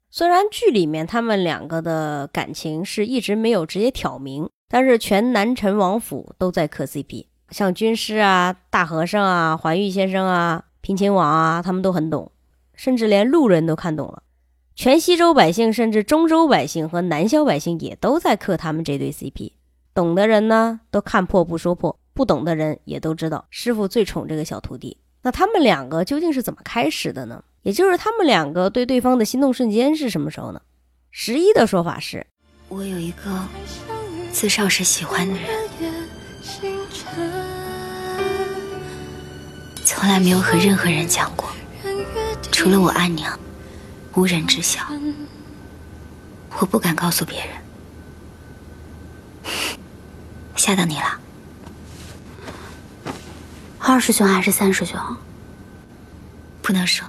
[0.09, 12.31] 虽然剧里面他们两个的感情是一直没有直接挑明，但是全南陈王府都在磕 CP，像军师啊、大和尚啊、环玉先生啊、平亲王啊，他们都很懂，
[12.73, 14.23] 甚至连路人都看懂了。
[14.75, 19.51] 全西周百姓，甚至中州百姓和南萧百姓也都在磕他们这对 CP。
[19.93, 24.97] 懂的人呢，都看破不说破；不懂的人也都知道，师傅最宠这个小徒弟。
[25.23, 27.43] 那他们两个究竟是怎么开始的呢？
[27.61, 30.61] 也就是他们两个对对方的心动瞬间是什么时候呢？
[31.11, 32.25] 十一的说法是：
[32.69, 33.47] 我有一个
[34.31, 35.69] 自少时喜欢的人，
[39.83, 41.49] 从来没有和任何人讲过，
[42.51, 43.37] 除了我阿娘。
[44.15, 44.81] 无人知晓，
[46.59, 47.49] 我不敢告诉别人。
[50.55, 51.19] 吓到你了？
[53.79, 54.99] 二师兄还是三师兄？
[56.61, 57.07] 不能说。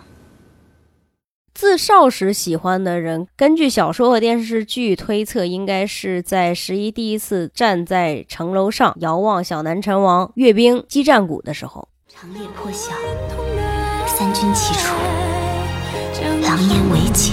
[1.55, 11.89] 自少时喜欢的人，根据小说和电视剧推测，应该是在十一第一次站在城楼上遥望小南陈王阅兵击战鼓的时候。
[12.09, 12.93] 长烈破晓，
[14.07, 15.32] 三军齐出。
[16.53, 17.33] 狼烟为景，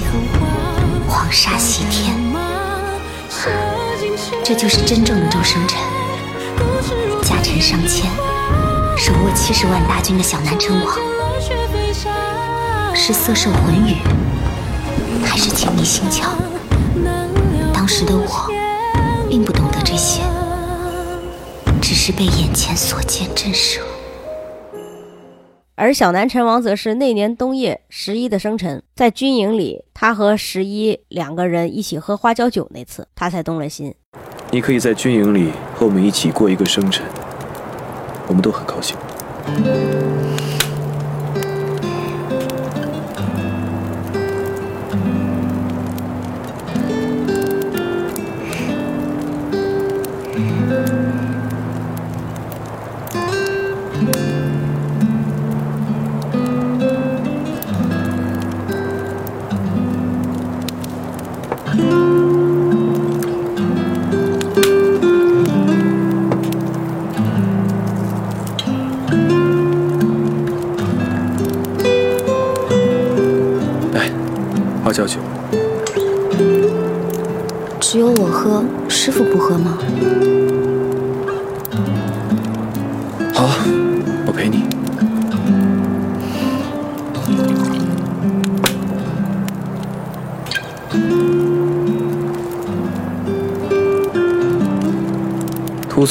[1.05, 2.15] 黄沙洗天，
[4.45, 5.77] 这就是真正的周生辰。
[7.21, 8.09] 家臣上千，
[8.95, 10.97] 手握七十万大军的小南陈王，
[12.95, 13.97] 是色受魂语，
[15.25, 16.29] 还是情迷心窍？
[17.73, 18.49] 当时的我
[19.29, 20.21] 并不懂得这些，
[21.81, 23.81] 只是被眼前所见震慑。
[25.81, 33.95] 而小南辰王则是那年冬夜十一的生辰，在军营里，他和十一两个人一起喝花椒酒那次，他才动了心。
[34.51, 37.05] 你可以在军营里和我们一起过一个生辰，
[38.27, 38.97] 我们都很高兴。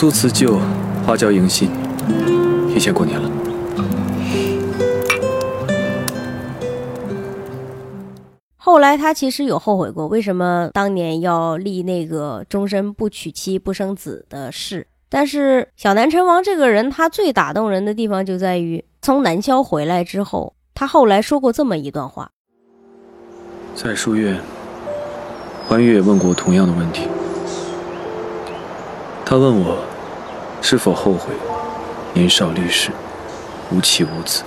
[0.00, 0.60] 苏辞旧，
[1.04, 1.68] 花椒迎新，
[2.72, 3.28] 提前过年了。
[8.56, 14.86] 后来他其实有后悔过，为什么当年要立那个终身不娶妻不生子的誓？
[15.08, 22.30] 但是小南陈王这个人，他最打动人的地方就在于，从南萧回来之后，他后来说过这么一段话：
[23.74, 24.40] 在书院，
[25.66, 27.08] 欢月问过我同样的问题。
[29.30, 29.76] 他问我，
[30.62, 31.34] 是否后悔
[32.14, 32.90] 年少立誓，
[33.70, 34.42] 无妻无子。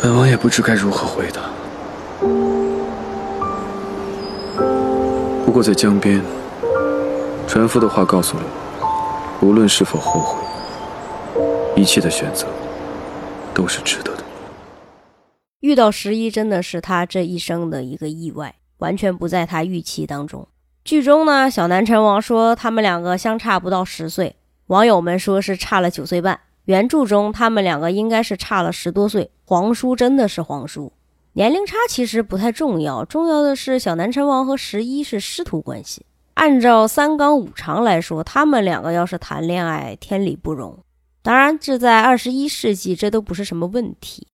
[0.00, 1.42] 本王也不知该如何回答。
[5.46, 6.20] 不过在江边，
[7.46, 8.42] 船夫的话告诉了
[9.40, 10.42] 我，无论是否后悔，
[11.76, 12.48] 一切的选择
[13.54, 14.24] 都是值得的。
[15.60, 20.48] 遇到十一真的是他这一生的一个意外，完全不在他预期当中。
[20.84, 24.34] 剧中呢，小南陈王说他们两个相差不到十岁，
[24.66, 26.40] 网友们说是差了九岁半。
[26.64, 29.30] 原著中，他们两个应该是差了十多岁。
[29.44, 30.92] 皇叔真的是皇叔，
[31.34, 36.04] 年龄差其实不太重要，重要的是小南陈王和十一是师徒关系。
[36.34, 40.78] 按照三纲五常来说，他们两个要是谈恋爱，天理不容。
[41.22, 44.26] 当然，这在二十一世纪，这都不是什么问题。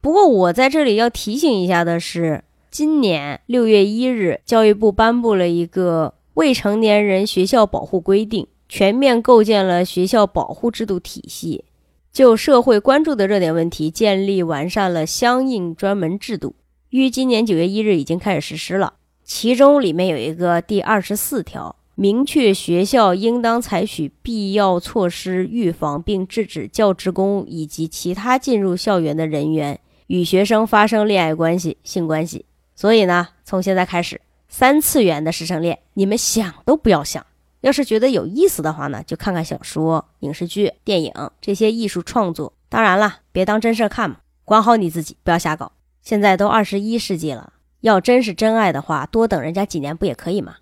[0.00, 11.64] 不过，我在这里要提醒一下的是，今年六月一日，教育部颁布了一个未成年人学校保护规定，全面构建了学校保护制度体系。
[12.12, 16.54] 就社会关注的热点问题，建立完善了相应专门制度，
[16.90, 18.94] 于今年九月一日已经开始实施了。
[19.24, 32.44] 其中里面有一个第二十四条，明确学校应当采取必要措施，预防并制止教职工以及其他进入校园的人员与学生发生恋爱关系、性关系。
[32.80, 37.26] 所以呢，从现在开始，三次元的师生恋，你们想都不要想。
[37.60, 41.12] 要是觉得有意思的话呢，就看看小说、影视剧、电影
[41.42, 42.54] 这些艺术创作。
[42.70, 44.16] 当然了，别当真事儿看嘛，
[44.46, 45.72] 管好你自己，不要瞎搞。
[46.00, 47.52] 现在都二十一世纪了，
[47.82, 50.56] 要真是真爱的话，多等人家几年不也可以吗？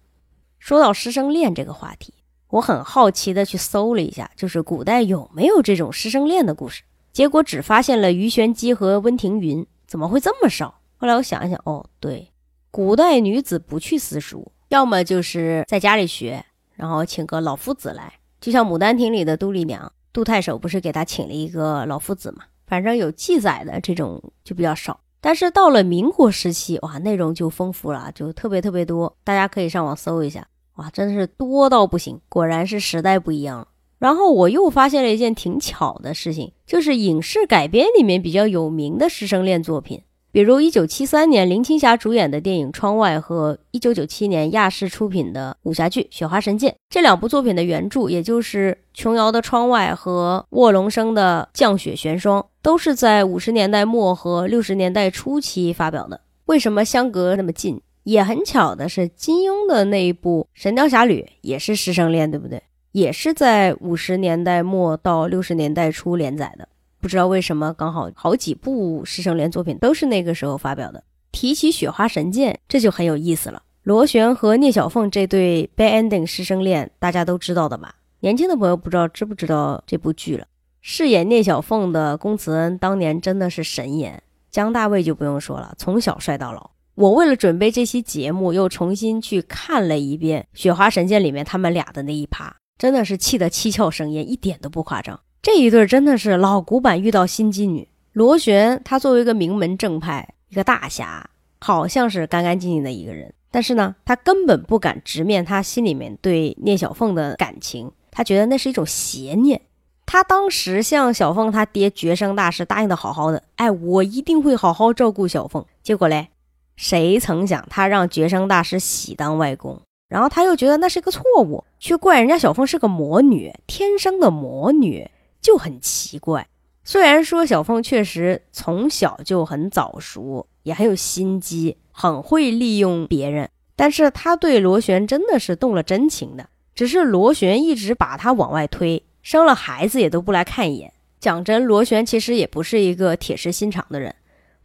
[0.58, 2.12] 说到师生恋这个话题，
[2.48, 6.82] 我很好奇的去搜了一下，就是古代有没有这种师生恋的故事？
[7.12, 10.77] 结果只发现了鱼玄机和温庭筠，怎么会这么少？
[10.98, 12.30] 后来我想一想，哦，对，
[12.70, 16.44] 古代女子不去私塾，要么就是在家里学。
[16.74, 22.44] 然后请个老夫子来，就像《牡丹亭》里的杜丽娘，杜太守不是给她请了一个老夫子嘛？
[22.66, 25.00] 反正有记载的这种就比较少。
[25.20, 29.16] 但是到了民国时期，哇，内容就丰富了，就特别特别多。
[29.24, 30.46] 大家可以上网搜一下，
[30.76, 32.20] 哇，真的是多到不行。
[32.28, 33.66] 果然是时代不一样了。
[33.98, 40.02] 然后我又发现了一件挺巧的事情，就是影视改编里面比较有名的师生恋作品。
[40.30, 56.20] 比如一九七三年林青霞主演的电影《窗外》和一九九七年亚视出品的武侠剧《雪花神剑》这两部作品的原著，也就是琼瑶的《窗外》和卧龙生的《降雪玄霜》，都是在五十年代末和六十年代初期发表的。
[56.44, 57.80] 为什么相隔那么近？
[58.04, 62.62] 也很巧的是，金庸的那一部《神雕侠侣》也是师生恋，对不对？
[62.92, 66.68] 也是在五十年代末到六十年代初连载的。
[67.00, 71.02] 不知道为什么，刚好好几部师生恋作品都是那个时候发表的。
[71.30, 73.62] 提起《雪花神剑》，这就很有意思了。
[73.82, 77.94] 螺旋和聂小凤这对 bad ending 师生恋，大家都知道的吧？
[78.20, 80.46] 年轻的朋友不知道知不知道这部剧了？
[80.80, 86.70] 饰演聂小凤的龚慈恩当年真的是神颜，姜大卫就不用说了，从小帅到老。
[86.94, 95.20] 我为了准备这期节目，又重新去看了一遍《雪花神剑》里面他们俩的那一趴，真的是气得七窍生烟，一点都不夸张。
[95.40, 97.88] 这一对真的是老古板遇到心机女。
[98.12, 109.60] 螺旋他作为一个名门正派，一个大侠，好像是干干净净的一个人，但是呢，他根本不敢直面他心里面对聂小凤的感情，他觉得那是一种邪念。
[110.04, 115.64] 他当时向小凤他爹绝生大师答应的好好的，哎，我一定会好好照顾小凤。
[115.82, 116.28] 结果嘞，
[116.76, 125.08] 谁曾想他让绝生大师喜当外公，然后他又觉得那是一个错误，却怪人家小凤是个魔女，天生的魔女
[125.40, 126.46] 就很奇怪。
[126.84, 139.02] 虽然说小凤确实从小就很早熟，也很有心机，很会利用别人，但是她对螺旋真的是动了真情的，只是螺旋一直把她往外推。
[139.22, 140.92] 生了孩子也都不来看一眼。
[141.20, 144.14] 讲真，螺旋其实也不是一个铁石心肠的人，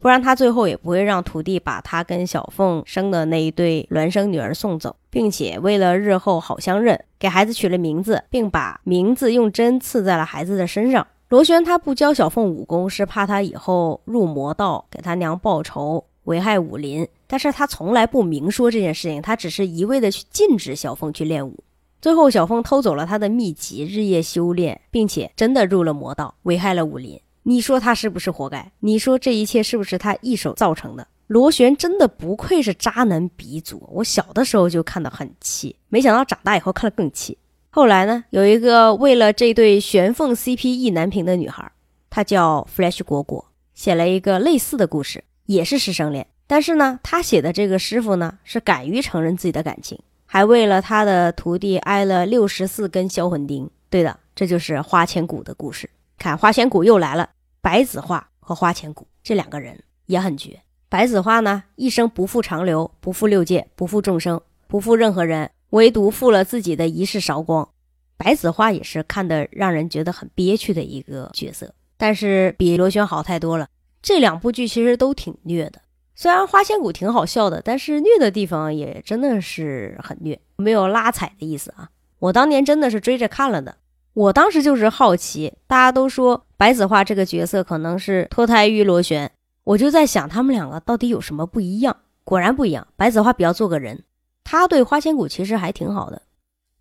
[0.04, 11.08] 不然他最后也不会让徒弟把他跟小凤生的那一对孪生女儿送走，并且为了日后好相认，给孩子取了名字，并把名字用针刺在了孩子的身上。
[11.30, 17.08] 螺旋他不教小凤武功，是怕他以后入魔道给他娘报仇，危害武林。
[17.26, 21.64] 但是他从来不明说这件事情，他只是一味的去禁止小凤去练武。
[22.02, 27.18] 最后，小凤偷走了他的秘籍，日夜修炼，并且真的入了魔道，危害了武林。
[27.44, 28.72] 你说他是不是活该？
[28.80, 31.08] 你说这一切是不是他一手造成的？
[31.28, 37.38] 螺旋真的不愧是渣男鼻祖，我小的时候就看得很气，没想到长大以后看得更气。
[37.70, 41.72] 后来呢，有一个为了这对玄凤 CP 意难平的女孩，
[42.10, 46.28] 她叫 Flash 果果，写了一个类似的故事，也是师生恋。
[46.46, 50.00] 但是呢，她写的这个师傅呢，是敢于承认自己的感情。
[50.26, 53.70] 还为了他的徒弟挨了六十四根销魂钉。
[53.90, 55.88] 对的，这就是花千骨的故事。
[56.18, 57.30] 看，花千骨又来了。
[57.62, 60.62] 白子画和花千骨这两个人也很绝。
[60.90, 67.68] 白子画呢，一生不负长流，不负六界，不负众生，不负任何人，唯独负了自己的一世韶光。
[68.16, 73.68] 白子画也是看得让人觉得很憋屈的一个角色，但是比螺旋好太多了。
[74.02, 75.82] 这两部剧其实都挺虐的。
[76.16, 81.90] 虽然花千骨挺好笑的，但是虐的地方也真的是很虐，没有拉踩的意思啊。
[82.20, 83.76] 我当年真的是追着看了的，
[84.14, 89.32] 我当时就是好奇，大家都说白子画这个角色可能是脱胎于螺旋，
[89.64, 91.98] 我就在想他们两个到底有什么不一样。
[92.24, 94.04] 果然不一样，白子画比较做个人，
[94.44, 96.22] 他对花千骨其实还挺好的。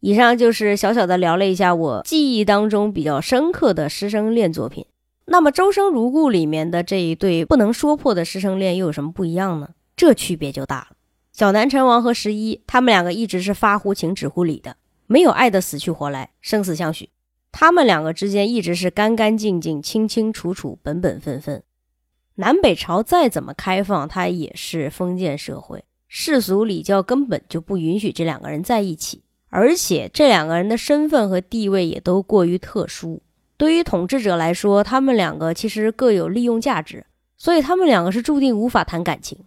[0.01, 4.85] 以上就是小小的聊了一下我记忆当中比较深刻的师生恋作品。
[5.25, 9.71] 那么《周生如故》里面的这一对不能说破的师生恋又有什么不一样呢？
[9.97, 10.97] 这区别就大了。
[11.33, 14.77] 小南陈王和十一，他们两个一直是发乎情止乎礼的，
[15.07, 17.09] 没有爱的死去活来、生死相许。
[17.53, 21.63] 他们两个之间一直是干干净净、清清楚楚、本本分分。
[22.37, 33.23] 南北朝再怎么开放，它也是封建社会，世俗礼教根本就不允许这两个人在一起，而且这两个人的身份和地位也都过于特殊。
[33.59, 37.05] 对于统治者来说，他们两个其实各有利用价值，
[37.37, 39.39] 所以他们两个是注定无法谈感情。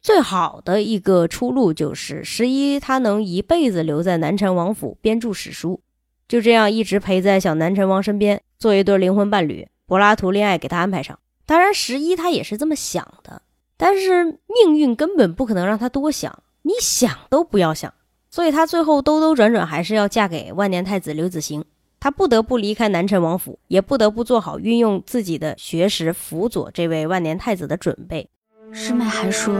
[0.00, 5.80] 最好的一个出路就是十一，他能一辈子留在南陈王府编著史书，
[6.28, 9.66] 就这样一直陪在小南陈王身边，做一对灵魂伴侣。
[9.86, 13.40] 柏拉图恋爱给他安排上，当然十一他也是这么想的，
[13.78, 17.94] 但是命运根本不可能让他多想，你想都不要想，
[18.30, 21.64] 所以他最后兜兜转转还是要嫁给万年太子刘子行。
[21.98, 28.28] 他不得不离开南陈王府，也不得不做好运用自己的学识辅佐这位万年太子的准备。
[28.70, 29.54] 师妹还说，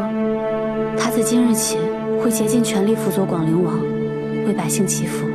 [0.98, 1.78] 他自今日起
[2.22, 3.80] 会竭尽全力辅佐广陵王，
[4.46, 5.26] 为百姓祈福。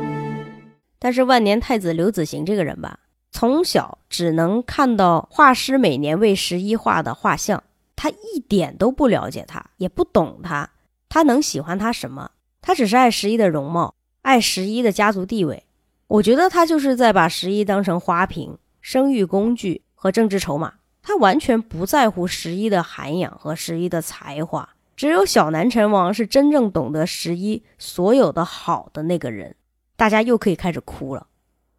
[1.04, 2.98] 但是万年太子刘子行这个人吧，
[3.30, 7.62] 从小只能看到画师每年为十一画的画像，
[7.94, 10.70] 他一点都不了解他，也不懂他，
[11.10, 12.30] 他能喜欢他什么？
[12.62, 15.64] 他只是爱十一的容貌，爱十一的家族地位。
[16.06, 20.72] 我觉得他就是在把十一当成花瓶、生育工具和政治筹码，
[21.02, 24.66] 他完全不在乎十一的涵养和十一的才华。
[24.96, 29.54] 只有小南陈王是真正懂得十一所有的好的那个人。
[29.96, 31.26] 大家又可以开始哭了。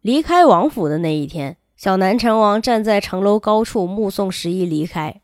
[0.00, 5.20] 离开王府的那一天，小南陈王站在城楼高处目送十一离开。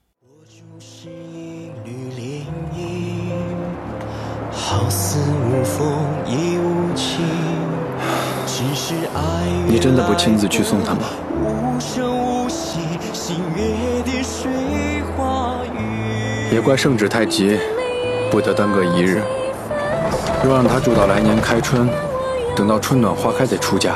[4.51, 5.87] 好似无风
[6.27, 7.25] 亦无晴。
[9.67, 11.01] 你真的不亲自去送他吗？
[11.41, 12.79] 无声无息，
[13.13, 17.59] 星月点水花雨也怪圣旨太急，
[18.31, 19.21] 不得耽搁一日。
[20.45, 21.89] 若让他住到来年开春，
[22.55, 23.95] 等到春暖花开再出嫁，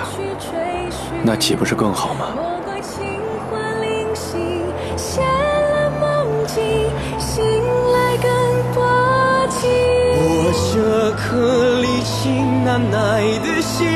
[1.22, 2.28] 那岂不是更好吗？
[10.18, 13.86] 我这颗离情难耐的心。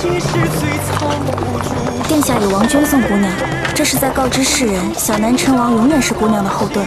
[0.00, 1.68] 最藏不住。
[2.08, 3.30] 殿下有王君送姑娘，
[3.74, 6.86] 这是在告知世人，小南陈王永远是姑娘的后盾。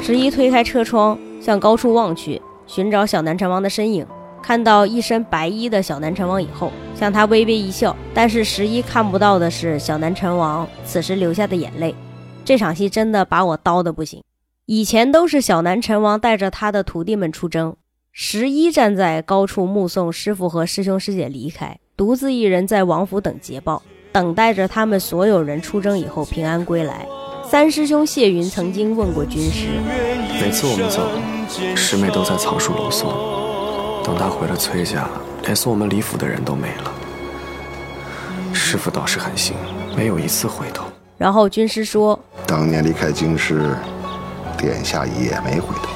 [0.00, 4.06] 十一推开车窗，向高处望去，寻找小南辰王的身影。
[4.42, 7.94] 看到一身白衣的小南辰王以后，向他微微一笑。
[8.14, 11.94] 但是十一看不到的是小南辰王此时流下的眼泪。
[12.44, 14.22] 这场戏真的把我叨的不行。
[14.64, 17.76] 以前都是小南辰王带着他的徒弟们出征，
[18.12, 23.82] 十一站在高处目送师傅和师兄师姐离开，独自一人在王府等捷报，
[24.12, 27.06] 等待着他们所有人出征以后平安归来。
[27.50, 29.68] 三师兄谢云曾经问过军师，
[30.38, 31.08] 每次我们走，
[31.74, 33.08] 师妹都在草树楼送。
[34.04, 35.08] 等她回了崔家，
[35.44, 36.92] 连送我们礼府的人都没了。
[38.52, 39.56] 师傅倒是狠心，
[39.96, 40.84] 没有一次回头。
[41.16, 43.74] 然后军师说，当年离开京师，
[44.58, 45.88] 殿下也没回头，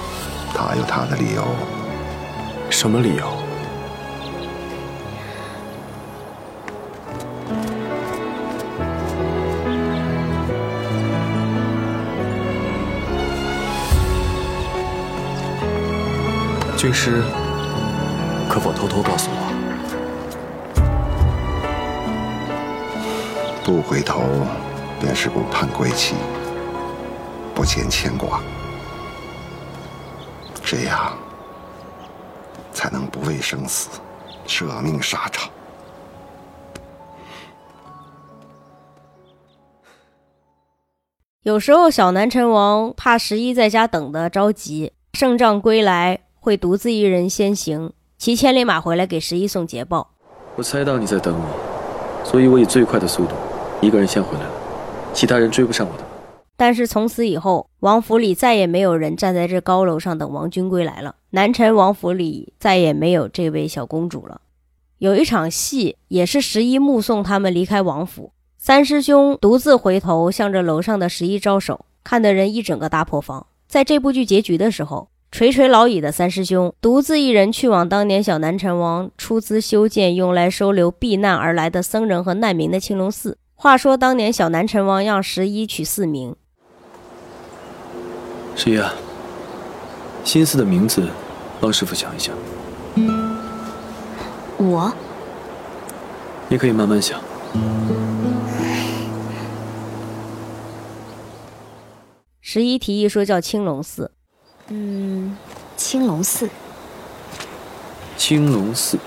[0.54, 1.44] 他有他的理由。
[2.70, 3.26] 什么理由？
[16.82, 17.22] 军师，
[18.50, 19.38] 可否偷偷告诉我？
[23.64, 24.24] 不回头，
[25.00, 26.16] 便是不盼归期，
[27.54, 28.42] 不见牵挂，
[30.64, 31.16] 这样
[32.72, 34.00] 才能不畏生死，
[34.48, 35.48] 舍命沙场。
[41.44, 46.18] 有时候小南陈王怕十一在家等的着急，胜仗归来。
[46.44, 50.10] 会独自一人先行，骑千里马回来给十一送捷报。
[50.56, 53.36] 我猜到你在等我，所以我以最快的速度，
[53.80, 54.50] 一个人先回来了，
[55.14, 56.04] 其他人追不上我的。
[56.56, 61.14] 但是从此以后，王府里再也没有人站在这高楼上等王军归来了。
[61.30, 64.40] 南陈王府里再也没有这位小公主了。
[64.98, 73.46] 有一场戏，也是十一目送他们离开王府，三师兄独自回头向着楼上的十一招手，看得人一整个大破防。
[73.68, 75.11] 在这部剧结局的时候。
[75.32, 83.38] 垂垂老矣的三师兄独自一人去往当年小南陈王出资修建、用来收留避难而来的僧人和难民的青龙寺。
[83.54, 86.36] 话说当年小南陈王让十一取寺名，
[88.54, 88.92] 十一啊，
[90.22, 91.08] 新寺的名字，
[91.62, 92.36] 帮师傅想一想。
[94.58, 94.92] 我，
[96.50, 97.18] 你可以慢慢想。
[102.42, 104.10] 十一提议说叫青龙寺。
[104.68, 105.36] 嗯，
[105.76, 106.48] 青龙寺。
[108.16, 108.98] 青龙寺，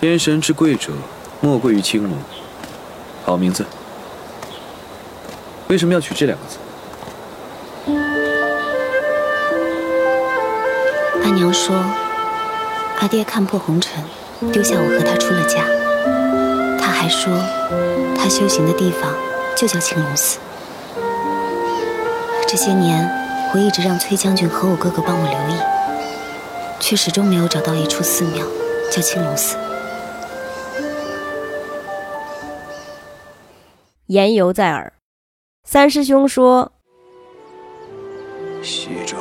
[0.00, 0.92] 天神之贵者，
[1.40, 2.18] 莫贵于青龙。
[3.24, 3.64] 好名字。
[5.68, 6.58] 为什么要取这两个字？
[11.22, 11.76] 阿娘说，
[12.98, 14.04] 阿爹看破红尘，
[14.52, 15.64] 丢下我和他出了家。
[16.78, 17.32] 他还说，
[18.16, 19.14] 他修行的地方
[19.56, 20.38] 就叫青龙寺。
[22.48, 23.23] 这些年。
[23.54, 25.60] 我一直让崔将军和我哥哥帮我留意，
[26.80, 28.44] 却始终没有找到一处寺庙，
[28.90, 29.56] 叫青龙寺。
[34.06, 34.94] 言犹在耳，
[35.62, 36.72] 三师兄说
[38.60, 39.18] ：“西周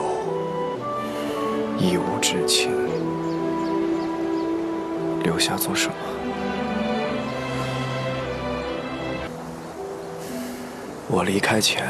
[1.77, 2.71] 一无至亲，
[5.21, 5.95] 留下做什么？
[11.07, 11.85] 我离开前。”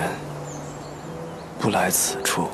[1.64, 2.50] 不来此处，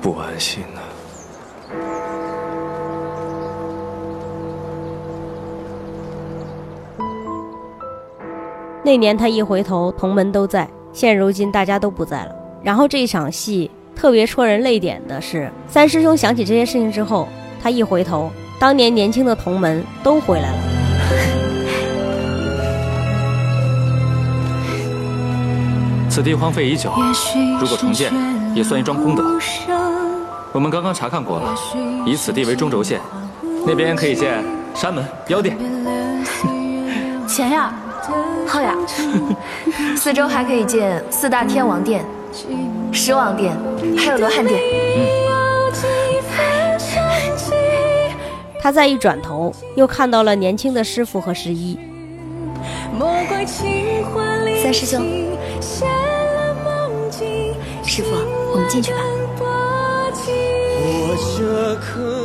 [0.00, 0.80] 不安心呢。
[8.84, 12.36] 那年他一回头，同门都在；现如今大家都不在了。
[12.62, 17.26] 然后这一场戏特别戳人泪点的是，三师兄想起这些事情之后，
[17.60, 18.30] 他一回头，
[18.60, 20.69] 当年年轻的同门都回来了。
[26.20, 26.92] 此地荒废已久，
[27.58, 28.12] 如果重建，
[28.54, 29.38] 也算一桩功德。
[30.52, 31.54] 我们刚刚查看过了，
[32.04, 33.00] 以此地为中轴线，
[33.66, 34.44] 那边可以建
[34.74, 35.56] 山门、妖殿。
[37.26, 37.72] 钱呀，
[38.46, 38.76] 后呀，
[39.96, 42.04] 四周还可以建四大天王殿、
[42.92, 43.56] 十王殿，
[43.96, 44.60] 还有罗汉殿。
[48.60, 51.78] 他再一转头，又看到了年轻的师傅和十一。
[54.62, 55.02] 三师兄。
[58.00, 58.16] 师傅，
[58.52, 58.98] 我们进去吧。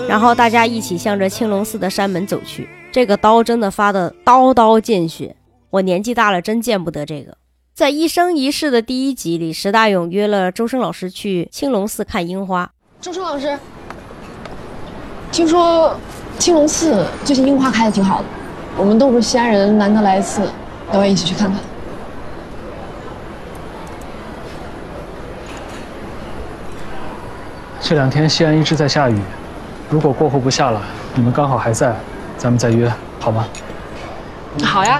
[0.07, 2.69] 然后大家一起向着青龙寺的山门走去。
[2.93, 5.35] 这个刀真的发的刀刀见血，
[5.69, 7.35] 我年纪大了真见不得这个。
[7.73, 12.71] 在《一生一世》的第一集里，石大勇约了周生老师去青龙寺看樱花。
[13.01, 13.59] 周生老师，
[15.33, 15.93] 听说
[16.39, 18.25] 青龙寺最近樱花开的挺好的，
[18.77, 20.41] 我们都是西安人，难得来一次，
[20.93, 21.59] 要不要一起去看看？
[27.87, 29.15] 这两天西安一直在下雨，
[29.91, 30.81] 如果过后不下了，
[31.13, 31.95] 你们刚好还在，
[32.35, 33.47] 咱们再约好吗？
[34.63, 34.99] 好呀，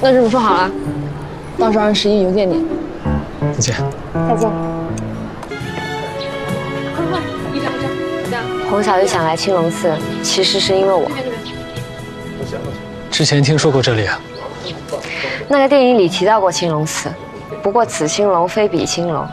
[0.00, 0.70] 那这么说好了，
[1.58, 2.64] 到时候让十一邮件你。
[3.52, 3.76] 再见。
[4.26, 4.50] 再见。
[6.96, 7.20] 快快，
[7.52, 7.70] 一张
[8.26, 8.42] 一张。
[8.70, 11.10] 从小就想来青龙寺，其实是因为我。
[13.10, 14.18] 之前听说过这里啊。
[15.46, 17.10] 那个电影里提到过青龙寺，
[17.62, 19.28] 不过此青龙非彼青龙，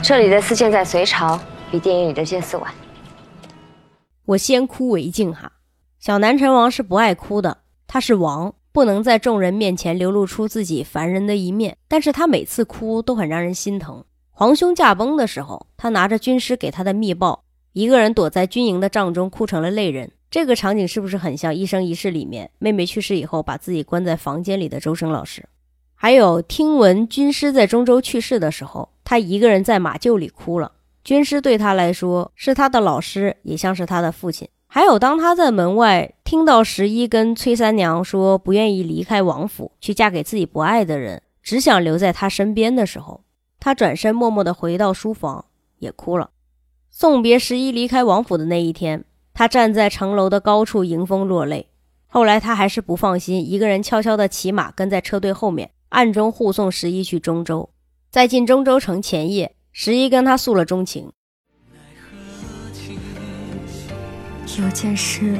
[0.00, 1.36] 这里的寺建在隋朝。
[1.70, 2.72] 比电影里的见四晚。
[4.24, 5.52] 我先哭为敬哈。
[5.98, 11.76] 小南陈王是不爱哭的，他是王，不能在众人面前流露出自己凡人的一面。
[11.88, 14.04] 但是他每次哭都很让人心疼。
[14.30, 20.12] 皇兄驾崩的时候，他拿着军师给他的密报，一个人躲在军营的帐中哭成了泪人。
[20.30, 25.44] 这个场景是不是很像《一生一世》里面妹妹去世以后把自己关在房间里的周生老师？
[25.94, 30.72] 还有听闻军师在中州去世的时候，他一个人在马厩里哭了。
[31.06, 34.48] 军师对他来说是他的老师，也像是他的父亲。
[34.66, 43.22] 还有，当他在门外听到十一跟崔三娘说不愿意离开王府去嫁给自己不爱的人，只想留在他身边的时候，
[43.60, 45.44] 他转身默默地回到书房，
[45.78, 46.30] 也哭了。
[46.90, 51.68] 送别十一离开王府的那一天，他站在城楼的高处迎风落泪。
[52.08, 57.70] 后来他还是不放心，一个人悄悄地骑马跟在车队后面，暗中护送十一去中州。
[58.10, 59.52] 在进中州城前夜。
[59.78, 61.12] 十一跟他诉了衷情，
[64.58, 65.38] 有件事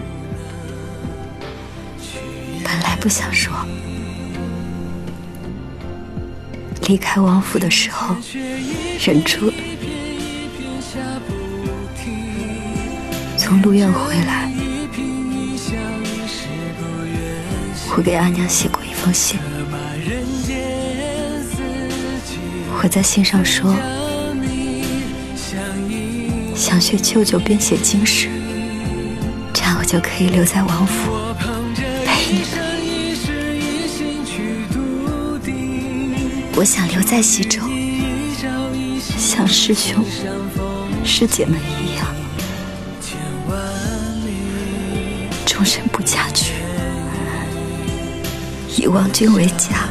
[2.62, 3.50] 本来不想说，
[6.86, 8.14] 离开王府的时候
[9.02, 9.54] 忍住了。
[13.38, 14.52] 从鹿苑回来，
[17.96, 19.40] 我给阿娘写过一封信，
[22.82, 23.74] 我在信上说。
[26.56, 28.28] 想学舅舅编写经史，
[29.52, 31.12] 这样我就可以留在王府
[32.06, 32.66] 陪你们。
[36.58, 37.60] 我想留在西周，
[39.18, 40.02] 像师兄
[41.04, 42.06] 师姐们一样，
[45.44, 46.54] 终身不嫁娶，
[48.80, 49.90] 以王君为家，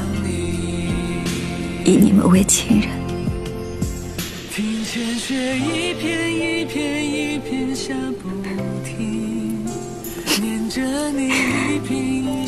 [1.86, 2.90] 以你们为亲人。
[4.52, 6.25] 听见雪一片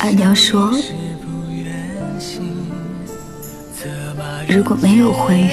[0.00, 0.72] 阿娘说，
[4.48, 5.50] 如果没有婚约，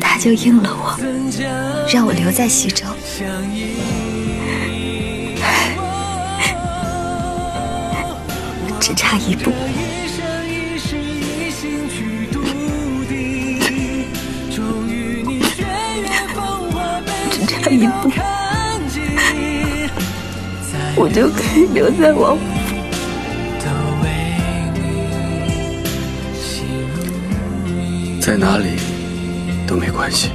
[0.00, 0.98] 他就应了我，
[1.92, 2.84] 让我留在西周。
[8.80, 9.50] 只差一步。
[17.64, 18.10] 差一步，
[20.96, 22.42] 我就可以留在王府。
[28.20, 28.76] 在哪里
[29.66, 30.30] 都没关系。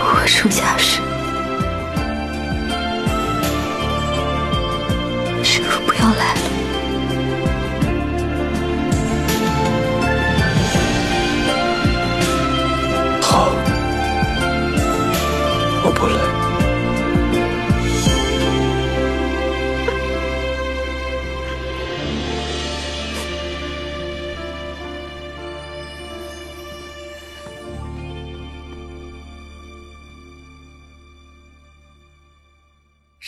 [0.00, 1.00] 我出家时，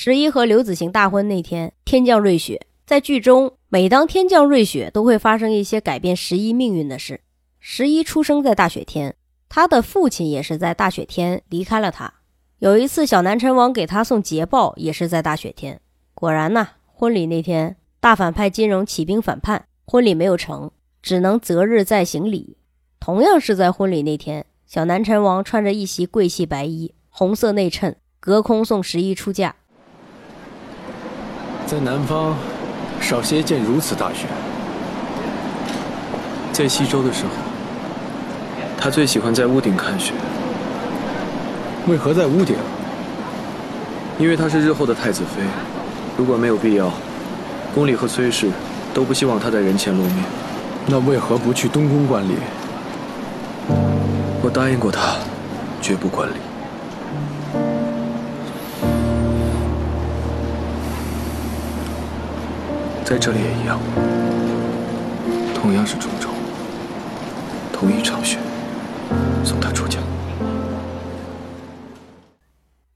[0.03, 2.67] 十一和刘子行大婚那天，天降瑞雪。
[2.87, 7.21] 在剧中，每当天降瑞雪，都会发生一些改变十一命运的事。
[7.59, 9.15] 十一出生在大雪天，
[9.51, 12.15] 他的父亲也是在大雪天离开了他。
[12.61, 15.79] 有一次，小南陈王给他送捷报，也是在大雪天。
[16.15, 20.71] 果然呢，婚礼那天，大反派金荣起兵反叛，婚礼没有成，
[21.03, 22.57] 只能择日再行礼。
[22.99, 29.57] 同样是在婚礼那天，小南陈王穿着一袭贵气白衣，红色内衬，隔空送十一出嫁。
[31.71, 32.35] 在南方，
[33.01, 34.27] 少些见如此大雪。
[36.53, 37.31] 在西周的时候，
[38.77, 40.13] 他最喜欢在屋顶看雪。
[41.87, 42.57] 为何在屋顶？
[44.19, 45.45] 因为她是日后的太子妃，
[46.19, 46.93] 如果没有必要，
[47.73, 48.51] 宫里和崔氏
[48.93, 50.25] 都不希望他在人前露面。
[50.89, 52.35] 那为何不去东宫观礼？
[54.43, 55.19] 我答应过他，
[55.81, 56.50] 绝不观礼。
[63.11, 63.81] 在这里也一样，
[65.53, 66.29] 同样是中州，
[67.73, 68.39] 同一场雪，
[69.45, 69.99] 送他出家。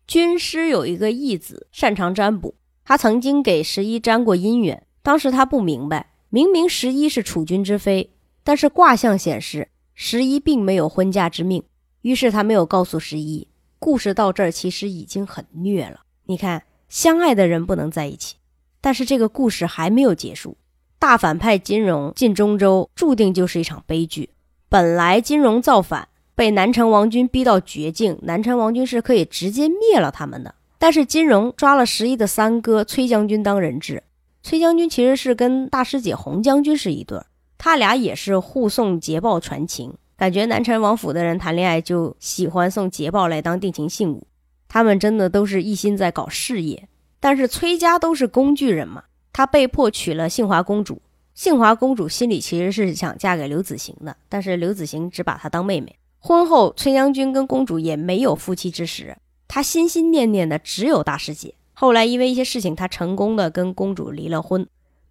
[0.06, 2.54] 军师有一个义子，擅长占卜。
[2.84, 8.10] 他曾经给十一占过姻缘，当时他不明白，明明十一是储君之妃，
[8.44, 9.66] 但是卦象显示
[9.96, 11.64] 十一并没有婚嫁之命，
[12.02, 13.48] 于是他没有告诉十一。
[13.80, 16.02] 故事到这儿其实已经很虐了。
[16.26, 18.36] 你看，相爱的人不能在一起。
[18.84, 20.58] 但是这个故事还没有结束，
[20.98, 24.28] 大反派金融进中州，注定就是一场悲剧。
[24.68, 30.54] 本来金融造反，被南城王军逼到绝境，南城王军是可以直接灭了他们的。
[30.78, 34.02] 但是金融抓了十一的三哥崔将军当人质，
[34.42, 37.24] 崔将军其实是跟大师姐洪将军是一对儿，
[37.56, 39.94] 他俩也是互送捷报传情。
[40.18, 44.26] 感觉南城王府的人谈恋爱就喜欢送捷报来当定情信物，
[44.68, 46.86] 他们真的都是一心在搞事业。
[47.24, 51.00] 但是崔家都是工具人嘛，他被迫娶了杏华公主。
[51.34, 55.98] 杏华公主心里其实是想嫁给刘子行的，但是刘子行只把她当妹妹。
[56.18, 59.16] 婚后，崔将军跟公主也没有夫妻之实，
[59.48, 61.54] 他心心念念的只有大师姐。
[61.72, 64.66] 后来因为一些事情，他成功的跟公主离了婚。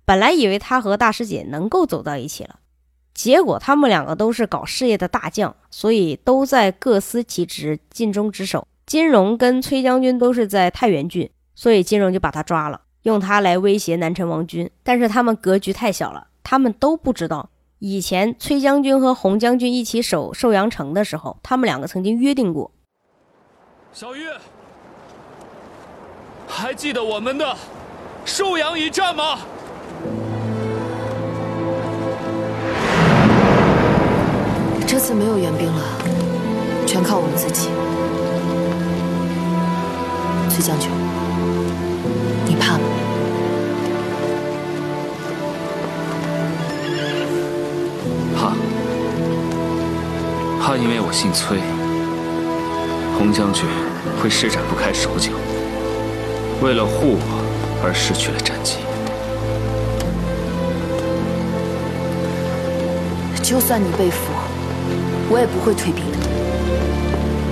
[0.06, 2.60] 本来以为他和大师姐能够走到一起了，
[3.15, 8.68] 结果他们两个都是搞事业的大将，所以都在各司其职，尽忠职守。
[8.85, 11.27] 金荣跟崔将军都是在太原郡。
[11.56, 14.70] 所以金荣就把他抓了，用他来威胁南陈王军。
[14.84, 17.50] 但是他们格局太小了，他们都不知道，
[17.80, 22.72] 以前崔将军和洪将军一起守寿阳城的时候，他们两个曾经约定过。
[23.92, 24.26] 小玉，
[26.48, 27.56] 还记得我们的
[28.26, 29.40] 寿阳一战吗？
[34.88, 35.82] 这次没有援兵了，
[36.86, 37.70] 全靠我们自己。
[40.50, 41.03] 崔将军。
[42.45, 42.84] 你怕吗？
[48.36, 48.53] 怕，
[50.61, 51.57] 怕，因为我姓崔。
[53.18, 53.65] 洪将军
[54.22, 55.32] 会施展不开手脚，
[56.61, 57.41] 为了护我
[57.84, 58.78] 而失去了战机。
[63.41, 64.32] 就算你被俘，
[65.30, 66.18] 我也不会退兵的。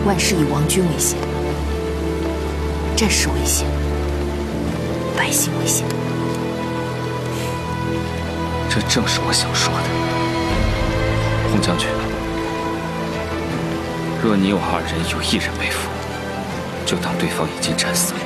[0.05, 1.18] 万事以王军为先，
[2.95, 3.81] 战事为先。
[5.17, 5.85] 百姓危险，
[8.69, 9.89] 这正是我想说的。
[11.51, 11.88] 洪将军，
[14.23, 15.89] 若你我二人有一人被俘，
[16.85, 18.19] 就当对方已经战死了，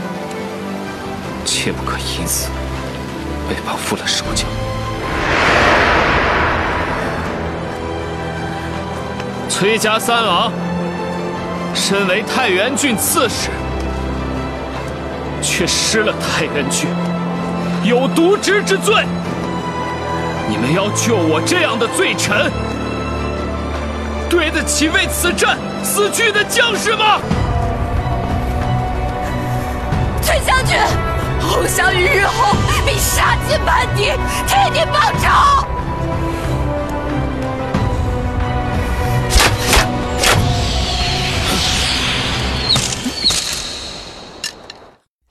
[1.43, 2.49] 切不可因此
[3.49, 4.45] 被绑缚了手脚。
[9.49, 10.51] 崔家三郎，
[11.73, 13.49] 身为太原郡刺史。
[15.45, 16.89] 却失了太原郡，
[17.83, 19.05] 有渎职之罪。
[20.49, 22.51] 你们要救我这样的罪臣，
[24.27, 27.19] 对得起为此战死去的将士吗？
[30.21, 30.77] 崔将军，
[31.39, 32.55] 洪小雨日后
[32.85, 34.11] 必杀尽叛敌，
[34.47, 35.74] 替你报仇。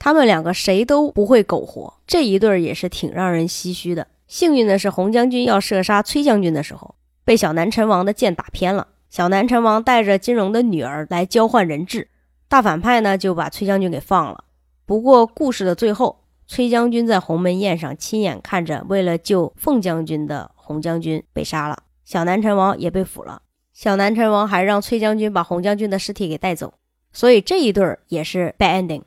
[0.05, 4.05] 他们两个谁都不会苟活，这一对儿也是挺让人唏嘘的。
[4.27, 8.87] 幸运的是，洪将军要射杀崔将军的时候，被小南陈王的箭打偏了。
[9.09, 12.07] 小南陈王带着金荣的女儿来交换人质，
[12.47, 14.43] 大反派呢就把崔将军给放了。
[14.85, 23.41] 不过故事的最后，崔将军在鸿门宴上亲眼看着为了救凤将军的洪将军被杀了，小南陈王也被俘了。
[23.73, 26.75] 小南陈王还让崔将军把洪将军的尸体给带走，
[27.11, 29.01] 所以这一对儿也是 bad ending。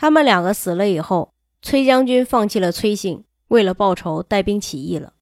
[0.00, 5.14] 他们两个死了以后，崔将军放弃了崔姓，为了报仇带兵起义了。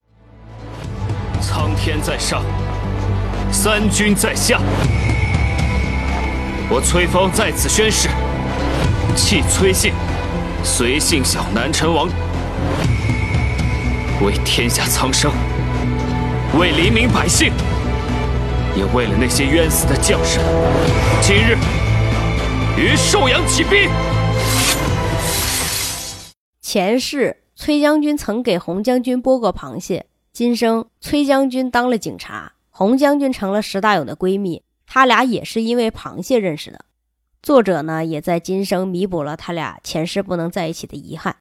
[1.40, 2.42] 苍天在上，
[3.50, 4.60] 三军在下，
[6.68, 8.10] 我崔峰在此宣誓，
[9.16, 9.94] 弃崔姓，
[10.62, 12.06] 随姓小南陈王，
[14.20, 15.32] 为天下苍生，
[16.58, 17.50] 为黎民百姓，
[18.76, 20.38] 也为了那些冤死的将士，
[21.22, 21.56] 今日
[22.76, 23.88] 于寿阳起兵。
[26.68, 36.84] 前世崔将军曾给洪将军剥过螃蟹，今生崔将军当了警察，洪将军成了石大勇的闺蜜，他俩也是因为螃蟹认识的。
[37.40, 41.36] 作者呢，也在今生弥补了他俩前世不能在一起的遗憾。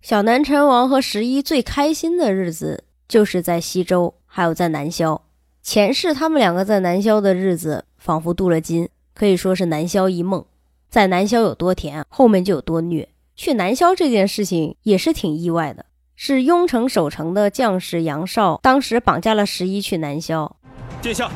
[0.00, 5.24] 小南陈王和十一最开心的日子，就是在西周，还有在南萧。
[5.60, 10.46] 前世他们两个在南萧的日子，仿佛镀了金，可以说是南萧一梦。
[10.88, 13.08] 在南萧有多甜，后面就有多虐。
[13.36, 20.54] 去南萧这件事情也是挺意外的，是雍城守城的将士杨绍当时绑架了十一去南萧。
[21.02, 21.28] 殿下，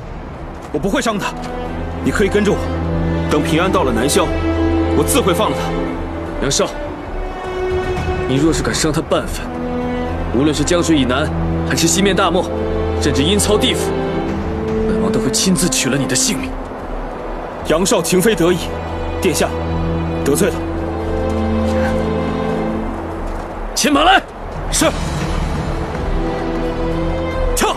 [0.72, 1.34] 我不会伤他，
[2.04, 2.58] 你可以跟着我。
[3.28, 4.26] 等平安到了南萧，
[4.96, 5.64] 我自会放了他。
[6.42, 6.68] 杨绍，
[8.28, 9.44] 你若是敢伤他半分，
[10.36, 11.28] 无论是江水以南，
[11.68, 12.48] 还是西面大漠，
[13.02, 13.90] 甚至阴曹地府，
[14.86, 16.48] 本王都会亲自取了你的性命。
[17.66, 18.58] 杨绍情非得已，
[19.20, 19.48] 殿下
[20.24, 20.54] 得罪了。
[23.78, 24.20] 牵马来。
[24.72, 24.86] 是。
[27.54, 27.72] 跳。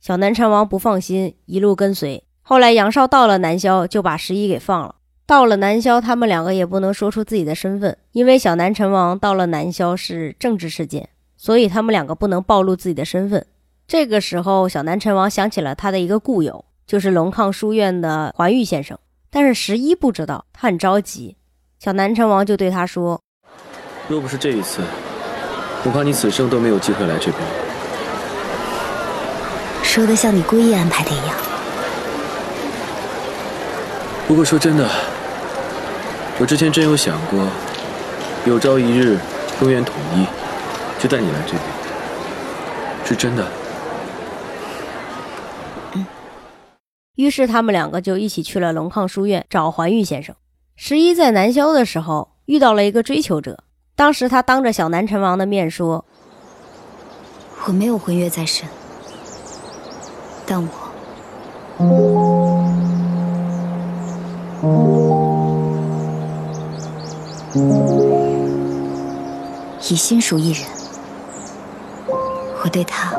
[0.00, 2.24] 小南辰王不放心，一路跟随。
[2.42, 4.96] 后来杨绍到了南萧，就把十一给放了。
[5.24, 13.46] 到了南萧，他们两个也不能说出自己的身份，因为小南陈王到了南萧是政治事件，所以他们两个不能暴露自己的身份。
[13.86, 18.98] 这个时候，小南陈王想起了他的一个故友，就是龙亢书院的环玉先生。
[19.30, 21.36] 但是十一不知道，他很着急。
[21.78, 23.20] 小南城王就对他说
[24.08, 24.80] ：“若不是这一次，
[25.82, 27.34] 恐怕你此生都没有机会来这边。”
[29.84, 31.36] 说的像你故意安排的一样。
[34.26, 34.88] 不过说真的，
[36.38, 37.46] 我之前真有想过，
[38.46, 39.18] 有朝一日
[39.60, 40.26] 中原统一，
[40.98, 41.62] 就带你来这边，
[43.04, 43.46] 是真的。
[47.18, 50.36] 于是他们两个就一起去了龙亢书院找环玉先生。
[50.76, 53.64] 十一在南萧的时候遇到了一个追求者，
[53.96, 56.04] 当时他当着小南陈王的面说
[57.66, 58.68] ：“我没有婚约在身。”
[60.46, 60.68] 但我
[69.90, 70.64] 已心属一人，
[72.62, 73.12] 我对他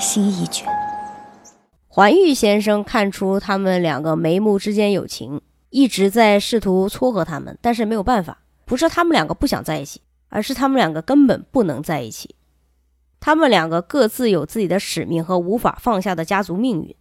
[0.00, 0.66] 心意已决。
[1.96, 5.40] 环玉先生看出他们两个眉目之间有情，
[5.70, 12.34] 一直在试图撮合他们，但是没有办法，不是他们两个不想在一起，而是他们两个根本不能在一起。
[13.18, 16.94] 他们两个各自有自己的使命和无法放下的家族命运。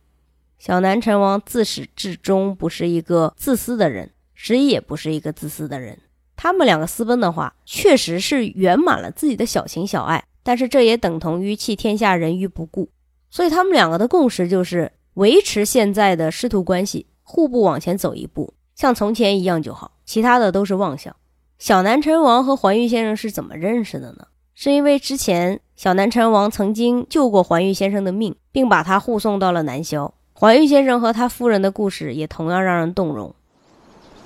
[0.59, 5.99] 小南陈王自始至终不是一个自私的人，十一也不是一个自私的人。
[6.37, 12.89] 他们两个私奔的话，确实是圆满了自己的小情小爱，但是这也等同于弃天下人于不顾。
[13.29, 21.15] 所以他们两个的共识就是维持现在的师徒关系，互不往前走一步，像从前一样就好，其他的都是妄想。
[21.57, 24.27] 小南辰王和环玉先生是怎么认识的呢？
[24.53, 30.13] 是因为之前小南辰王曾经救过环玉先生的命，并把他护送到了南萧。
[30.33, 33.33] 环玉先生和他夫人的故事也同样让人动容。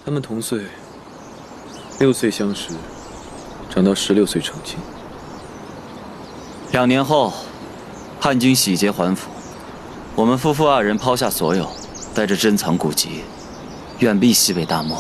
[0.03, 0.63] 他们同岁，
[1.99, 2.73] 六岁相识，
[3.69, 4.80] 长到十六岁成亲。
[6.71, 7.31] 两年后，
[8.21, 9.29] 汉军洗劫还府，
[10.13, 11.71] 我们夫妇二人抛下所有，
[12.13, 13.21] 带着珍藏古籍，
[13.99, 14.99] 远避西北大漠。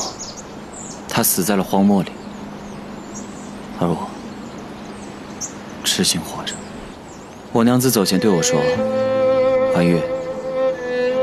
[1.09, 2.11] 他死在了荒漠里，
[3.77, 4.07] 而我。
[5.83, 6.53] 痴心活着。
[7.51, 8.61] 我娘子走前对我说
[9.75, 9.99] ：“怀玉，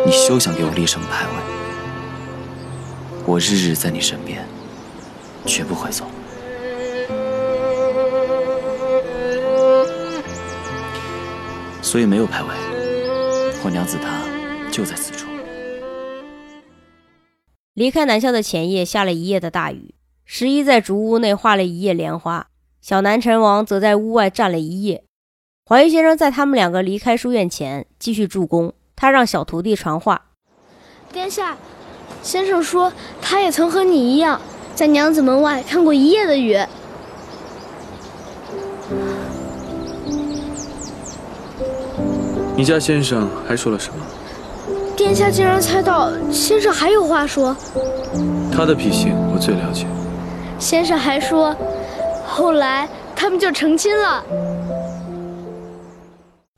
[0.05, 1.32] 你休想给我立什么牌位。
[3.24, 4.47] 我日日在你身边，
[5.47, 6.05] 绝不会走。”
[11.87, 12.49] 所以没有排位。
[13.65, 14.21] 我娘子她
[14.73, 15.29] 就在此处。
[17.75, 19.95] 离开南校的前夜，下了一夜的大雨。
[20.25, 22.49] 十一在竹屋内画了一夜莲花。
[22.83, 25.05] 小南陈王则在屋外站了一夜。
[25.65, 30.31] 怀玉先生在他们两个离开书院前继续助攻，他让小徒弟传话
[31.13, 31.57] ：“殿下，
[32.21, 32.93] 先生说
[33.23, 34.41] 他也曾和你一样，
[34.75, 36.59] 在娘子门外看过一夜的雨。”
[42.57, 44.01] 你家先生还说了什么？
[44.97, 47.55] 殿下竟然猜到先生还有话说。
[48.51, 49.87] 他的脾性我最了解。
[50.59, 51.55] 先生还说。
[52.27, 54.24] 后来他们就成亲了。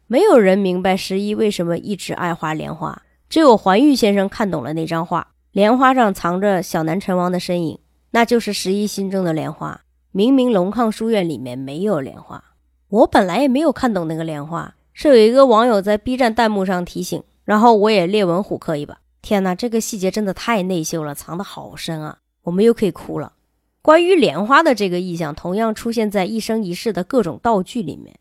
[0.07, 5.27] 没有人明白十一为什么一直爱画莲花，只有环玉先生看懂了那张画。
[5.51, 7.79] 莲花上藏着小南陈王的身影，
[8.12, 9.81] 那就是十一心中的莲花。
[10.12, 12.43] 明明龙亢书院里面没有莲花，
[12.89, 18.99] 我本来也没有看懂那个莲花，是有一个网友在 B 站弹幕上提醒，然后我也列文虎克一把。
[19.23, 22.19] 天哪，这个细节真的太内秀了，藏得好深啊！
[22.43, 23.33] 我们又可以哭了。
[23.81, 28.12] 关于莲花的这个意象，同样出现在一生一世的各种道具里面，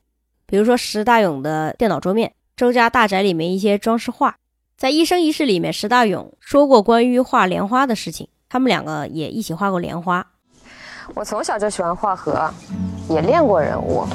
[0.45, 4.35] 比如说石大勇的电脑桌面、周家大宅里面一些装饰画，
[4.77, 10.23] 在一生一世里面，石大勇说过关于画莲花的事情，他们两个也一起画过莲花。
[11.15, 12.47] 我从小就喜欢画河，
[13.09, 14.05] 也练过人物，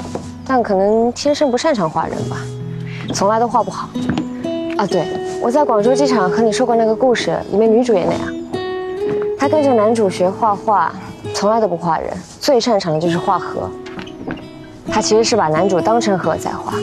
[0.45, 2.37] 但可能天生不擅长画人吧，
[3.13, 3.89] 从来都画不好。
[4.77, 5.05] 啊，对，
[5.41, 8.21] 我在广州机场和你说过那个故事，里面女主也那样。
[9.37, 10.93] 她跟着男主学画画，
[11.33, 13.69] 从来都不画人，最擅长的就是画河。
[14.87, 16.73] 她其实是把男主当成河在画，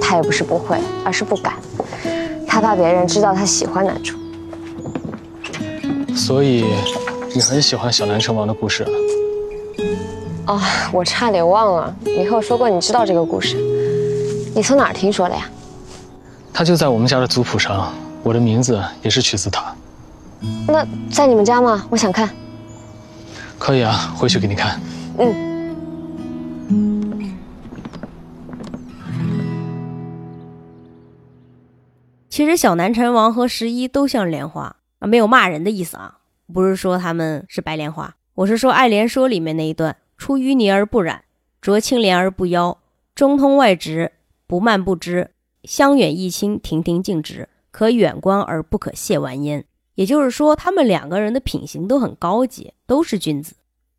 [0.00, 1.54] 她也不是不会，而是不敢。
[2.46, 4.16] 她怕别人知道她喜欢男主。
[6.14, 6.64] 所以。
[7.32, 8.90] 你很喜欢小南城王的故事啊？
[10.46, 10.60] 哦，
[10.92, 13.56] 我差点忘了，你和我说过你知道这个故事，
[14.54, 15.48] 你从哪儿听说的呀？
[16.52, 17.92] 他就在我们家的族谱上，
[18.22, 19.74] 我的名字也是取自他。
[20.66, 21.86] 那在你们家吗？
[21.90, 22.28] 我想看。
[23.58, 24.80] 可以啊，回去给你看。
[25.18, 25.50] 嗯。
[32.28, 36.16] 其实小南辰王和十一都像莲花啊，没有骂人的意思啊。
[36.52, 41.24] 不是说他们是白莲花，我是说《爱莲说》里面那一段：出淤泥而不染，
[41.62, 42.76] 濯清涟而不妖，
[43.14, 44.12] 中通外直，
[44.46, 45.30] 不蔓不枝，
[45.64, 49.64] 香远益清，亭亭净植，可远观而不可亵玩焉。
[49.94, 53.54] 也就是说，他们两个人的品行都很高洁，都是君子。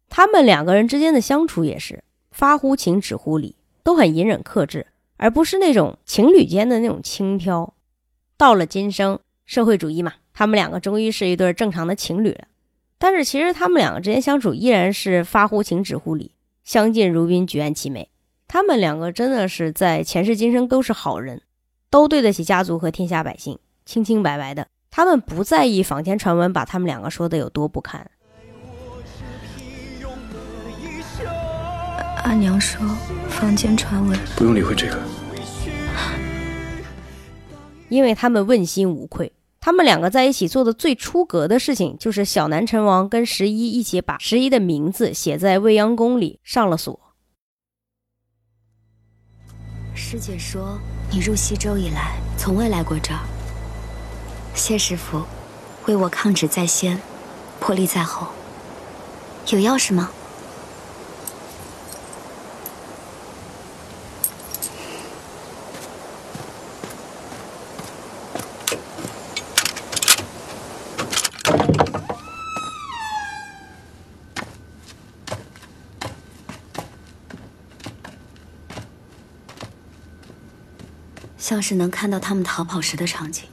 [0.09, 4.85] 他们两个人之间的相处也是发乎情，止乎礼，都很隐忍克制，
[5.17, 7.73] 而不是那种情侣间的那种轻佻。
[8.37, 10.13] 到了今生，社会主义嘛。
[10.33, 12.45] 他们两个终于是一对正常的情侣了，
[13.03, 18.07] 但是其实他们两个之间相处依然是发乎情止乎礼，相敬如宾，举案齐眉。
[18.47, 21.41] 他们两个真的是在前世今生都是好人，
[21.89, 23.57] 都对得起家族和天下百姓，
[23.87, 24.67] 清清白白的。
[24.91, 28.07] 他们不在意坊间传闻把他们两个说的有多不堪。
[32.23, 32.79] 阿娘说，
[33.29, 35.01] 坊间传闻不用理会这个，
[37.89, 39.33] 因为他们问心无愧。
[39.63, 46.99] 他们两个在一起做的最出格的事情，就是小南辰王跟十一一起把十一的名字写在未央宫里上了锁。
[49.93, 50.79] 师姐说，
[51.11, 53.19] 你入西周以来从未来过这儿。
[54.55, 55.21] 谢师傅，
[55.85, 56.99] 为我抗旨在先，
[57.59, 58.27] 破例在后。
[59.49, 60.09] 有钥匙吗？
[81.51, 83.43] 像是能看到他们逃跑时的场景。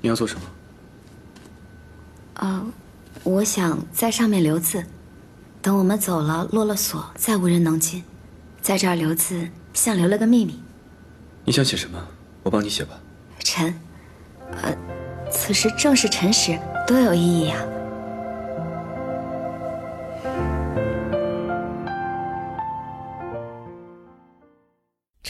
[0.00, 0.42] 你要做什么？
[2.36, 2.64] 啊，
[3.24, 4.86] 我想在上面留字，
[5.60, 8.02] 等我们走了，落了锁，再无人能进。
[8.62, 10.58] 在这儿留字，像留了个秘密。
[11.44, 12.02] 你想写什么？
[12.42, 12.98] 我帮你写吧。
[13.40, 13.78] 臣，
[14.62, 14.74] 呃，
[15.30, 17.62] 此时正是辰时，多有意义呀。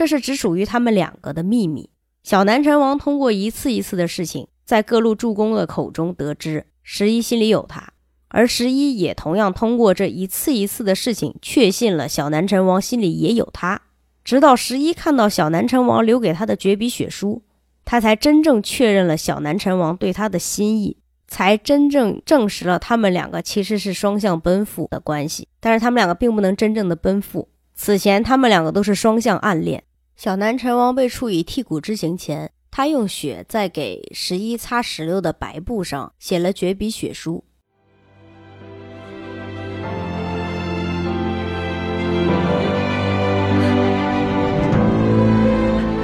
[0.02, 1.88] 这是只属于他们两个的秘密。
[2.24, 7.92] 小南辰王通过一次一次的事情，在各路助攻的口中得知十一心里有他，
[8.26, 13.80] 而十一也同样通过这一次一次的事情，确信了小南辰王心里也有他。
[14.24, 17.44] 直到十一看到小南辰王留给他的绝笔血书，
[17.84, 20.96] 他才真正确认了小南辰王对他的心意，
[21.28, 25.46] 才真正证实了他们两个其实是双向奔赴的关系。
[25.60, 27.48] 但是他们两个并不能真正的奔赴。
[27.76, 29.84] 此前，他们两个都是双向暗恋。
[30.22, 37.42] 小南辰王被处以剔骨之刑前，他用血在给十一擦石榴的白布上写了绝笔血书。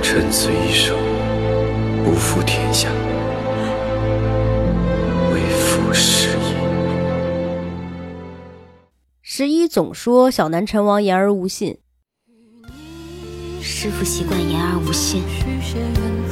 [0.02, 0.98] 臣此一生
[2.04, 2.90] 不负天下，
[5.32, 6.54] 为父失意。
[9.22, 11.78] 十一总说小南辰王言而无信。
[13.70, 15.22] 师傅习惯言而无信，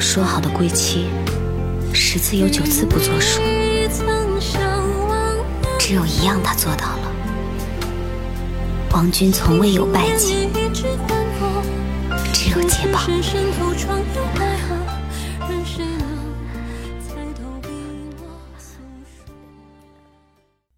[0.01, 1.05] 说好的归期，
[1.93, 3.43] 十次有九次不作数，
[5.79, 7.13] 只有一样他做到了。
[8.91, 10.49] 王军从未有败绩，
[12.33, 13.01] 只有捷报。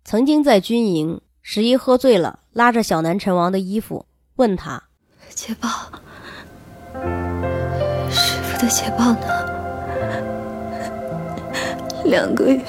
[0.04, 4.82] 曾经在军营，十一喝醉了，拉着小南辰王的衣服，问他
[5.32, 5.68] ：“捷报。”
[8.10, 9.18] 师傅的捷报呢？
[12.04, 12.62] 两个月了，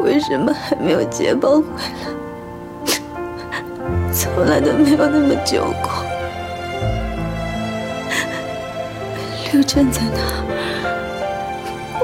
[0.00, 2.06] 为什么还没有捷报回来？
[4.12, 5.90] 从来都没有那么久过。
[9.52, 10.20] 刘真在哪，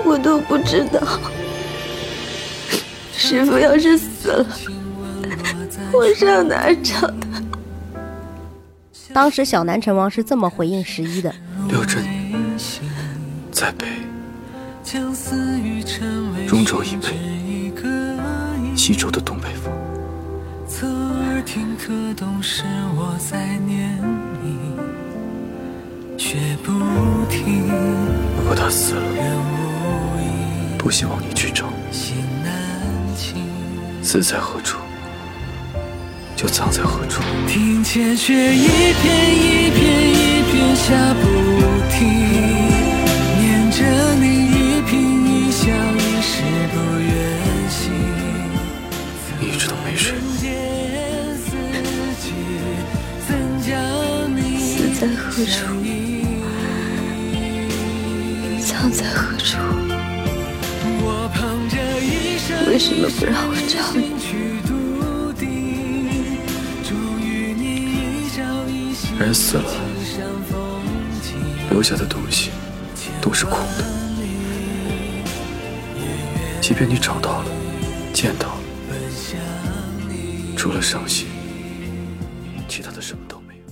[0.05, 1.01] 我都不知道。
[3.13, 4.47] 师傅要是死了，
[5.93, 7.44] 我上哪找他？
[9.15, 11.33] 当时小南辰王是这么回应十一的：
[11.69, 12.03] 刘真
[13.53, 13.87] 在北，
[16.49, 17.15] 中州以北，
[18.77, 19.73] 西州的东北方。
[20.67, 22.65] 侧耳听可懂是
[22.97, 23.97] 我在念
[24.43, 24.59] 你，
[26.19, 26.73] 却不
[27.31, 27.69] 听。
[28.37, 29.13] 如果他死了，
[30.77, 31.67] 不希望你去找。
[34.03, 34.79] 死在何处，
[36.37, 37.23] 就藏在何处。
[37.49, 39.81] 听见雪一片一片
[40.11, 41.23] 一片下不
[41.93, 41.99] 停，
[43.41, 43.79] 念着
[44.21, 44.93] 你一颦
[45.27, 45.63] 一笑
[45.97, 46.33] 一时
[46.73, 47.11] 不愿
[47.71, 47.81] 醒。
[49.41, 50.15] 你一直都没睡。
[54.59, 55.57] 死在何处，
[58.65, 59.57] 葬在何处？
[62.67, 64.14] 为什么不让我找你？
[69.19, 69.65] 人死了，
[71.71, 72.51] 留下的东西
[73.21, 73.85] 都是空的。
[76.61, 77.47] 即便你找到了，
[78.13, 78.59] 见到了，
[80.57, 81.29] 除了伤心，
[82.69, 83.63] 其他的什么都没有。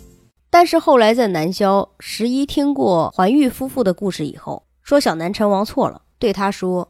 [0.50, 6.88] 但是后来在南萧，十一听过环玉夫妇的故事以后，说小南成王错了，对他说。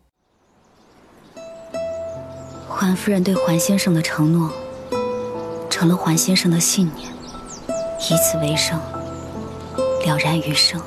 [2.69, 4.51] 环夫人对环先生的承诺，
[5.71, 7.12] 成了环先生的信念，
[8.11, 8.81] 以此为生，
[10.05, 10.81] 了然于生。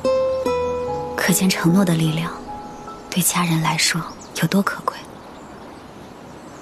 [1.15, 2.31] 可见承诺的力量，
[3.09, 4.01] 对家人来说
[4.41, 4.95] 有多可贵。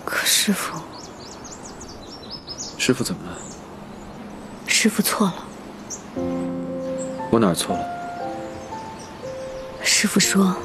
[0.06, 0.78] 可师傅，
[2.78, 3.38] 师傅怎么了？
[4.68, 5.36] 师傅错了。
[7.32, 7.84] 我哪儿错了？
[9.82, 10.56] 师傅说，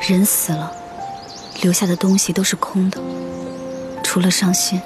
[0.00, 0.72] 人死了，
[1.62, 3.00] 留下的东西都是空的。
[4.02, 4.80] 除了伤心，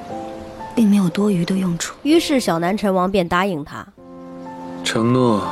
[0.76, 1.96] 并没有多余的用处。
[2.02, 3.86] 于是小南陈王便答应他。
[4.84, 5.42] 承诺，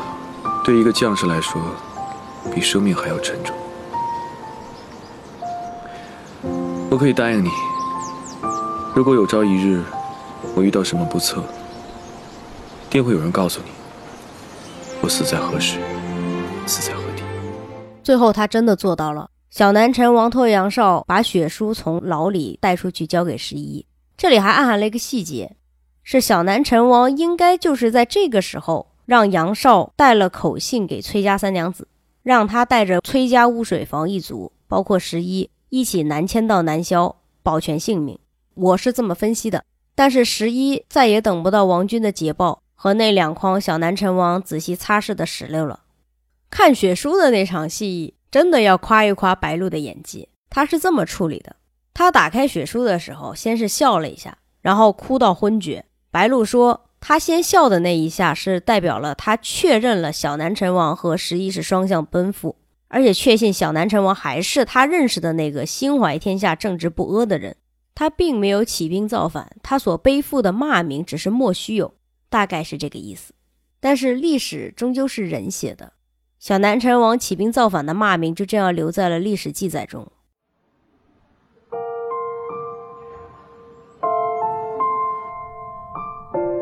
[0.63, 1.61] 对一个将士来说，
[2.55, 3.57] 比生命还要沉重。
[6.91, 7.49] 我可以答应你，
[8.95, 9.83] 如果有朝一日
[10.55, 11.43] 我遇到什么不测，
[12.91, 13.71] 定会有人告诉你，
[15.01, 15.79] 我死在何时，
[16.67, 17.23] 死在何地。
[18.05, 19.31] 最后他真的做到了。
[19.49, 23.87] 小南陈王托杨少把血书从牢里带出去，交给十一。
[24.17, 25.57] 这里还暗含了一个细节，
[26.03, 31.89] 是小南陈王应该就是在这个时候让杨少带了口信给崔家三娘子，
[32.23, 38.19] 让他带着崔家污水房一族，包括十一一起南迁到南萧，保全性命。
[38.55, 39.65] 我是这么分析的。
[39.95, 45.81] 但是十一再也等不到王军的捷报和那两筐小南陈王仔细擦拭的石榴了。
[46.49, 48.15] 看血书的那场戏。
[48.33, 51.55] 真的要夸一夸白鹿的演技，他是这么处理的：
[51.93, 55.85] 他打开血书的时候，先是笑了一下，然后哭到昏厥。
[56.11, 62.55] 白鹿说，他先笑的那一下是代表了他确认了小南陈王和十一是双向奔赴，
[62.87, 67.57] 而且确信小南陈王还是他认识的那个心怀天下、正直不阿的人。
[67.93, 71.93] 他并没有起兵造反，他所背负的骂名只是莫须有，
[72.31, 73.35] 大概是这个意思。
[73.81, 75.95] 但是历史终究是人写的。
[76.39, 80.11] 小南陈王起兵造反的骂名就这样留在了历史记载中。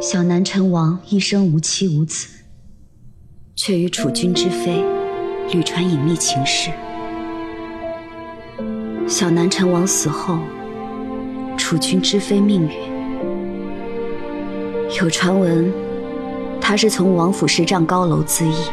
[0.00, 2.26] 小南陈王一生无妻无子，
[3.54, 4.82] 却与楚君之妃
[5.52, 6.70] 屡传隐秘情事。
[9.06, 10.38] 小南陈王死后，
[11.58, 12.70] 楚君之妃命运
[14.98, 15.70] 有传闻，
[16.62, 18.72] 他是从王府十丈高楼自缢。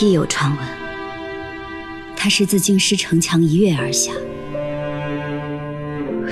[0.00, 0.58] 亦有传闻，
[2.16, 4.12] 他是自京师城墙一跃而下。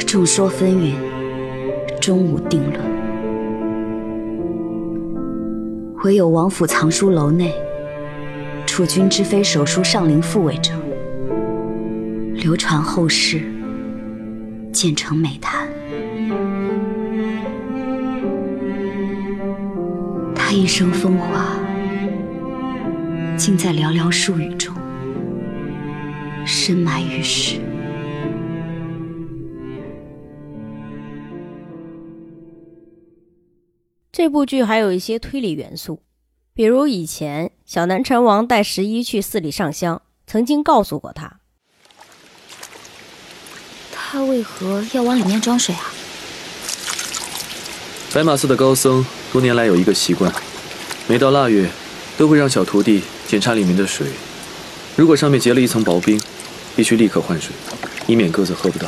[0.06, 0.94] 众说纷纭，
[2.02, 2.80] 终无定论。
[6.02, 7.54] 唯有王府藏书楼内，
[8.66, 10.76] 楚君之妃手书上林赋为证，
[12.34, 13.40] 流传后世，
[14.72, 15.68] 建成美谈。
[20.34, 21.56] 他一生风华。
[23.34, 24.72] 竟在寥寥数语中
[26.46, 27.58] 深埋于史。
[34.12, 36.02] 这部剧还有一些推理元素，
[36.52, 41.40] 比如以前小南陈王带十一去寺里上香，曾经告诉过他，
[43.90, 45.94] 他为何要往里面装水啊？
[48.12, 49.02] 白马寺的高僧
[49.32, 50.30] 多年来有一个习惯，
[51.08, 51.70] 每到腊月，
[52.18, 53.02] 都会让小徒弟。
[53.26, 54.08] 检查里面的水，
[54.94, 56.20] 如果上面结了一层薄冰，
[56.76, 57.50] 必须立刻换水，
[58.06, 58.86] 以免鸽子喝不到。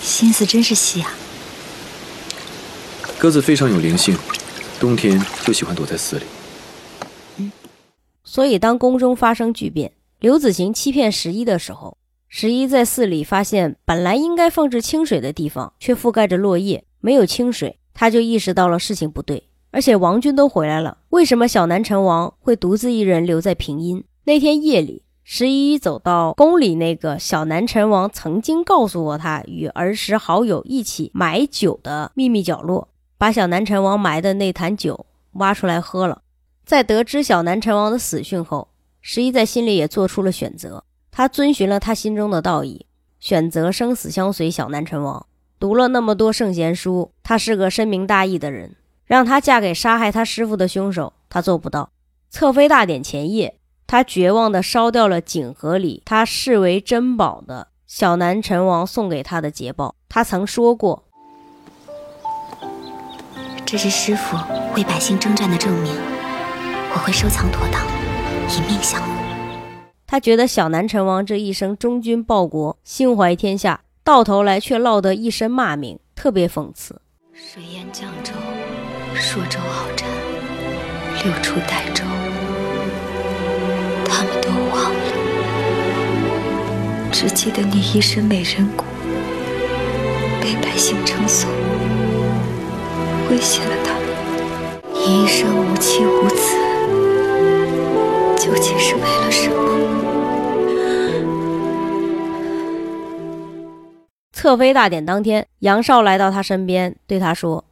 [0.00, 1.12] 心思真是细啊！
[3.22, 4.18] 鸽子非常有灵性，
[4.80, 6.24] 冬天就喜欢躲在寺里。
[8.24, 11.96] 所以，当宫中发生巨变，刘子行欺骗十一的时候，
[12.26, 19.44] 十一在寺里发现本来应该放置清水的地方却覆盖着落叶，没有清水，他就意识到了事情不对。
[19.70, 24.02] 而且王军都回来了，为什么小南陈王会独自一人留在平阴？
[24.24, 32.88] 那天夜里，十一走到宫里那个小南陈王曾经告诉过他与儿时好友一起买酒的秘密角落，
[33.22, 36.22] 把小南陈王埋的那坛酒挖出来喝了。
[36.64, 38.66] 在得知小南陈王的死讯后，
[39.00, 40.82] 十一在心里也做出了选择，
[41.12, 42.84] 他遵循了他心中的道义，
[43.20, 45.24] 选择生死相随小南陈王。
[45.60, 48.74] 读了那么多圣贤书，他是个深明大义的人。
[49.06, 51.90] 让她嫁给杀害她师傅的凶手，她做不到。
[52.28, 59.94] 侧妃大典前夜，她绝望地烧掉了锦盒里她视为珍宝的小南陈王送给她的捷报。
[60.08, 61.04] 他曾说过
[63.72, 64.36] ：“这是师傅
[64.76, 65.94] 为百姓征战的证明，
[66.92, 67.80] 我会收藏妥当，
[68.50, 69.08] 以命相护。”
[70.06, 77.00] 他觉得小南陈王这一生忠君报国、心怀天下，到头来却落得一身骂名，特别讽刺。
[77.32, 78.34] 水淹绛州。
[79.14, 80.06] 朔州鏖战，
[81.24, 82.04] 六出代州，
[84.04, 85.00] 他们都忘了，
[87.10, 88.84] 只记得你一身美人骨
[90.42, 91.48] 被百姓称颂，
[93.32, 94.02] 威胁了他们。
[94.92, 96.54] 你一生无妻无子，
[98.36, 99.56] 究竟是为了什么？
[104.34, 107.64] 侧妃大典当天，杨少来到他身边，对他说。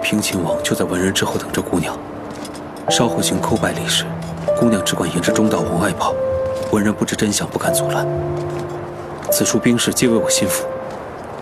[0.00, 1.98] 平亲王就在文人之后等着姑娘，
[2.88, 4.04] 稍后行叩拜礼时，
[4.60, 6.14] 姑娘只管沿着中道往外跑，
[6.70, 8.06] 文人不知真相，不敢阻拦。
[9.32, 10.64] 此处兵士皆为我心腹，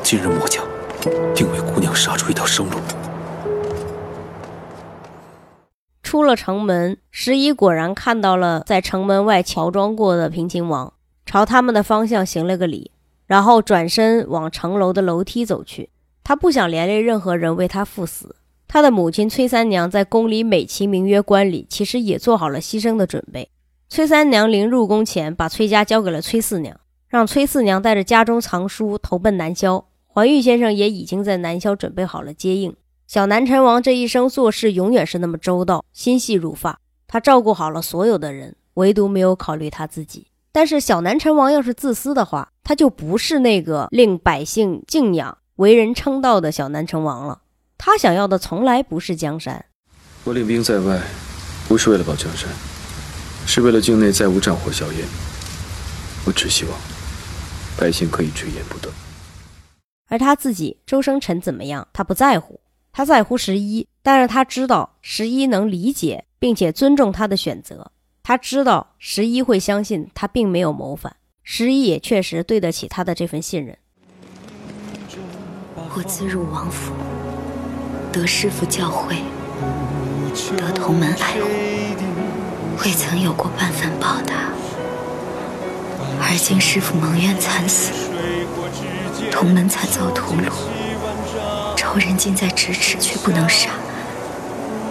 [0.02, 0.64] 今日末将
[1.34, 2.78] 定为姑娘杀出一条生路。
[6.02, 10.92] 出了城门，十一果然看到了在城门外乔装过的平亲王，
[11.24, 12.90] 朝他们的方向行了个礼，
[13.26, 15.90] 然后转身往城楼的楼梯走去。
[16.22, 18.36] 他不想连累任何人为他赴死。
[18.68, 23.50] 他的母亲崔三娘在宫里美其名曰观礼，其实也做好了牺牲的准备。
[23.89, 29.86] 崔三娘临入宫前，把崔家交给了崔四娘，让崔四娘带着家中藏书投奔南萧。
[30.15, 32.76] 环玉先生也已经在南萧准备好了接应。
[33.07, 40.26] 小南陈王这一生做事永远是那么周到，心细如发，他照顾好了所有的人，唯独没有考虑他自己。
[40.52, 47.41] 但是小南陈王要是自私的话，他就不是那个令百姓敬仰、为人称道的小南陈王了。
[47.78, 49.65] 他想要的从来不是江山。
[50.24, 51.00] 我领兵在外，
[51.66, 52.50] 不是为了保江山，
[53.47, 55.07] 是为了境内再无战火硝烟。
[56.26, 56.78] 我只希望
[57.78, 58.94] 百姓可以追言不断。
[60.12, 62.60] 而他自己，周生辰怎么样，他不在乎。
[62.92, 67.91] 他在乎十一，但是他知道十一能理解并且尊重他的选择。
[68.23, 73.74] 他知道十一会相信他并没有谋反，十一也确实对得起他的这份信任。
[75.97, 76.92] 我自入王府。
[78.12, 79.16] 得师傅教诲，
[80.58, 81.49] 得同门爱护，
[82.84, 84.52] 未曾有过半分报答。
[86.20, 87.91] 而今师傅蒙冤惨死，
[89.31, 90.50] 同门惨遭屠戮，
[91.76, 93.70] 仇人近在咫尺却不能杀，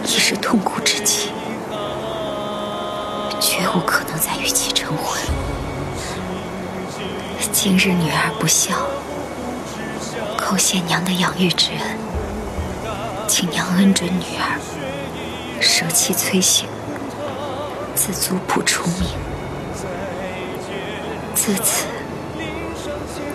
[0.03, 1.32] 已是痛苦之极，
[3.40, 5.22] 绝无可能再与其成婚。
[7.51, 8.75] 今日女儿不孝，
[10.38, 11.98] 叩谢娘的养育之恩。
[13.27, 14.59] 请娘恩准女儿
[15.61, 16.67] 舍弃崔姓，
[17.95, 19.09] 自族谱出名。
[21.33, 21.85] 自此，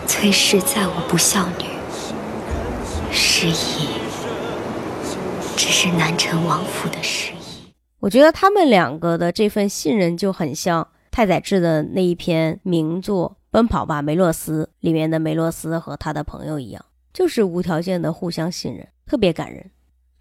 [0.06, 1.64] 崔氏再无不孝女。
[3.10, 3.88] 失仪，
[5.56, 7.36] 只是南陈王府的失仪。
[7.98, 19.70] 我觉得他们两个的这份信任就很像太宰治的那一篇名作《奔跑吧，梅洛斯》里面的梅洛斯和他的朋友一样，就是无条件的互相信任，特别感人。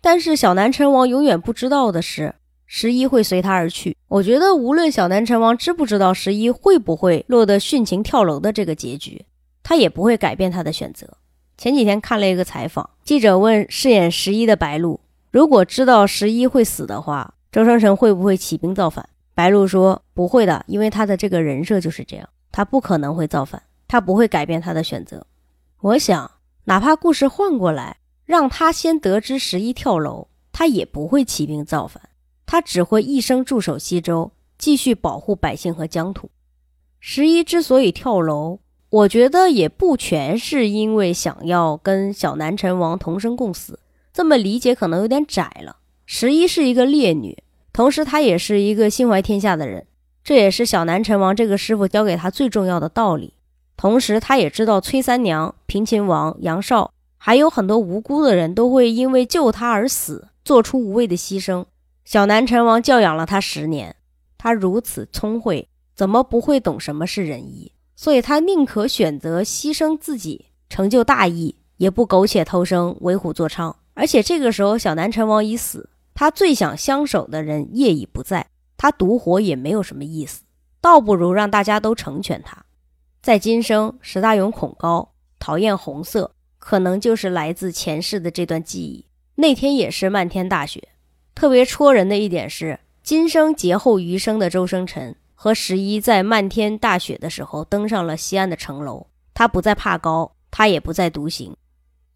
[0.02, 2.34] 但是小南陈王永远不知道的是，
[2.66, 3.96] 十一会随他而去。
[4.08, 9.26] 我觉得无论小南陈王知不知道十一会不会落得殉情跳楼的这个结局，
[9.66, 11.18] 他也不会改变他的选择。
[11.58, 15.00] 前几天看了一个采访，记者问饰演十一的白鹿，
[15.32, 19.10] 如果知道十一会死的话，周生辰会不会起兵造反？
[19.34, 25.26] 白鹿说不会的，因为他的这个人设就是这样，他不可能会造反，他不会改变他的选择。
[25.82, 26.30] 我想，
[26.66, 27.98] 哪怕故事换过来。
[28.26, 32.10] 让他先得知十一跳楼，他也不会起兵造反。
[32.48, 36.32] 他只会一生驻守西周，继续保护百姓和疆土。
[37.00, 38.62] 十一之所以跳楼，
[38.96, 43.78] 我觉得也不全是因为想要跟小南陈王同生共死，
[44.14, 45.80] 这么理解可能有点窄了。
[46.06, 47.38] 十一是一个烈女，
[47.74, 49.86] 同时她也是一个心怀天下的人，
[50.24, 53.34] 这也是小南陈王这个师傅教给她最重要的道理。
[53.76, 61.66] 同时，她也知道崔三娘、平秦王、杨绍，还有很多无辜的人都会因为救她而死，做出无谓的牺牲。
[62.06, 63.98] 小南陈王教养了她十年，
[64.38, 67.74] 她如此聪慧，怎么不会懂什么是仁义？
[67.96, 73.74] 所以他宁可选择牺牲自己，成就大义，也不苟且偷生，为虎作伥。
[73.94, 80.44] 而且这个时候，小南陈王已死，他最想相守的人业已不在，他独活也没有什么意思，
[80.82, 82.66] 倒不如让大家都成全他。
[83.22, 89.06] 在今生，石大勇恐高，讨厌红色，可能就是来自前世的这段记忆。
[89.36, 90.90] 那天也是漫天大雪，
[91.34, 99.08] 特别戳人的一点是，今生劫后余生的周生辰和十一在漫天大雪的时候登上了西安的城楼。
[99.34, 101.56] 他不再怕高，他也不再独行。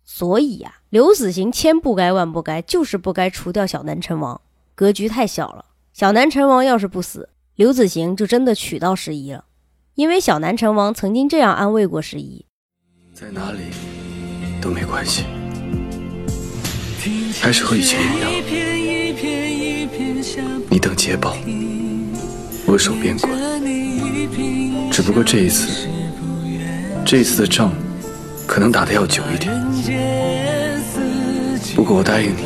[0.03, 4.41] 所以呀，刘子行千不该万不该，就是不该除掉小南陈王，
[4.73, 5.65] 格局太小了。
[5.93, 9.45] 小南陈王要是不死，刘子行就真的娶到十一了。
[9.95, 12.45] 因为小南辰王曾经这样安慰过十一，
[13.13, 13.59] 在哪里
[14.61, 15.25] 都没关系，
[17.41, 18.31] 还是和以前一样。
[20.69, 21.35] 你等捷报，
[22.71, 23.33] 我守边关。
[24.91, 25.87] 只不过这一次，
[27.03, 27.73] 这一次的仗
[28.45, 29.51] 可能打得要久一点。
[31.75, 32.41] 不过我答应你，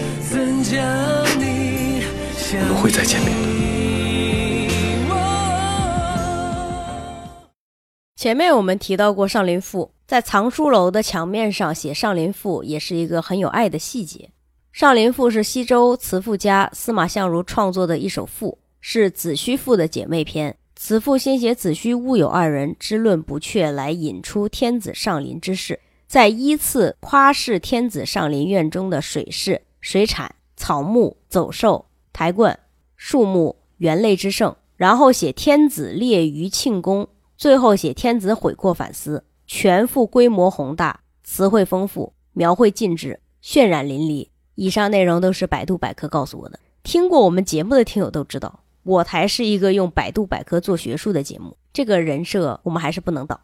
[2.53, 3.37] 我们会再见面的。
[8.15, 14.29] 前面我们提到过《上林赋》，在藏书楼的墙面上写《上林赋》，也是一个很有爱的细节。
[14.79, 20.57] 《上林赋》是西周词赋家司马相如创作的一首赋，是子虚赋的姐妹篇。
[20.75, 32.59] 此赋先写子虚、乌有二人之论不确，来引出天子上林之事，再依次夸示天子上林苑中的水势、水产、草木、走兽、台观、
[32.97, 37.07] 树木、园类之盛，然后写天子列于庆功。
[37.37, 44.27] 最后写天子悔过反思，全赋规模宏大，词汇丰富，描绘尽致，渲染淋漓。
[44.55, 46.59] 以上内容都是百度百科告诉我的。
[46.83, 53.39] 听过我们节目的听友都知道，我台是一个用百度百科做学术的节目，这个人设我们还是不能倒。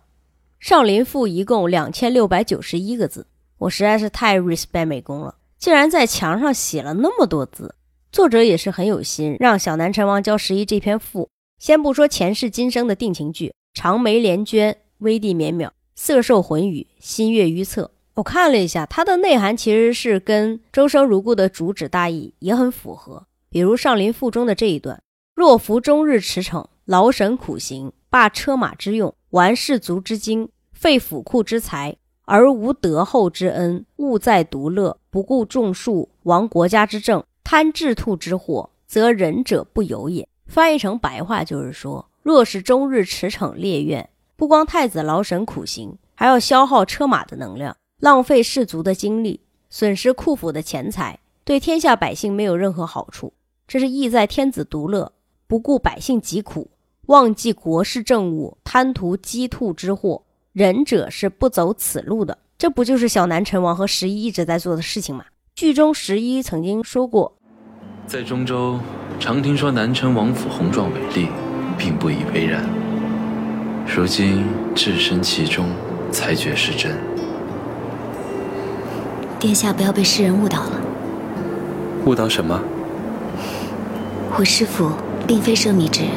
[0.60, 3.26] 上林赋一共两千六百九十一个字，
[3.58, 7.74] 我实在是太 respect 美工了，竟然在墙上写了那么多字。
[8.12, 11.30] 作者也是很有心，让小南陈王教十一这篇赋。
[11.60, 13.54] 先不说前世今生的定情句。
[13.74, 17.92] 长眉连娟，微地绵渺，色受魂语，心悦于侧。
[18.16, 23.26] 我看了一下，它的内涵其实是跟周生如故的主旨大意也很符合。
[23.50, 25.02] 比如《上林赋》中的这一段
[25.40, 31.96] ：“若夫终日驰骋，劳神苦行，罢车马之用，玩士卒之精，废府库之财，
[32.26, 42.10] 而无德厚之恩，务在独乐，不顾众庶，亡国家之政，贪治兔之祸，则仁者不有也。”翻译成白话就是说。
[42.22, 53.32] 若是终日驰骋猎苑，不光太子劳神苦行，还要消耗车马的能量，浪费士卒的精力，损失库府的钱财，对天下百姓没有任何好处。
[53.66, 55.14] 这是意在天子独乐，
[55.50, 56.70] 不顾百姓疾苦，
[57.08, 60.22] 忘记国事政务，贪图鸡兔之祸。
[60.54, 62.38] 仁者是不走此路的。
[62.56, 65.26] 这不就是小南陈王和十一一直在做的事情吗？
[65.56, 67.36] 剧中十一曾经说过，
[68.06, 68.80] 在中州
[69.20, 71.28] 常听说南陈王府宏壮伟丽。
[71.80, 72.62] 并不以为然。
[73.88, 74.46] 如今
[74.76, 75.66] 置身其中，
[76.12, 76.92] 才觉是真。
[79.40, 80.82] 殿下不要被世人误导了。
[82.06, 82.62] 误导什么？
[84.38, 84.92] 我师父
[85.30, 86.10] 并非奢靡之人，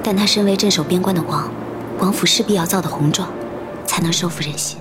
[0.00, 1.50] 但他身为镇守边关的王，
[1.98, 3.28] 王府势必要造的宏壮，
[3.84, 4.78] 才能收服人心。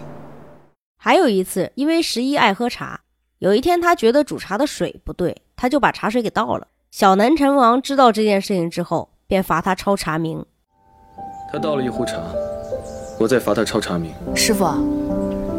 [0.95, 2.99] 还有一次，因为十一爱喝茶，
[3.39, 6.67] 有一天他觉得煮茶的水不对，他就把茶水给倒了。
[6.91, 9.09] 小南陈王知道这件事情之后。
[9.31, 10.45] 便罚他抄茶名。
[11.49, 12.17] 他倒了一壶茶，
[13.17, 14.11] 我再罚他抄茶名。
[14.35, 14.67] 师傅，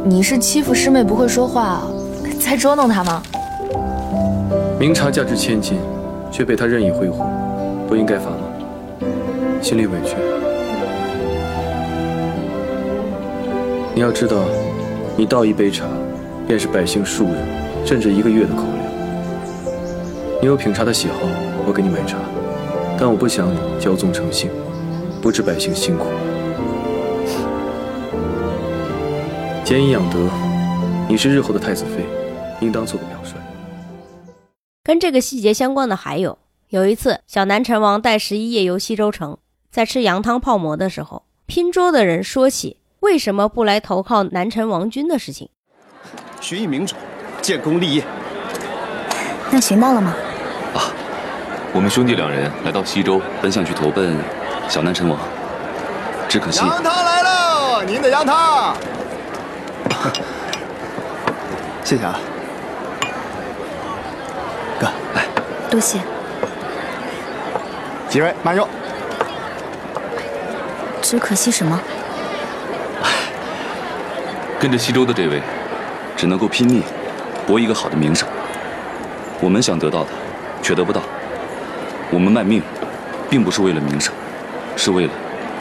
[0.05, 1.81] 你是欺负师妹不会说话，
[2.39, 3.23] 在捉弄她吗？
[4.79, 5.79] 明茶价值千金，
[6.31, 7.25] 却被他任意挥霍，
[7.93, 8.39] 不应该罚吗？
[9.61, 10.17] 心里委屈。
[13.95, 14.47] 你要知道，
[15.15, 15.85] 你倒一杯茶，
[16.47, 17.37] 便是百姓数日
[17.85, 18.79] 甚至一个月的口粮。
[20.41, 21.19] 你有品茶的喜好，
[21.67, 22.17] 我给你买茶。
[22.99, 24.49] 但我不想你骄纵成性，
[25.21, 26.07] 不知百姓辛苦。
[29.67, 30.17] 俭以养德，
[31.07, 32.07] 你是日后的太子妃，
[32.63, 33.37] 应当做个表率。
[34.83, 36.39] 跟这个细节相关的还有，
[36.73, 39.37] 有一次，小南陈王带十一夜游西周城，
[39.71, 45.51] 在吃羊汤泡馍的时候，拼桌的人说起为什么不来投靠南陈王军的事情。
[46.41, 46.97] 寻一明主，
[47.43, 48.03] 建功立业。
[49.51, 50.15] 那寻到了吗？
[50.75, 50.89] 啊，
[51.75, 54.17] 我们兄弟两人来到西周，本想去投奔
[54.67, 55.21] 小南陈王，
[56.27, 58.75] 只可惜羊汤来了，您的羊汤。
[61.85, 62.19] 谢谢啊，
[64.81, 65.27] 哥，来，
[65.71, 66.01] 多谢。
[68.13, 68.69] 几位慢用。
[71.01, 71.81] 只可惜什么？
[74.61, 75.41] 跟着西周的这位，
[76.15, 76.83] 只能够拼命
[77.47, 78.29] 博一个好的名声。
[79.41, 80.11] 我们想得到的，
[80.61, 81.01] 却得不到。
[82.11, 82.63] 我们卖命，
[83.31, 84.13] 并不是为了名声，
[84.77, 85.13] 是为了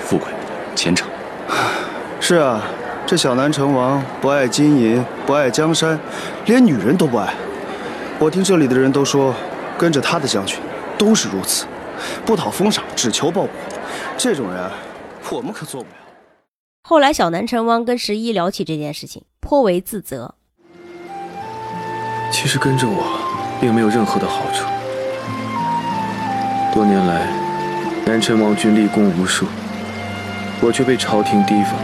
[0.01, 0.27] 富贵、
[0.75, 1.07] 前程。
[2.19, 2.61] 是啊，
[3.07, 5.97] 这小南成王不爱金银，不爱江山，
[6.47, 7.33] 连女人都不爱。
[8.19, 9.33] 我听这里的人都说，
[9.77, 10.59] 跟着他的将军
[10.97, 11.65] 都是如此。
[12.25, 13.49] 不讨封赏，只求报国，
[14.17, 14.71] 这种人
[15.29, 15.95] 我们可做不了。
[16.83, 20.35] 后来，小南陈王跟十一聊起这件事情，颇为自责。
[22.31, 23.03] 其实跟着我，
[23.59, 24.65] 并没有任何的好处。
[26.73, 27.27] 多年来，
[28.05, 29.45] 南陈王军立功无数，
[30.61, 31.75] 我却被朝廷提防，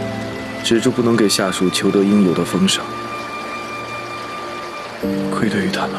[0.64, 2.84] 止住不能给下属求得应有的封赏，
[5.30, 5.92] 愧对于他们。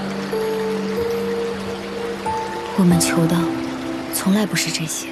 [2.77, 3.35] 我们求的。
[4.19, 5.07] 从来不是这些。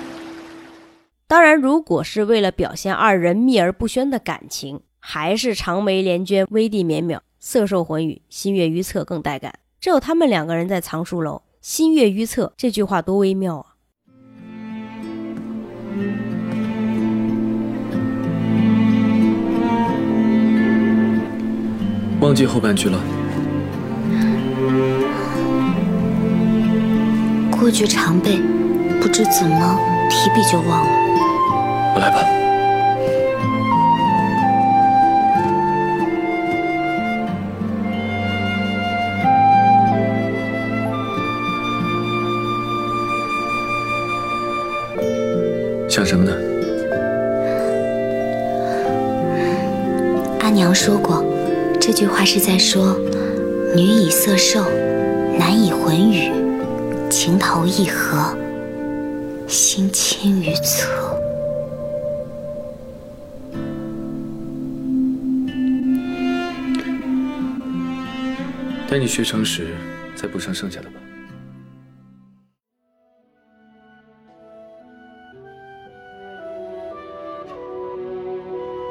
[1.27, 9.53] 当然，如果是为了表现二人秘而不宣的感情，还是长眉连娟、威地绵渺、色受魂语、心悦于侧更带感。
[9.80, 13.80] 只有他们两个人在藏书楼，心悦于侧这句话多微妙啊！
[22.19, 23.02] 忘记后半句了。
[27.50, 28.38] 过去常背。
[29.01, 30.92] 不知怎么提笔就忘了，
[31.95, 32.24] 我来吧。
[45.90, 46.32] 想什么呢？
[50.42, 51.24] 阿娘说过，
[51.80, 52.95] 这句话是在说，
[53.76, 54.61] 女以色受，
[55.40, 56.32] 男以魂语，
[57.09, 58.36] 情投意合。
[59.48, 61.19] 心轻于侧。
[68.90, 69.76] 待你学成时，
[70.16, 70.95] 再补上剩下的吧。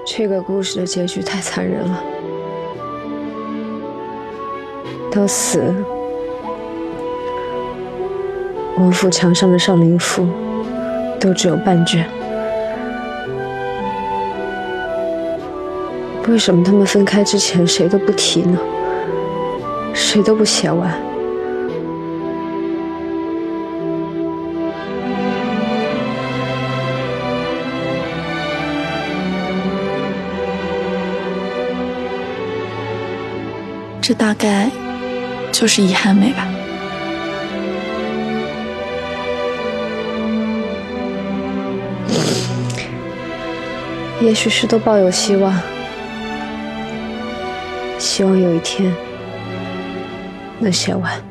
[0.07, 2.02] 这个故事的结局太残忍了，
[5.10, 5.75] 到死。
[8.77, 10.27] 王府墙上的少林赋
[11.19, 12.07] 都只有半卷，
[16.29, 18.59] 为什么他们分开之前谁都不提呢？
[19.95, 20.93] 谁都不写完？
[34.03, 34.71] 这大概
[35.51, 36.47] 就是遗憾美吧。
[44.20, 45.55] 也许是都抱有希望，
[47.99, 48.93] 希望有一天
[50.59, 51.23] 能写完。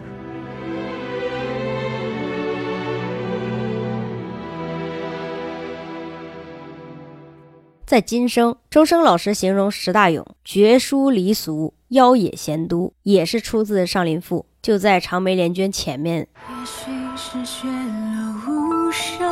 [7.85, 16.27] 在今生，周生老师形容石大勇绝书离俗、妖冶闲都，也是出自《上林赋》，就在长眉连娟前面。
[16.49, 19.24] 也许是学了无声。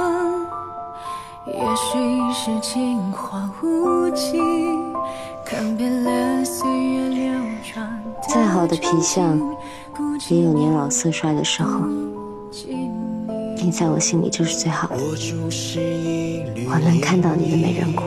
[1.45, 1.97] 也许
[2.31, 4.41] 是情话无尽，
[5.45, 7.33] 看遍了岁月流
[7.73, 8.03] 转。
[8.29, 9.37] 再好的皮相，
[10.29, 11.81] 也有年老色衰的时候。
[13.57, 14.95] 你在我心里就是最好的，
[16.69, 18.03] 我能看到你的美人骨。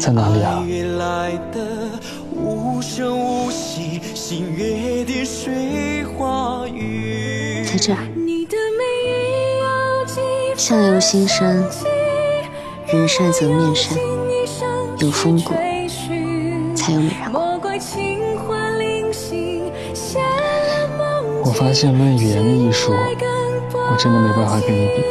[0.00, 0.62] 在哪里啊？
[7.74, 7.98] 在这儿，
[10.56, 11.68] 相由心生，
[12.86, 13.98] 人善则面善，
[14.98, 15.52] 有风骨
[16.76, 17.40] 才有美人骨。
[21.42, 25.02] 我发现论语言的艺术，我真的没办法跟你比。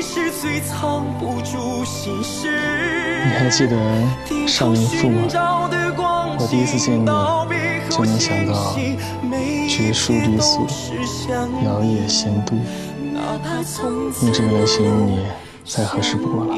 [0.00, 0.06] 你
[3.36, 3.76] 还记得
[4.48, 5.28] 少林赋吗？
[6.38, 7.04] 我第一次见你，
[7.90, 8.74] 就能想到
[9.68, 10.66] 绝书离俗，
[11.66, 12.56] 摇曳仙都。
[14.22, 15.26] 用这个来形容你，
[15.66, 16.54] 再合适不过了。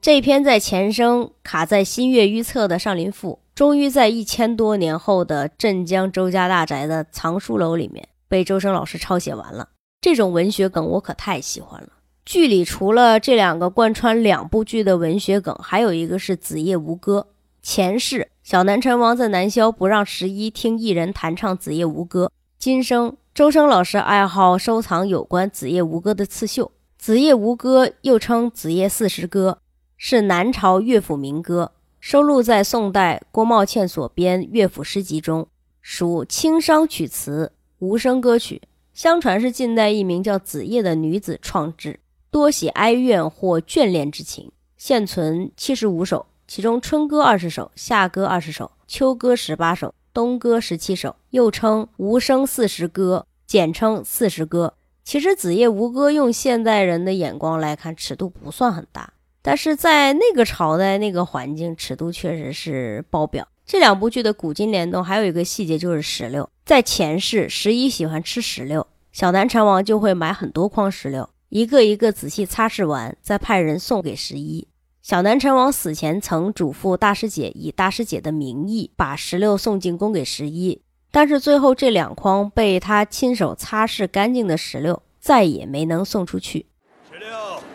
[0.00, 9.70] 这篇在前生卡在新月预测的《上林赋》，终于在一千多年后的镇江周家大宅的藏书楼里面被周生老师抄写完了。
[10.02, 11.88] 这种文学梗我可太喜欢了。
[12.26, 17.28] 剧里除了这两个贯穿两部剧的文学梗，还有一个是《子夜吴歌》。
[17.62, 22.26] 前世小南陈王在南萧不让十一听艺人弹唱《子夜吴歌》，
[22.58, 26.66] 今生周生老师爱好收藏有关《子夜吴歌》的刺绣。
[26.98, 29.58] 《子夜吴歌》又称《子夜四时歌》。
[29.96, 35.46] 是南朝乐府民歌，收录在宋代郭茂倩所编乐府诗集中，
[35.80, 38.60] 属清商曲词，无声歌曲。
[38.94, 41.98] 相传是近代一名叫子夜的女子创制，
[42.30, 44.52] 多写哀怨或眷恋之情。
[44.76, 54.74] 现存七十五首，其中春歌二十首，夏歌二十首，秋歌十八首，冬歌十七首，又称无声四时歌，简称四时歌。
[55.02, 59.14] 其实《子夜吴歌》用现代人的眼光来看，尺度不算很大。
[59.40, 63.48] 但是在那个朝代、那个环境，尺度确实是爆表。
[63.66, 66.48] 这两部剧的古今联动，还有一个细节就是石榴。
[66.64, 74.66] 在前世，十一喜欢吃石榴，小南禅王就会买很多筐石榴，一个一个仔细擦拭完，再派人送给十一。
[75.02, 86.66] 小南禅王死前曾嘱咐大师姐以大师姐的名义把石榴送进宫给十一，但是最后这两筐被他亲手擦拭干净的石榴再也没能送出去。
[87.10, 87.28] 石榴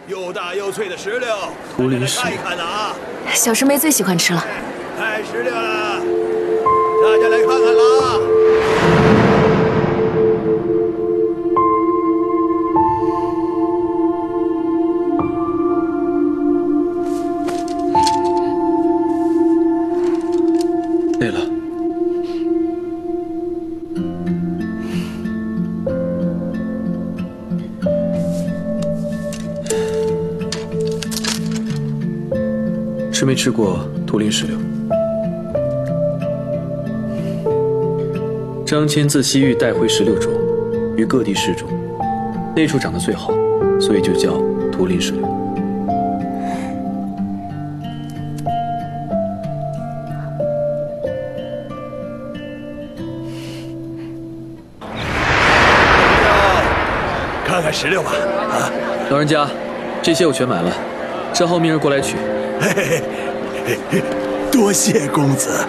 [0.07, 1.35] 又大又脆的石榴，
[1.75, 2.95] 图灵石，看一看呢啊！
[3.33, 4.45] 小师妹最喜欢吃了。
[4.97, 6.01] 开石榴了，
[7.03, 8.17] 大家来看看了啊！
[21.19, 21.39] 累了。
[33.13, 34.57] 吃没吃过图林石榴？
[38.67, 40.29] 张骞自西域带回石榴种，
[40.97, 41.69] 于各地试种，
[42.53, 43.31] 那处长得最好，
[43.79, 44.33] 所以就叫
[44.69, 45.21] 图林石榴。
[57.45, 58.11] 看看石榴吧，
[58.51, 58.69] 啊！
[59.09, 59.47] 老人家，
[60.01, 60.69] 这些我全买了，
[61.33, 62.17] 稍后命人过来取。
[62.59, 64.01] 嘿嘿嘿，
[64.51, 65.65] 多谢公子。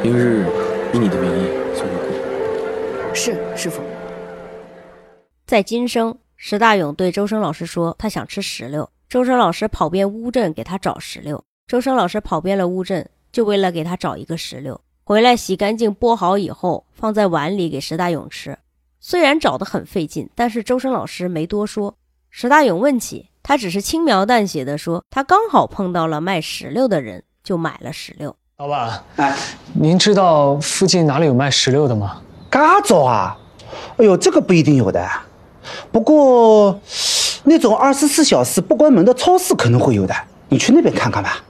[0.00, 0.46] 明日
[0.92, 1.57] 以你的名义。
[3.18, 3.82] 是师傅。
[5.44, 8.88] 在今生，石大勇对周生老师说，他想吃石榴。
[9.08, 11.42] 周生老师跑遍乌镇给他找石榴。
[11.66, 14.80] 周生老师跑遍了乌镇，就为了给他找一个石榴。
[15.02, 18.56] 回来洗干净，剥好以后，放在碗里给石大勇吃。
[19.00, 21.96] 虽然找得很费劲，但是周生老师没多说。
[22.30, 23.28] 石大勇问起。
[23.42, 28.36] 他只是轻描淡写的说，他刚好碰到了卖石榴的人，就买了石榴。
[28.58, 29.36] 老板，哎，
[29.72, 32.22] 您知道附近哪里有卖石榴的吗？
[32.50, 33.36] 嘎早啊！
[33.98, 35.06] 哎呦，这个不一定有的，
[35.92, 36.80] 不过
[37.44, 40.14] 那种二十四小时不关门的超市可能会有的，
[40.48, 41.42] 你去那边看看吧。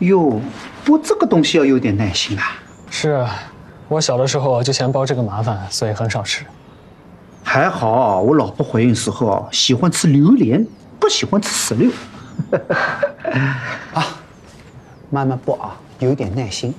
[0.00, 0.40] 哟，
[0.84, 2.58] 剥这个东西要有点耐心啊。
[2.90, 3.34] 是啊，
[3.88, 6.44] 我小的时候就嫌剥这个麻烦，所以很少吃。
[7.42, 10.66] 还好，我老婆怀孕时候喜欢吃榴莲，
[11.00, 11.90] 不喜欢吃石榴。
[13.94, 14.06] 啊，
[15.10, 16.74] 慢慢剥啊，有点耐心。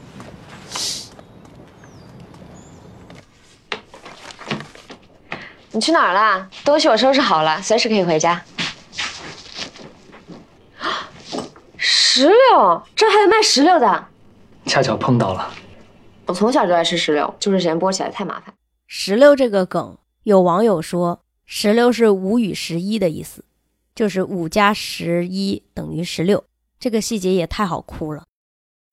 [5.71, 6.49] 你去哪儿了？
[6.65, 8.43] 东西我收拾好了，随时可以回家。
[11.77, 14.07] 石榴，这还有卖石榴的？
[14.65, 15.53] 恰巧碰到了。
[16.25, 18.53] 我从小就爱吃石榴，就是嫌剥起来太麻烦。
[18.87, 19.97] 石榴这个梗。
[20.23, 23.45] 有网友说，石榴是五与十一的意思，
[23.95, 26.43] 就是五加十一等于十六。
[26.79, 28.23] 这个细节也太好哭了。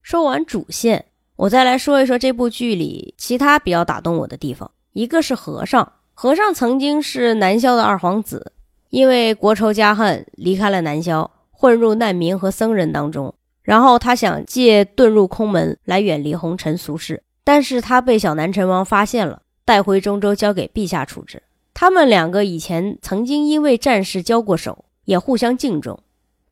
[0.06, 1.04] 说完主线，
[1.34, 4.70] 我再来说一说这部剧里其他比较打动我的地方。
[4.92, 8.52] 一个是和尚，和尚曾经是南萧的二皇子，
[8.90, 13.34] 因为国仇家恨离开了南萧，混入难民和僧人当中。
[13.64, 19.42] 然后他想借遁入空门来远离红尘俗世，但是他被小南陈王发现了。
[19.64, 21.42] 带回中州，交给陛下处置。
[21.74, 25.98] 他们两个以前曾经因为战事交过手，也互相敬重。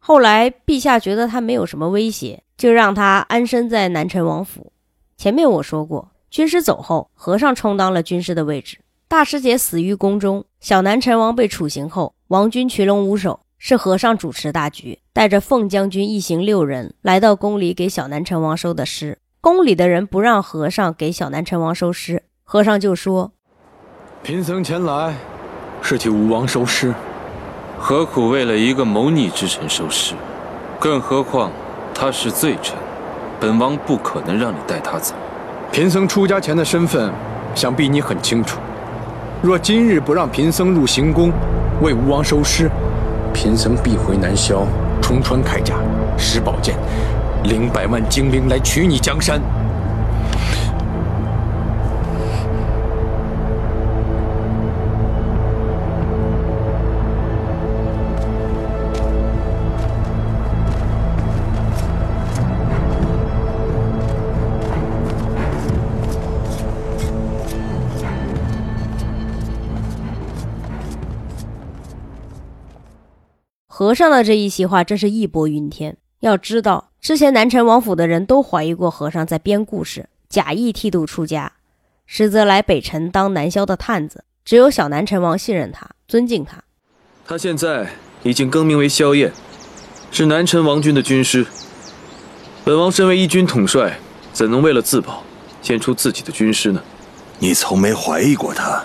[0.01, 4.73] 后来陛下觉得他没有什么威胁，就让他安身在南陈王府。
[5.17, 8.79] 前面我说过，军师走后，和尚充当了军师的位置。
[9.07, 19.19] 大师姐死于宫中，小南陈王被处刑后，王军群龙无首，是和尚主持大局，带着凤将军一行六人来到宫里给小南陈王收的尸。
[19.41, 23.33] 宫里的人不让和尚给小南陈王收尸，和尚就说
[24.25, 25.15] ：“贫僧前来
[25.83, 26.95] 是替吴王收尸，
[27.79, 30.15] 何苦为了一个谋逆之臣收尸？
[30.81, 31.53] 更何况
[31.95, 32.77] 他是罪臣，
[33.41, 35.15] 本王不可能让你带他走。
[35.71, 37.11] 贫僧出家前的身份，
[37.55, 38.59] 想必你很清楚。”
[39.41, 41.33] 若今日不让贫僧入行宫
[41.81, 42.69] 为吴王收尸，
[43.33, 44.67] 贫僧必回南萧
[45.01, 45.77] 重穿铠甲、
[46.19, 46.77] 拾宝剑，
[47.45, 49.41] 领百万精兵来取你江山。
[73.95, 75.97] 和尚的这一席话真是义薄云天。
[76.19, 81.53] 要知道，之前南陈王府的人都怀疑过和尚在编故事，假意剃度出家，
[82.05, 84.25] 实则来北辰当南萧的探子。
[84.45, 86.61] 只有小南陈王信任他，尊敬他。
[87.25, 87.89] 他现在
[88.25, 89.33] 已经更名为萧燕，
[90.11, 91.47] 是南陈王军的军师。
[92.65, 93.97] 本王身为一军统帅，
[94.33, 95.23] 怎能为了自保，
[95.63, 96.83] 献出自己的军师呢？
[97.39, 98.83] 你从没怀疑过他。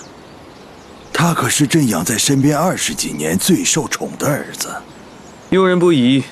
[1.11, 4.69] 他可是朕养在身边二十几年最受宠的儿子，
[5.51, 6.23] 用人不疑，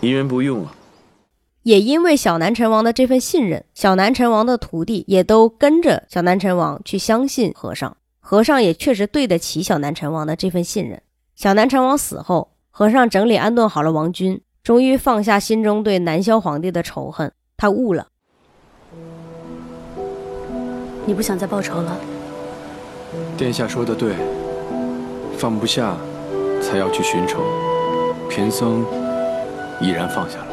[0.00, 0.74] 疑人不用啊。
[1.62, 11.00] 也因为小南陈王的这份信任，小南陈王的徒弟也都跟着小南陈王去相信和尚，和尚也确实对得起小南陈王的这份信任。
[11.36, 18.08] 小南陈王死后，和尚整理安顿好了王军，终于放下心中对南萧皇帝的仇恨，他悟了。
[21.06, 21.96] 你不想再报仇了？
[23.36, 24.14] 殿下说的对，
[25.36, 25.96] 放不下，
[26.60, 27.40] 才要去寻仇。
[28.28, 28.84] 贫僧
[29.80, 30.44] 已然放下了。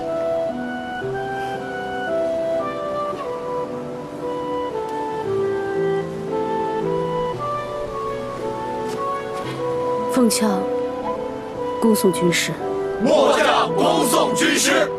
[10.11, 10.47] 凤翘，
[11.81, 12.51] 恭送军师。
[13.03, 14.89] 末将恭送军师。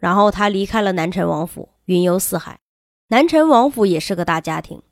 [0.00, 2.58] 然后他离开了南陈王府，云游四海。
[3.08, 4.82] 南陈王府也是个大家庭，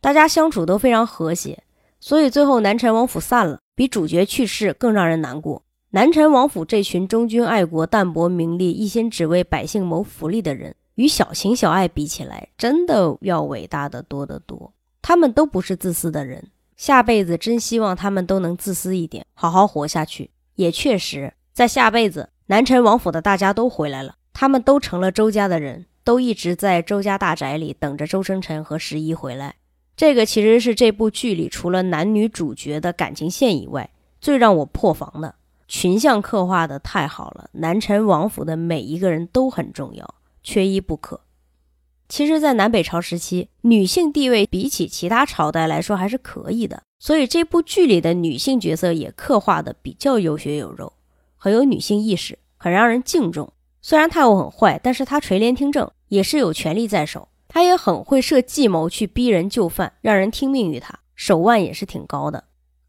[0.00, 1.62] 大家相处都非常和谐，
[2.00, 5.62] 所以最后南陈王府散了，比主角去世更让人难过。
[5.90, 14.72] 南陈王府这群忠君爱国、淡泊名利、一心只为百姓谋福利的人，与小情小爱比起来，真的要伟大的多得多。
[15.00, 20.30] 他们都不是自私的人，下辈子真希望他们都能自私一点，好好活下去。
[20.56, 24.16] 也确实，在下辈子，南陈王府的大家都回来了。
[24.34, 29.54] 他们都成了周家的人，都一直在周家大宅里等着周生辰和十一回来。
[29.96, 33.88] 这个其实是这部剧里除了男女主角的感情线以外，
[34.20, 35.36] 最让我破防的
[35.68, 37.48] 群像刻画的太好了。
[37.52, 41.20] 南陈王府的每一个人都很重要，缺一不可。
[42.06, 50.92] 其实，在南北朝时期，女性地位比起其他朝代来说还是可以的，所以这部剧里的女性角色也刻画的比较有血有肉，
[51.36, 53.53] 很有女性意识，很让人敬重。
[53.86, 57.28] 虽然太后很坏，但是她垂帘听政，也是有权力在手。
[57.46, 62.44] 她也很会设计谋去逼人就范，让人听命于她，手腕也是挺高的。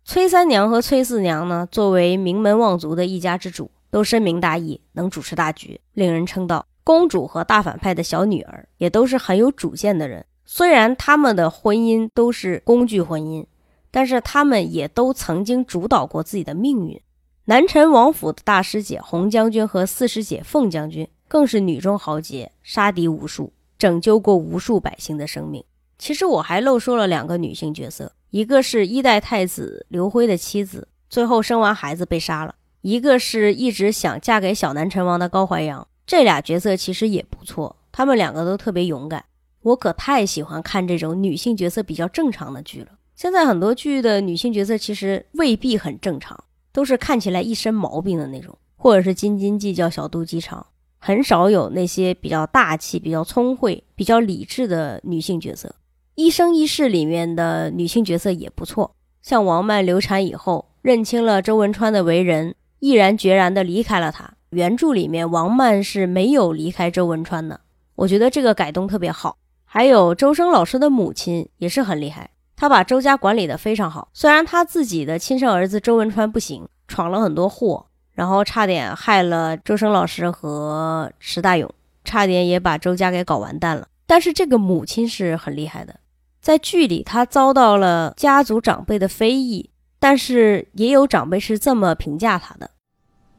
[0.06, 6.65] 崔三娘和崔四娘呢，作为名门望族的一家之主，都深明大义，能主持大局，令人称道。
[6.85, 10.25] 公主和大反派的小女儿也都是很有主见的人。
[10.45, 13.45] 虽然他们的婚姻都是工具婚姻，
[13.91, 17.01] 但是他们也都曾经主导过自己的命运。
[17.48, 25.64] 南陈王府的大师姐洪将军和四师姐凤将军更是女中豪杰，杀敌无数，拯救过无数百姓的生命。
[25.99, 35.88] 其实我还漏说了两个女性角色，一个是一代太子刘辉的妻子，最后生完孩子被杀了；一个是一直想嫁给小南陈王的高怀阳。
[36.07, 39.24] 这俩角色其实也不错，他们两个都特别勇敢。
[39.61, 42.93] 我可太喜欢看这种女性角色比较正常的剧了。
[43.15, 46.43] 现在很多剧的女性角色其实未必很正常。
[46.75, 55.69] 都是看起来一身毛病的那种，或者是斤斤计较、小肚鸡肠，很少有那些比较大气、比较聪慧、比较理智的女性角色。
[56.15, 64.33] 《一生一世》里面的女性角色也不错，像王曼流产以后认清了周文川的为人，毅然决然地离开了他。
[64.49, 67.61] 原著里面王曼是没有离开周文川的，
[67.95, 69.37] 我觉得这个改动特别好。
[69.63, 74.08] 还有周生老师的母亲也是很厉害，他把周家管理的非常好。
[74.14, 81.69] 虽然他自己的亲生儿子周文川不行，闯了很多祸，然后差点害了周生老师和石大勇，
[82.03, 83.88] 差点也把周家给搞完蛋了。
[84.08, 85.95] 但是这个母亲是很厉害的，
[86.40, 92.69] 在剧里他遭到了家族长辈的非议，但是也有长辈是这么评价他的：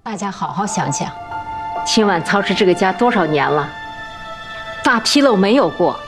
[0.03, 1.09] 大家好好想想，
[1.87, 3.71] 秦婉操持这个家多少年了，
[4.83, 5.99] 大纰漏没有过。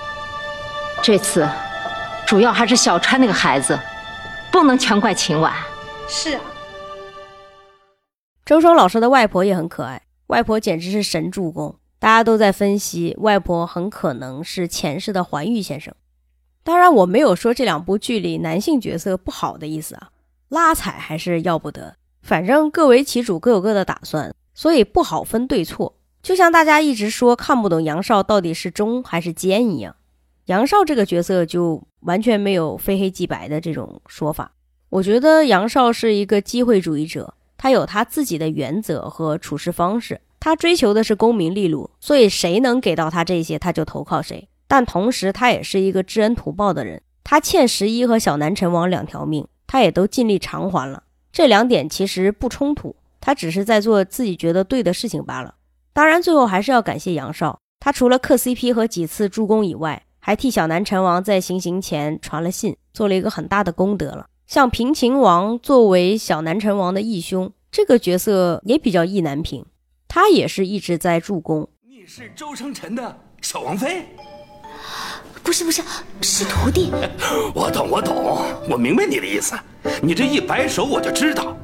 [1.00, 1.48] 这次，
[2.28, 3.80] 主要还是小川那个孩子，
[4.52, 5.50] 不能全怪秦婉。
[6.06, 6.42] 是啊，
[8.44, 11.74] 周生老师的外婆也很可爱，外婆简直是神助攻。
[11.98, 15.94] 大家都在分析，外婆很可能是前世的环玉先生。
[16.62, 20.10] 当然，我没有说这两部剧里男性角色不好的意思啊，
[20.50, 21.96] 拉踩还是要不得。
[22.20, 25.96] 反正各为其主，各有各的打算，所以不好分对错。
[26.22, 29.96] 就像大家一直说看不懂杨少到底是忠还是奸一样。
[30.48, 34.50] 杨少这个角色就完全没有非黑即白的这种说法。
[34.88, 44.48] 我觉得杨少是一个机会主义者，他有他自己的原则和处事方式，他追求的是功名利禄，所以谁能给到他这些，他就投靠谁。
[44.66, 51.02] 但同时，他也是一个知恩图报的人，他欠十一和小南陈王两条命，他也都尽力偿还了。
[51.30, 55.56] 这两点其实不冲突，他只是在做自己觉得对的事情罢了。
[55.92, 60.04] 当然，最后还是要感谢杨少，他除了磕 CP 和几次助攻以外。
[60.28, 64.26] 还替小南陈王在行刑前传了信，做了一个很大的功德了。
[64.46, 69.64] 像平秦王作为小南陈王的义兄，这个角色也比较意难平，
[70.06, 71.66] 他也是一直在助攻。
[71.88, 74.04] 你是周生辰的小王妃？
[75.42, 75.80] 不是不是，
[76.20, 76.92] 是徒弟。
[77.56, 79.58] 我懂我懂，我明白你的意思。
[80.02, 81.56] 你这一摆手，我就知道，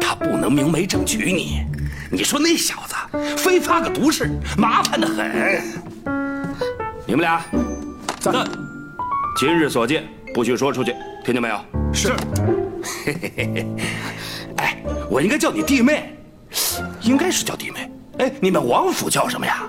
[0.00, 1.62] 他不能明媒正娶你。
[2.10, 2.94] 你说那小子
[3.36, 5.62] 非发个毒誓，麻烦的很。
[7.06, 7.44] 你们俩。
[8.32, 8.44] 在。
[9.38, 11.60] 今日所见，不许说出去，听见没有？
[11.92, 12.12] 是。
[14.56, 14.76] 哎，
[15.10, 16.16] 我应该叫你弟妹，
[17.02, 17.90] 应该是叫弟妹。
[18.18, 19.62] 哎，你们王府叫什么呀？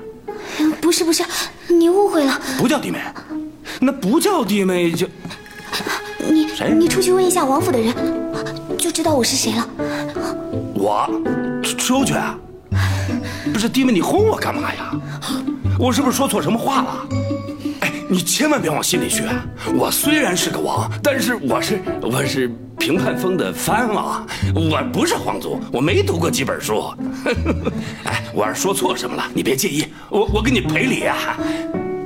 [0.81, 1.23] 不是不是，
[1.67, 2.39] 你误会了。
[2.57, 2.99] 不叫弟妹，
[3.79, 5.07] 那不叫弟妹就……
[6.29, 6.73] 你谁？
[6.73, 7.93] 你出去问一下王府的人，
[8.77, 9.69] 就知道我是谁了。
[10.73, 11.09] 我，
[11.77, 12.21] 周全。
[13.53, 14.91] 不是弟妹，你轰我干嘛呀？
[15.79, 17.07] 我是不是说错什么话了？
[18.11, 19.45] 你千万别往心里去啊！
[19.77, 26.91] 我虽然是个王，但是我是我是平叛封的藩王，我不是皇族，我没读过几本书。
[28.05, 31.37] 哎，我要是说错什么了，你别介意，我我给你赔礼啊！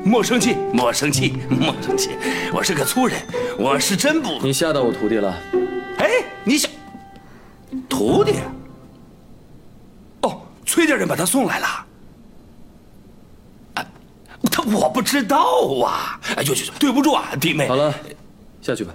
[0.03, 2.09] 莫生气，莫生气，莫生气，
[2.53, 3.17] 我是个粗人，
[3.57, 4.41] 我是真不……
[4.43, 5.33] 你吓到我徒弟了？
[5.99, 6.09] 哎，
[6.43, 6.69] 你想
[7.87, 8.33] 徒弟？
[10.23, 11.67] 哦，崔家人把他送来了。
[14.51, 15.37] 他 我不知道
[15.85, 16.19] 啊！
[16.35, 17.67] 哎，呦呦，对不住啊，弟妹。
[17.67, 17.93] 好了，
[18.61, 18.93] 下去吧。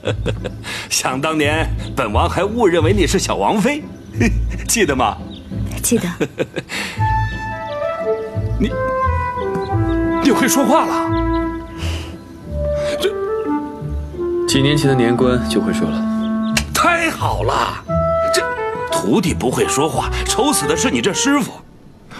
[0.90, 3.82] 想当年，本王还误认为你是小王妃，
[4.68, 5.16] 记得吗？
[5.82, 6.08] 记得。
[8.58, 8.70] 你
[10.22, 11.10] 你会说话了？
[13.00, 13.10] 这
[14.46, 16.54] 几年前的年关就会说了。
[16.74, 17.84] 太好了！
[18.34, 18.42] 这
[18.90, 21.52] 徒弟不会说话，愁死的是你这师傅。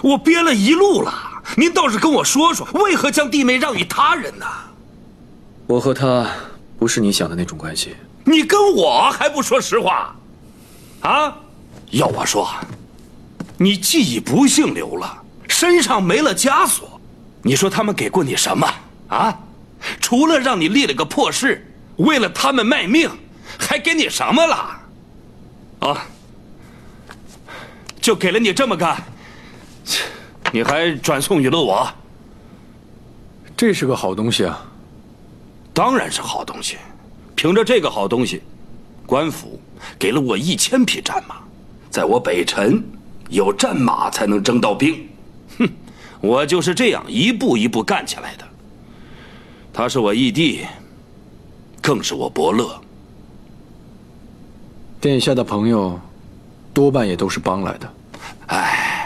[0.02, 1.12] 我憋了一路了。
[1.56, 4.46] 您倒是跟我说说，为何将弟妹让与他人呢？
[5.66, 6.26] 我和他
[6.78, 7.96] 不是你想的那种关系。
[8.24, 10.14] 你跟我还不说实话？
[11.00, 11.36] 啊？
[11.90, 12.48] 要我说，
[13.56, 17.00] 你既已不姓刘了，身上没了枷锁，
[17.42, 18.68] 你说他们给过你什么
[19.08, 19.36] 啊？
[20.00, 23.10] 除了让你立了个破誓，为了他们卖命，
[23.58, 24.80] 还给你什么了？
[25.80, 26.06] 啊？
[28.00, 28.96] 就给了你这么个。
[30.52, 30.58] 切！
[30.58, 31.88] 你还转送与了我，
[33.56, 34.66] 这是个好东西啊！
[35.72, 36.76] 当然是好东西。
[37.36, 38.42] 凭着这个好东西，
[39.06, 39.58] 官府
[39.98, 41.36] 给了我一千匹战马，
[41.90, 42.82] 在我北辰，
[43.30, 45.08] 有战马才能征到兵。
[45.58, 45.68] 哼，
[46.20, 48.44] 我就是这样一步一步干起来的。
[49.72, 50.66] 他是我义弟，
[51.80, 52.78] 更是我伯乐。
[55.00, 55.98] 殿下的朋友，
[56.74, 57.94] 多半也都是帮来的。
[58.48, 58.99] 哎。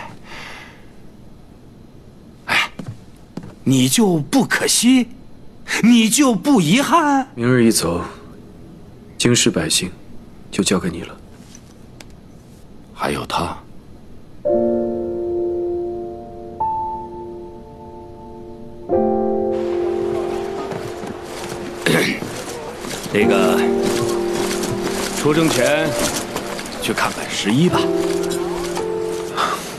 [3.67, 5.09] 你就不可惜，
[5.83, 7.27] 你就不遗憾。
[7.35, 8.03] 明日一走，
[9.17, 9.91] 京师百姓
[10.51, 11.17] 就交给你了。
[12.93, 13.57] 还有他，
[23.13, 23.59] 那个
[25.17, 25.89] 出征前
[26.83, 27.81] 去看看十一吧。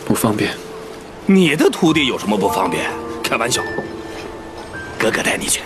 [0.05, 0.55] 不方便。
[1.27, 2.89] 你的徒弟有什么不方便？
[3.27, 3.61] 开玩笑，
[4.99, 5.61] 哥哥带你去。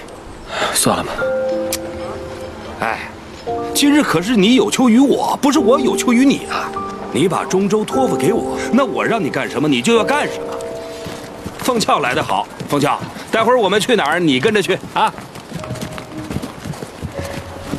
[0.73, 1.11] 算了吧。
[2.79, 3.09] 哎，
[3.75, 6.71] 今日可是你有求于我，不是我有求于你啊！
[7.11, 10.57] 你把中州托付给我，那我让你干什么，你就要干什么。
[11.59, 12.97] 凤俏来得好，凤俏，
[13.29, 15.13] 待会儿我们去哪儿，你跟着去啊。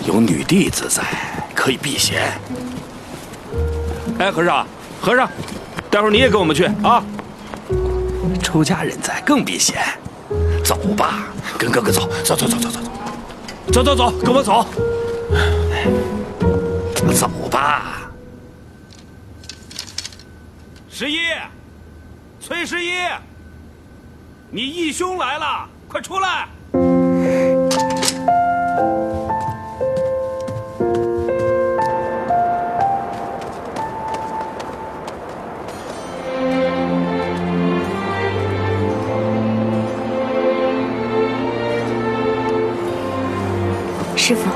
[0.07, 1.03] 有女弟子在，
[1.55, 2.39] 可以避嫌。
[4.19, 4.67] 哎，和尚，
[5.01, 5.29] 和尚，
[5.91, 7.03] 待会儿你也跟我们去啊。
[8.51, 9.81] 出家人在，更避嫌。
[10.65, 11.23] 走吧，
[11.57, 12.81] 跟哥哥走，走走走走走
[13.71, 14.67] 走，走走走，跟我走。
[17.15, 18.11] 走吧。
[20.91, 21.19] 十一，
[22.41, 22.91] 崔十一，
[24.51, 26.49] 你义兄来了，快出来！
[44.31, 44.49] 师傅，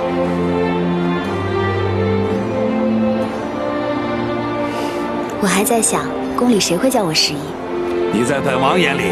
[5.43, 7.39] 我还在想，宫里谁会叫我十一？
[8.13, 9.03] 你在本王眼里，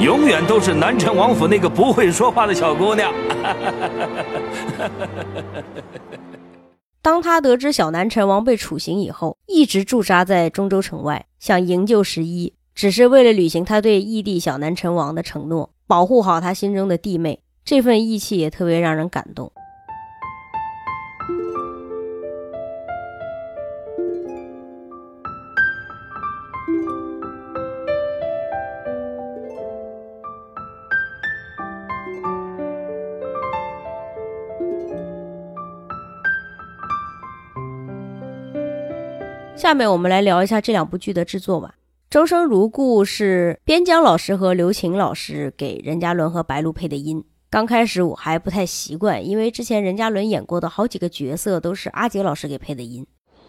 [0.00, 3.12] 永远都是南城王府那个不会说话的小姑娘。
[7.02, 17.40] 当他得知小南陈王被处刑以后，一直驻扎在中州城外，想营救十一，只是为了履行他对义弟小南陈王的承诺，保护好他心中的弟妹。
[17.64, 19.50] 这份义气也特别让人感动。
[39.62, 41.76] 下面我们来聊一下这两部剧的制作吧。
[42.10, 47.24] 《周生如故》是边疆老师和刘擎老师给任嘉伦和白鹿配的音。
[47.48, 53.06] 刚开始我还不太习惯，因为之前任嘉伦演过的好几个角色都是阿杰老师给配的音。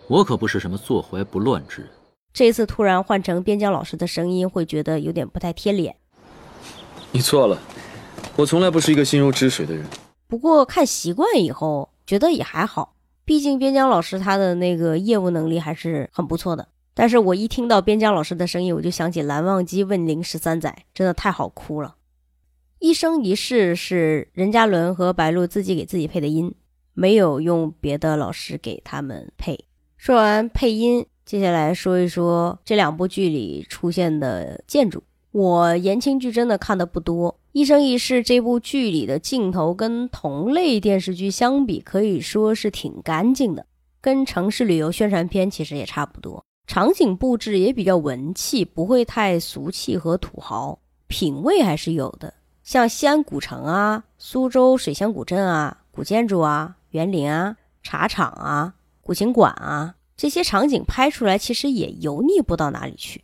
[0.08, 1.90] 我可不是什么坐怀不乱之人。
[2.32, 5.96] 这次突然换成边疆老师的声音，会觉得有点不太贴脸。
[7.12, 7.58] 你错了，
[8.36, 9.84] 我从来不是一个心如止水的人。
[10.28, 12.93] 不过看习惯以后，觉得也还好。
[13.26, 21.96] 毕竟边疆老师他的那个业务能力还是很不错的，但是我一听到边疆老师的声音，我就想起《蓝忘机问灵十三载》，真的太好哭了。
[22.80, 26.54] 一生一世是任嘉伦和白鹿自己给自己配的音，
[26.94, 29.58] 没有用别的老师给他们配。
[29.96, 35.02] 说完配音，接下来说一说这两部剧里出现的建筑。
[35.34, 37.32] 我言情剧真的看的不多。
[37.54, 43.66] 《一生一世》这部剧里的镜头跟同类电视剧相比，可以说是挺干净的，
[44.00, 46.46] 跟城市旅游宣传片其实也差不多。
[46.68, 52.32] 场景布置也比较文气，不会太俗气和土豪，品味还是有的。
[52.64, 63.23] 像西安古城啊、苏州水乡古镇啊、古建筑啊、园林啊、茶厂啊、古琴馆啊，这些场景拍出来其实也油腻不到哪里去。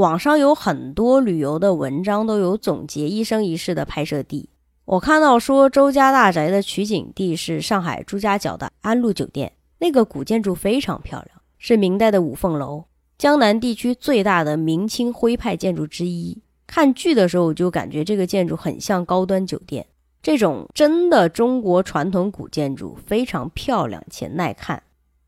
[0.00, 4.48] 网上有很多旅游的文章都有总结《一生一世》的拍摄地。
[4.86, 12.84] 我看到说周家大宅的取景地是上海朱家角的安陆酒店，那个古建筑非常漂亮，是明代的五凤楼，
[13.18, 16.40] 江南地区最大的明清徽派建筑之一。
[16.66, 19.84] 看剧的时候我就感觉这个建筑很像高端酒店，
[20.22, 24.82] 这种真的中国传统古建筑非常漂亮且耐看，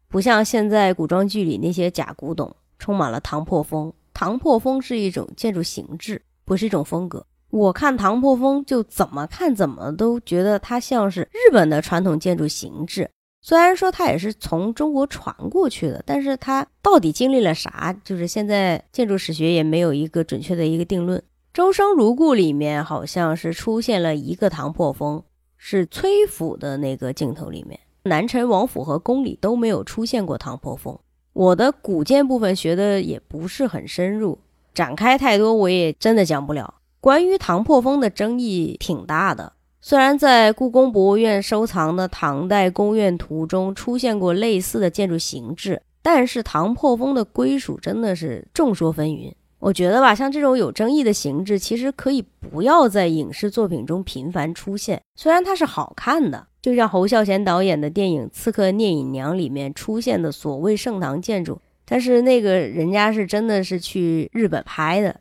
[0.08, 3.92] 不像现在古装剧里那些假古董，充满了唐破风。
[4.14, 7.26] 唐破风是一种建筑形制，不是一种风格。
[7.50, 13.10] 我看唐破风就怎么看怎么都觉得它像是日本的传统建筑形制。
[13.42, 21.18] 虽然说它也是从中国传过去的，但是它到底经历了啥，就是现在建筑史学也没有一个准确的一个定论。
[21.52, 25.22] 《周生如故》里面好像是出现了一个唐破风，
[25.56, 30.98] 是崔府的那个镜头里面，南陈王府和宫里都没有出现过唐破风。
[31.32, 34.38] 我的古建部分学的也不是很深入，
[34.74, 36.74] 展开太多我也真的讲不了。
[37.00, 49.32] 关于唐破风的争议挺大的，虽然在故宫博物院收藏的唐代宫苑图中出现过类似的建筑形制，但是唐破风的归属真的是众说纷纭。
[49.58, 56.46] 我觉得吧，像这种有争议的形制，其实可以不要在影视作品中频繁出现，虽然它是好看的。
[56.62, 65.20] 就像侯孝贤导演的电影《刺客聂隐娘》里面出现的所谓盛唐建筑，但是那个人家是真的是去日本拍的。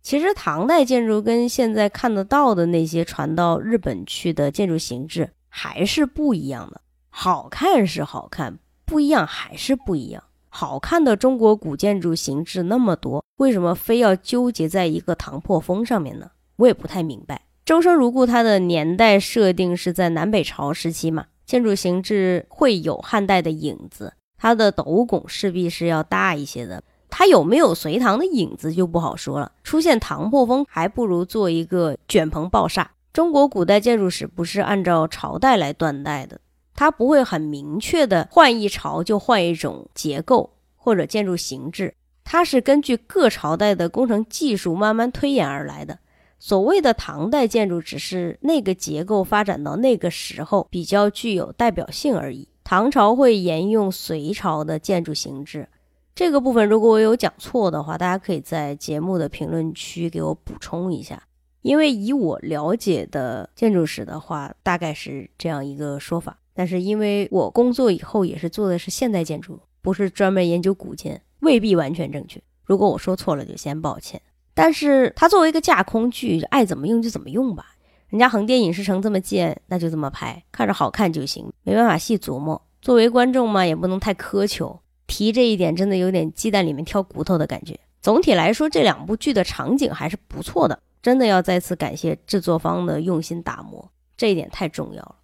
[0.00, 6.80] 其实唐代建筑跟现在看得到的那些传到日本去的建筑形制还是不一样的。
[7.10, 10.24] 好看是好看，不一样还是不一样。
[10.48, 16.30] 好看的中国古建筑形制那么多，为什么非要纠结在一个唐破风上面呢？
[16.56, 17.42] 我也不太明白。
[17.68, 26.82] 周生如故，它的年代设定是在南北朝时期嘛，建筑形制会有汉代的影子，它的斗拱势必是要大一些的。
[27.10, 29.52] 它有没有隋唐的影子就不好说了。
[29.62, 32.90] 出现唐破风，还不如做一个卷棚抱厦。
[33.12, 36.40] 中国古代建筑史不是按照朝代来断代的，
[36.74, 41.92] 它不会很明确的换一朝就换一种结构或者建筑形制，
[42.24, 45.98] 它是根据各朝代的工程技术慢慢推演而来的。
[46.38, 52.48] 所谓的唐代建筑，只是那个结构发展到那个时候比较具有代表性而已。
[52.62, 55.68] 唐朝会沿用隋朝的建筑形制。
[56.14, 61.22] 这个部分如果我有讲错的话，大家可以在节目的评论区给我补充一下。
[61.62, 66.38] 因为以我了解的建筑史的话，大概是这样一个说法。
[66.54, 72.40] 但是因为我工作以后也是做的是现代建筑，不是专门研究古建，未必完全正确。
[72.64, 74.20] 如果我说错了，就先抱歉。
[74.58, 77.76] 但是它作为一个架空剧，爱怎么用就怎么用吧。
[78.08, 82.60] 人家横店影视城这么建，那就这么拍，看着好看就行，没办法细琢磨。
[82.82, 84.80] 作为观众嘛，也不能太苛求。
[85.06, 87.78] 提这一点真的有点鸡蛋里面挑骨头的感觉。
[88.02, 95.14] 总体来说，这两部剧的场景还是不错的，真的要再次感谢制作方的用心打磨，这一点太重要了。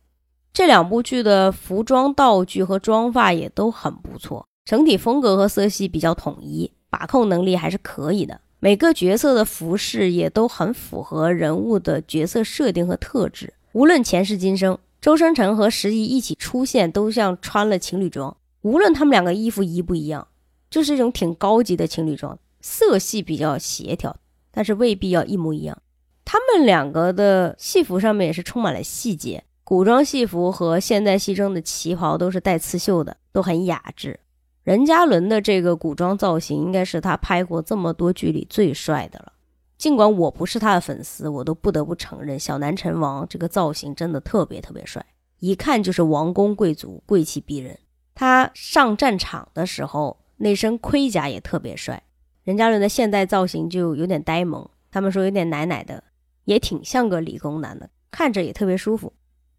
[0.52, 8.40] 这两部剧的服装、道具和妆发也都很不错，整体风格和色系比较统一，把控能力还是可以的。
[8.64, 18.34] 每个角色的服饰也都很符合人物的角色设定和特质，无论前世今生，周生辰和十一一起出现，都像穿了情侣装。
[18.62, 20.26] 无论他们两个衣服一不一样，
[20.70, 24.16] 就是一种挺高级的情侣装，色系比较协调，
[24.50, 25.76] 但是未必要一模一样。
[26.24, 34.20] 他们两个的戏服上面也是充满了细节，古装戏服和现代戏中的旗袍都是带刺绣的，都很雅致。
[34.64, 39.34] 任嘉伦的这个古装造型应该是他拍过这么多剧里最帅的了。
[39.76, 45.04] 尽管我不是他的粉丝，我都不得不承认，小南陈王这个造型真的特别特别帅，
[45.40, 47.78] 一看就是王公贵族，贵气逼人。
[48.14, 52.02] 他上战场的时候，那身盔甲也特别帅。
[52.44, 56.02] 任嘉伦的现代造型就有点呆萌，他们说有点奶奶的，
[56.44, 59.12] 也挺像个理工男的，看着也特别舒服。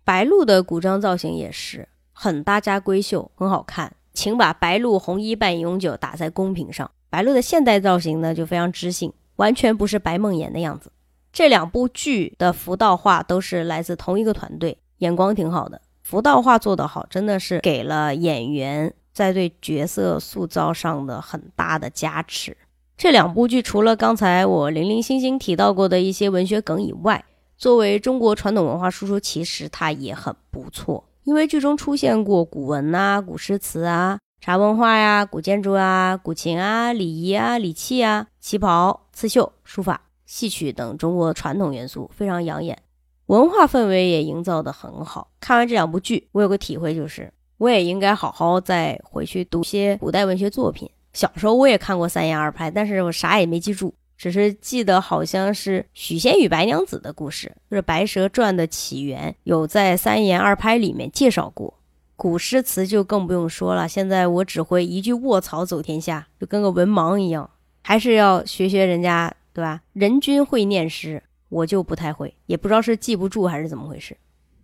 [0.04, 3.94] 白鹿的古装造型也是很大家闺秀，很好看。
[4.16, 6.90] 请把白鹿红衣伴永久打在公屏上。
[7.10, 10.92] 白鹿的现代造型呢，就非常知性，完全不是白梦魇的样子。
[11.32, 15.82] 这两部剧的服道画都是来自同一个团队，眼光挺好的。
[16.02, 22.56] 服道画做得好，真的是给了演员在对角色塑造上的很大的加持。
[22.98, 27.26] 这两部剧除了刚才我零零星星提到过的一些文学梗以外，
[27.58, 31.04] 作为中国传统文化输出，其实它也很不错。
[31.26, 42.78] 因为剧中出现过古文啊、古诗词啊、茶文化呀、古建筑啊、古琴啊、礼仪啊、礼器啊、旗袍、刺绣、书法、戏曲等中国传统元素，非常养眼。
[43.26, 45.32] 文化氛围也营造得很好。
[45.40, 50.88] 看完这两部剧，我有个体会，就是我也应该好好再回去读些古代文学作品。
[51.14, 61.74] 小时候我也看过三言二拍，但是我啥也没记住，只是记得好像是许仙与白娘子的故事，就是《白蛇传》的起源，有在三言二拍里面介绍过。
[62.16, 67.50] 古诗词就更不用说了，现在我只会一句卧槽走天下，就跟个文盲一样，
[67.82, 69.82] 还是要学学人家，对吧？
[69.94, 71.22] 人均会念诗。
[71.50, 74.18] 我就不太会，也不知道是记不住还是怎么回事，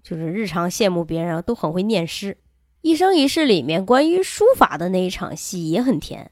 [0.03, 2.33] 就是日常羡慕别人都很会念诗。
[2.81, 6.31] 《一生一世》里面关于书法的那一场戏也很甜，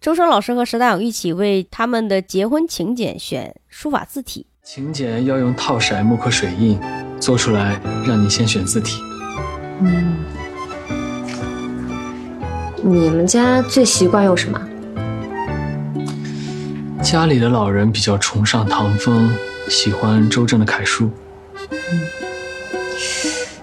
[0.00, 4.46] 周生老师和石大勇一起为他们的结婚请柬选书法字体。
[4.64, 6.80] 请柬要用套色木刻水印
[7.20, 8.98] 做出来，让你先选字体。
[9.82, 10.16] 嗯，
[12.82, 14.58] 你们家最习惯用什么？
[17.02, 19.30] 家里的老人比较崇尚唐风。
[19.68, 21.10] 喜欢周正的楷书。
[21.70, 22.00] 嗯，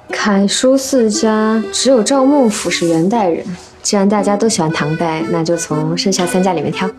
[0.09, 3.43] 楷书四家只有赵孟俯是元代人。
[3.88, 6.90] 既然大家都喜欢唐代，那就从剩下三家里面挑。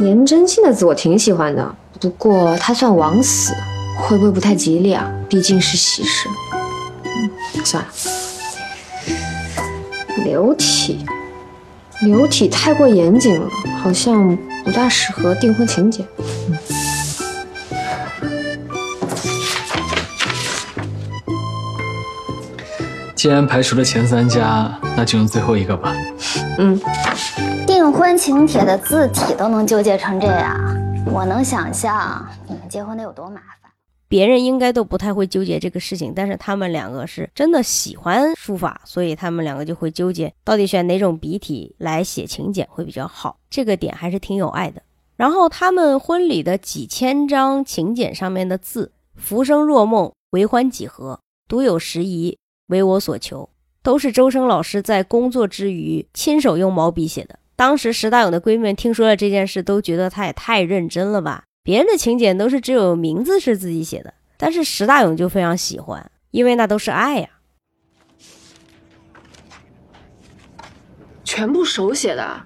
[0.00, 3.52] 颜真卿的字我挺喜欢的，不过他算枉死，
[3.98, 5.12] 会不会不太吉利啊？
[5.28, 6.26] 毕竟是喜事。
[7.62, 7.90] 算了。
[10.24, 11.04] 流体，
[12.00, 13.46] 流体太过严谨了，
[13.82, 14.34] 好像
[14.64, 16.02] 不大适合订婚请柬。
[16.48, 16.56] 嗯。
[23.24, 25.96] 既然排除了前三家，那就用最后一个吧。
[26.58, 26.78] 嗯，
[27.66, 30.54] 订婚请帖的字体都能纠结成这样，
[31.06, 33.72] 我能想象你们结婚得有多麻烦。
[34.08, 43.38] 别人应该都不太会纠结这个事情，但是他们两个是真的喜欢书法，所以他们两个就会纠结到底选哪种笔体来写请柬会比较好。
[43.48, 44.82] 这个点还是挺有爱的。
[45.16, 52.36] 然后他们婚礼的几千张请柬上面的字“浮生若梦，为欢几何，独有时宜，
[52.66, 53.48] 为我所求”，
[53.82, 57.38] 都是周生老师在工作之余亲手用毛笔写的。
[57.56, 61.44] 当时石大勇的闺蜜听说了这件事，都觉得他也太认真了吧？
[61.62, 67.28] 别人的请柬都是只有名字是自己写的，但是石大勇就非常喜欢，因为那都是爱呀。
[71.22, 72.42] 全部手写的，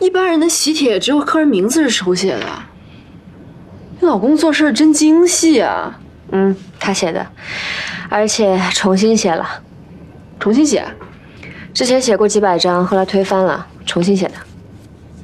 [0.00, 2.46] 一般人的喜帖只有客人名字是手写的。
[4.00, 6.00] 你老公做事真精细啊！
[6.30, 7.26] 嗯，他写的，
[8.12, 9.48] 而且重新写了，
[10.38, 10.84] 重新写。
[11.72, 14.34] 之前写过几百张，后来推翻了，重新写的。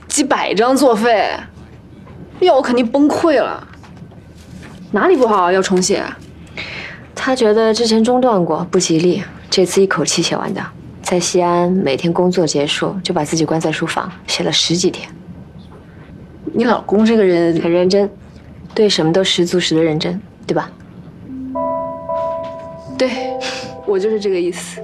[0.09, 1.31] 几百张作废，
[2.41, 3.63] 要我肯定崩溃了。
[4.91, 6.03] 哪里不好要重写？
[7.15, 10.65] 他觉得之前中断过不吉利，这次一口气写完的。
[11.03, 15.07] 在西安，每天工作结束就把自己关在书房，写了十几天。
[16.55, 18.11] 你老公这个人很认真，
[18.75, 20.71] 对什么都十足十的认真，对吧？
[22.99, 23.09] 对，
[23.87, 24.83] 我就是这个意思。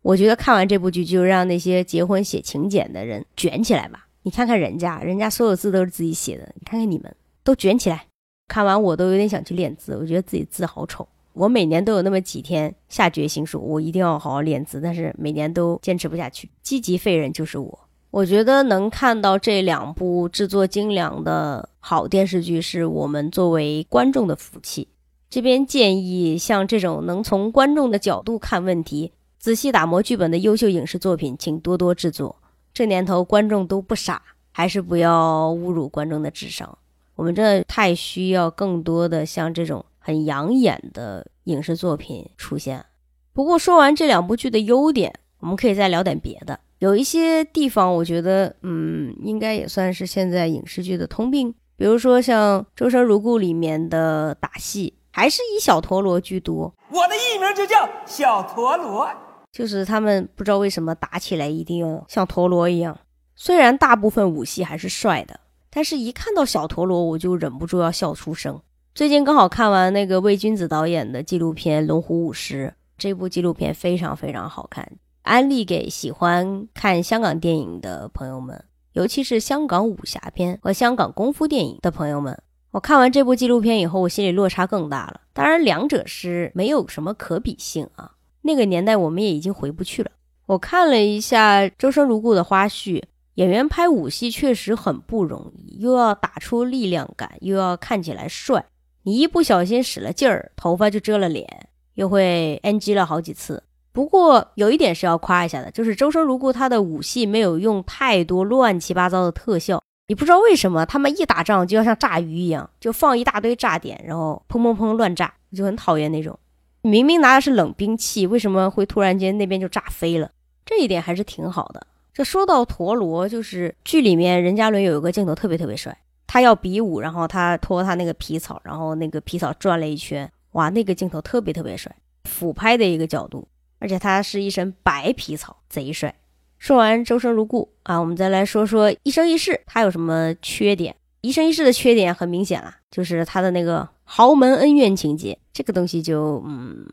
[0.00, 4.06] 我觉得看完这部剧，就让那些结婚写请柬的人卷起来吧。
[4.22, 8.06] 你看看人家，人家所有字都是自己写的，你看看你们都卷起来。
[8.46, 11.06] 看完我都有点想去练字，我觉得自己字好丑。
[11.32, 16.48] 我每年都有那么几天下决心说，我一定要好好练字，但是每年都坚持不下去。
[16.62, 17.78] 积极废人就是我。
[18.10, 24.88] 我觉得能看到这两部制作精良的好电视剧，是我们作为观众的福气。
[25.30, 29.12] 这边建议，像这种能从观众的角度看问题。
[29.38, 32.36] 仔细打磨剧本的优秀影视作品，请多多制作。
[32.74, 36.76] 这年头观众都不傻，还是不要侮辱观众的智商。
[37.14, 42.84] 我们这太需要更多的像这种很养眼的影视作品出现。
[43.32, 46.58] 不过说完这两部剧的优点，我们可以再聊点别的。
[46.80, 51.54] 有一些地方，我觉得，嗯，应该也算是现在影视剧的通病。
[51.76, 56.72] 比如说像《周生如故》里面的打戏，还是以小陀螺居多。
[56.90, 59.08] 我的艺名就叫小陀螺。
[59.52, 62.96] 就是他们不知道为什么打起来一定要像陀螺一样。
[63.34, 65.40] 虽然大部分武戏还是帅的，
[65.70, 68.60] 但是一看到小陀螺我就忍不住要笑出声。
[68.94, 74.86] 最近刚好看完那个魏君子导演的纪录片《龙虎舞狮》，这部纪录片非常非常好看，
[75.22, 82.40] 安利给喜欢看香港电影的朋友们，尤其是香港武侠片和香港功夫电影的朋友们。
[82.72, 85.20] 我看完这部纪录片以后，我心里落差更大了。
[85.32, 88.12] 当然，两者是没有什么可比性啊。
[88.42, 90.10] 那个年代我们也已经回不去了。
[90.46, 93.02] 我看了一下《周生如故》的花絮，
[93.34, 98.64] 演员拍武戏确实很不容易，又要打出力量感，又要看起来帅。
[99.02, 101.46] 你一不小心使了劲儿，头发就遮了脸，
[101.94, 103.62] 又会 NG 了好几次。
[103.92, 109.82] 不过有一点是要夸一下的，就是《周生如故》他的武戏没有用太多乱七八糟的特效。
[110.10, 116.36] 你不知道为什么他们一打仗就要像炸鱼一样，就放一大堆炸点，然后砰砰砰乱炸，就很讨厌那种。
[116.82, 120.28] 明明拿的是冷兵器，为什么会突然间那边就炸飞了？
[120.66, 121.86] 这一点还是挺好的。
[122.12, 133.46] 这说到陀螺，就是剧里面任嘉伦有一个镜头特别特别帅，他要比武，然后他拖他那个皮草，然后那个皮草转了一圈，哇，那个镜头特别特别帅，俯拍的一个角度，
[133.78, 136.12] 而且他是一身白皮草，贼帅。
[136.60, 140.94] 说完周生如故啊，我们再来说说一生一世，它有什么缺点？
[141.22, 146.86] 一生一世的缺点很明显了，就是它的那个豪门恩怨情节，这个东西就嗯，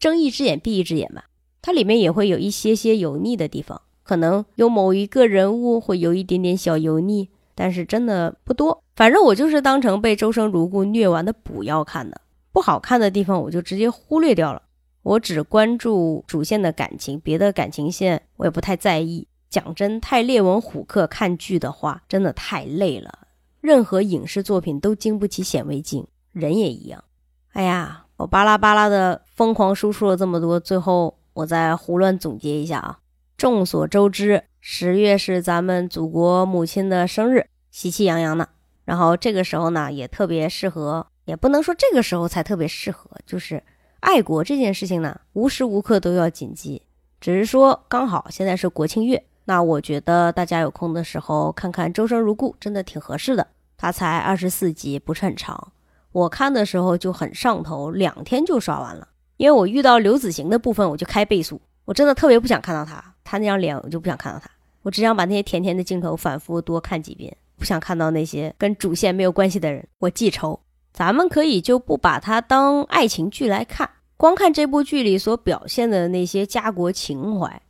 [0.00, 1.26] 睁一只眼闭一只眼吧。
[1.62, 8.82] 它里面也会有一些些油腻的地方，可能有某一个人物会有一点点小油腻，但是真的不多。
[8.96, 12.20] 反正我就是当成被周生如故虐完的补药看的，
[12.50, 14.62] 不好看的地方我就直接忽略掉了。
[15.06, 19.28] 我只关注主线的感情，别的感情线我也不太在意。
[19.48, 23.28] 讲真，太列文虎克看剧的话，真的太累了。
[23.60, 27.04] 任何影视作品都经不起显微镜，人也一样。
[27.52, 32.98] 哎呀，我巴拉巴拉的疯狂输出了这么多，最后我再胡乱总结一下啊。
[33.36, 38.48] 众所周知，十月是咱们祖国母亲的生日，喜气洋洋的。
[38.84, 43.62] 然后这个时候呢，也特别适合，也不能说这个时候才特别适合，就是
[44.06, 46.80] 爱国这件事情呢，无时无刻都要谨记。
[47.20, 53.44] 只是说刚好现在是国庆月，那我觉得大家有空的时候看看《周生如故》，真的挺合适的。
[53.76, 55.72] 它才二十四集，不是很长。
[56.12, 59.08] 我看的时候就很上头，两天就刷完了。
[59.38, 61.60] 因为我遇到刘子行的部分，我就开倍速。
[61.84, 64.48] 我真的特别不想看到他，他那张脸，我就不想看到他。
[64.82, 70.60] 我只想把那些甜甜的镜头反复多看几遍，不想看到那些跟主线没有关系的人，我记仇。
[70.92, 73.86] 咱们可以就不把它当爱情剧来看，
[74.16, 77.60] 光看这部剧里所表现的那些家国情怀，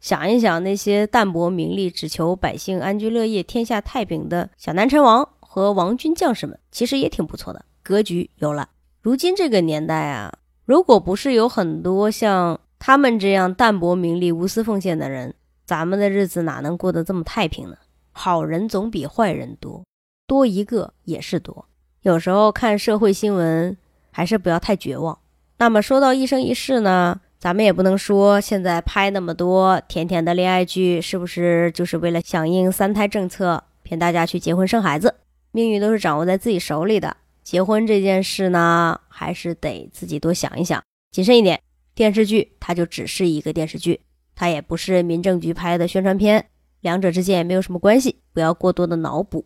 [0.00, 8.70] 想一想那些淡泊名利、只求百姓安居乐业、天下太平的小南陈王和王军将士们，其实也挺不错的，格局有了。
[9.02, 10.32] 如今这个年代啊，
[10.64, 15.34] 如果不是有很多像他们这样淡泊名利、无私奉献的人，
[15.66, 17.76] 咱们的日子哪能过得这么太平呢？
[18.12, 19.84] 好人总比坏人多，
[20.26, 21.66] 多一个也是多。
[22.00, 23.76] 有时候看社会新闻，
[24.10, 25.18] 还是不要太绝望。
[25.60, 27.20] 那么说到一生一世呢？
[27.38, 35.16] 咱们也不能说现在拍那么多甜甜的恋爱剧，是不是就是为了响应三胎政策，骗大家去结婚生孩子？
[35.52, 41.60] 命运都是掌握在自己手里的，结婚这件事呢，还是得自己多想一想，谨慎一点。
[41.94, 44.00] 电视剧它就只是一个电视剧，
[44.34, 46.46] 它也不是民政局拍的宣传片，
[46.80, 49.44] 两者之间也没有什么关系，不要过多的脑补。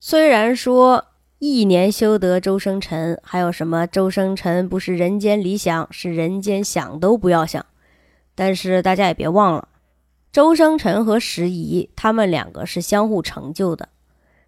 [0.00, 1.06] 虽然说。
[1.38, 7.64] 一年修得周生辰，还有什么周生辰不是人间理想，是人间想都不要想。
[8.34, 9.68] 但是大家也别忘了，
[10.32, 13.90] 周生辰和十一他们两个是相互成就的。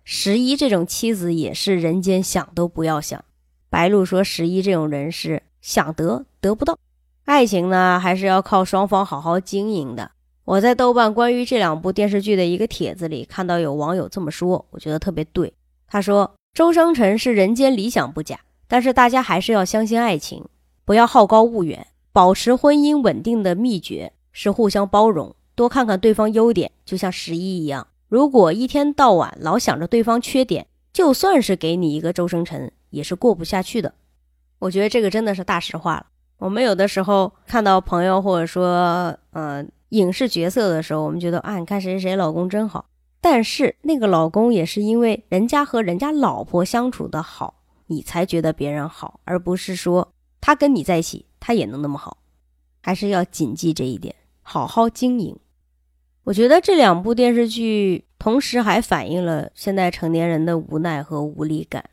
[0.02, 3.22] 十一这种妻子也是人间想都不要想。
[3.68, 6.78] 白鹿说十一这种人是想得得不到，
[7.26, 10.10] 爱情呢还是要靠双方好好经营的。
[10.46, 15.52] 我在豆瓣关于这两部电视剧的一个帖子里看到有网友这么说，我觉得特别对。
[15.86, 16.37] 他说。
[16.58, 20.44] 周生辰是人间理想不假，但是大家还是要相信爱情，
[20.84, 21.86] 不要好高骛远。
[22.12, 26.72] 保持婚姻稳定的秘诀是互相包容，多看看对方优点。
[26.84, 33.94] 就像十一一样，如果一天到晚老想着对方缺点，就算是给你一个周生辰，也是过不下去的。
[34.58, 36.06] 我觉得这个真的是大实话了。
[36.38, 42.86] 我们有的时候看到朋友或者说呃影视角色的时候，我们觉得啊，你看谁谁谁老公真好。
[43.20, 52.18] 但是那个老公也是因为人家和人家老婆相处的好，你才觉得别人好，而不是说他跟你在一起他也能那么好，
[52.80, 55.36] 还是要谨记这一点，好好经营。
[56.24, 61.90] 我觉得这两部电视剧同时还反映了现在成年人的无奈和无力感。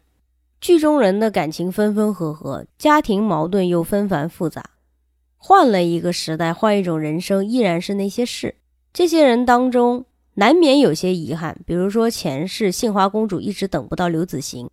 [0.61, 4.63] 剧中人的感情分分合合，家庭矛盾又纷繁复杂。
[5.37, 8.55] 换了一个时代，换一种人生，依然是那些事。
[8.93, 10.05] 这些人当中。
[10.37, 14.69] 难免有些遗憾，比如说前世杏花公主一直等不到刘子行，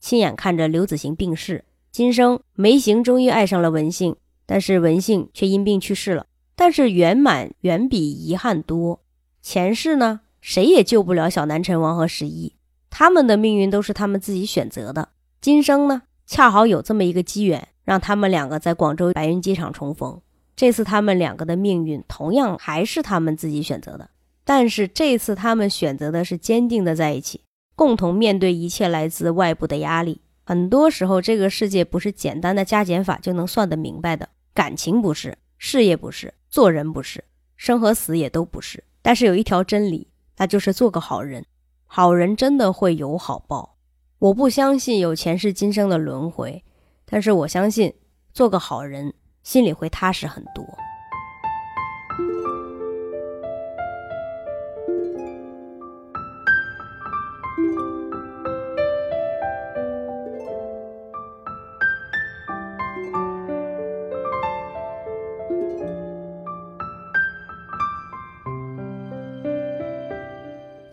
[0.00, 4.16] 亲眼看着刘子行病逝；今生梅行终于爱上了文信，
[4.46, 6.26] 但是文信却因病去世了。
[6.56, 9.00] 但是圆满远比遗憾多。
[9.42, 12.54] 前世呢，谁也救不了小南陈王和十一，
[12.88, 15.10] 他们的命运都是他们自己选择的。
[15.42, 20.18] 今生呢，恰好有这么一个机缘，让他们两个在广州白云机场重逢。
[20.56, 24.08] 这次他们两个的命运同样还是他们自己选择的。
[24.44, 27.42] 但是这次他们选择的是坚定的在一起，
[27.74, 30.20] 共同面对一切来自外部的压力。
[30.44, 34.28] 很多时候，这个世界不是简单的加减法就能算得明白的。
[34.52, 37.22] 感情不是，事业不是，做人不是，
[37.56, 38.82] 生和死也都不是。
[39.00, 41.46] 但是有一条真理，那就是做个好人。
[41.86, 43.76] 好人真的会有好报。
[44.18, 46.64] 我不相信有前世今生的轮回，
[47.04, 47.92] 但是我相信
[48.32, 50.64] 做个好人，心里会踏实很多。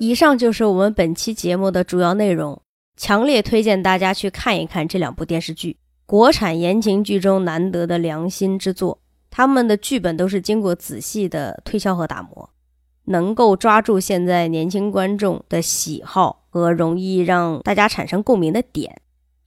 [0.09, 2.59] 以上就是我们本期节目的主要内容，
[2.97, 8.99] 强烈推荐大家去看一看这两部电视剧，国产言情剧中难得的良心之作。
[9.29, 12.49] 他们的剧本都是经过仔细的推敲和打磨，
[13.03, 18.99] 能够抓住现在年轻观众的喜好和容易让大家产生共鸣的点。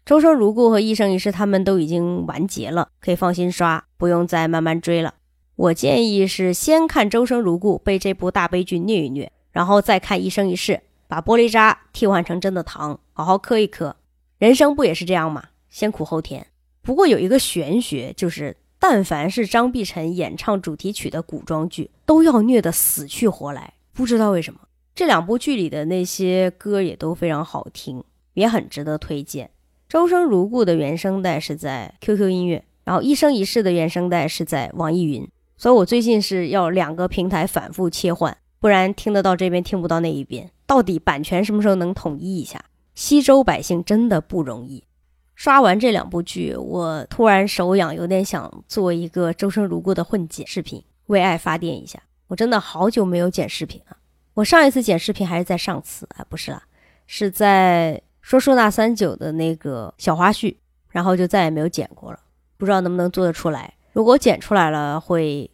[0.06, 5.14] 周生如故和一生一世他们都已经完结了，可以放心刷，不用再慢慢追了。
[5.56, 9.32] 我建议是先看周生如故，被这部大悲剧虐一虐。
[9.52, 13.94] 然后再看一生一世，把玻璃渣替换成真的糖，好好磕一磕。
[14.38, 15.44] 人生不也是这样吗？
[15.70, 16.46] 先苦后甜。
[16.82, 23.74] 不过有一个玄学，就是但凡是张碧晨演唱主题曲的古装剧，都要虐得死去活来。
[23.92, 24.60] 不知道为什么，
[24.94, 28.02] 这两部剧里的那些歌也都非常好听，
[28.34, 29.50] 也很值得推荐。
[29.88, 35.28] 周生如故的原声带是在 QQ 音乐，然后一生一世的原声带是在网易云。
[35.56, 38.36] 所以我最近是要两个平台反复切换。
[38.62, 42.64] 不然听得到这边听不到那一边，到底版权什么时候能统一一下？
[42.94, 44.84] 西周百姓真的不容易。
[45.34, 52.00] 刷完这两部剧，我突然手痒，有点想做一个周生如故的混剪视频，为爱发电一下。
[52.28, 53.96] 我真的好久没有剪视频了。
[54.34, 56.62] 我上一次剪视频还是在上次啊，不是啦，
[57.08, 60.54] 是在说说那三九的那个小花絮，
[60.90, 62.20] 然后就再也没有剪过了。
[62.56, 63.74] 不知道能不能做得出来。
[63.92, 65.50] 如果剪出来了，会。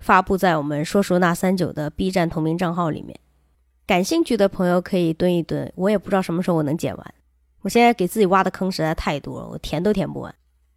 [0.00, 3.18] 发布在我们说说那三九的 B 站同名账号里面。
[3.86, 7.14] 感兴趣的朋友可以蹲一蹲，我也不知道什么时候我能剪完。
[7.62, 10.34] 我现在给自己挖的坑实在太多了，我填都填不完。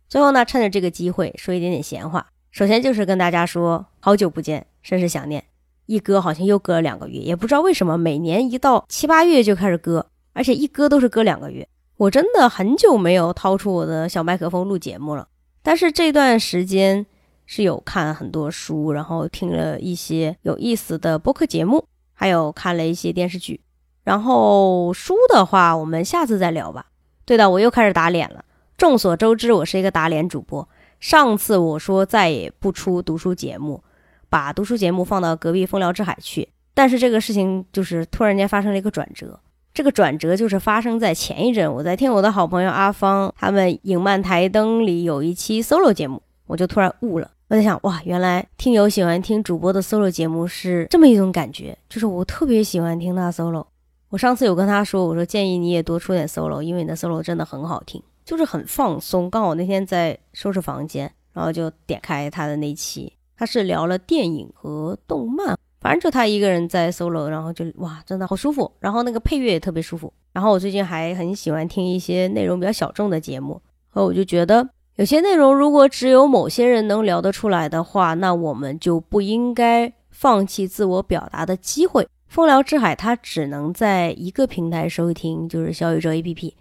[0.10, 2.28] 最后呢，趁着这个机会说一点点闲话。
[2.52, 5.44] 首先就是跟大家说，好久不见，甚是想念。
[5.86, 11.68] 一搁好像又搁了两个月，也不知道为什么，每年一到七八月就开始割，而且一搁都是搁两个月。
[11.98, 15.28] 我真的很久没有掏出我的小麦克风录节目了。
[15.62, 17.06] 但是这段时间
[17.46, 23.62] 是有看很多书，然后听了一些有意思的播客节目，还有看了一些电视剧。
[24.04, 26.88] 然后书的话，我们下次再聊吧。
[27.26, 28.44] 对的，我又开始打脸了。
[28.76, 30.68] 众所周知，我是一个打脸主播。
[31.00, 33.84] 上次我说再也不出读书节目，
[34.30, 36.50] 把读书节目放到隔壁风聊之海去。
[36.74, 39.40] 但是这个事情就是突然间发生了一个转折，
[39.74, 47.30] 这个转折就是发生在前一阵，我在听我的好朋友阿芳他们影漫台灯里有一期 solo 节目，我就突然悟了。
[47.50, 53.66] 我在想，哇，原来听友喜欢听主播的 solo 节目是这么一种感觉，就是我特别喜欢听他 solo。
[54.10, 58.02] 我上次有跟他说，我说建议你也多出点 solo，因为你的 solo 真的很好听。
[58.26, 70.12] 就是很放松，刚好那天在收拾房间，然后就点开他的那期，他是聊了电影和动漫，反正就他一个人在 solo，然后就哇，真的好舒服，然后那个配乐也特别舒服。
[70.32, 82.08] 然后我最近还很喜欢听一些内容比较小众的节目，和我就觉得有些内容如果只有某些人能聊得出来的话，那我们就不应该放弃自我表达的机会。
[82.28, 86.54] 风聊之海它只能在一个平台收听，就是小宇宙 APP。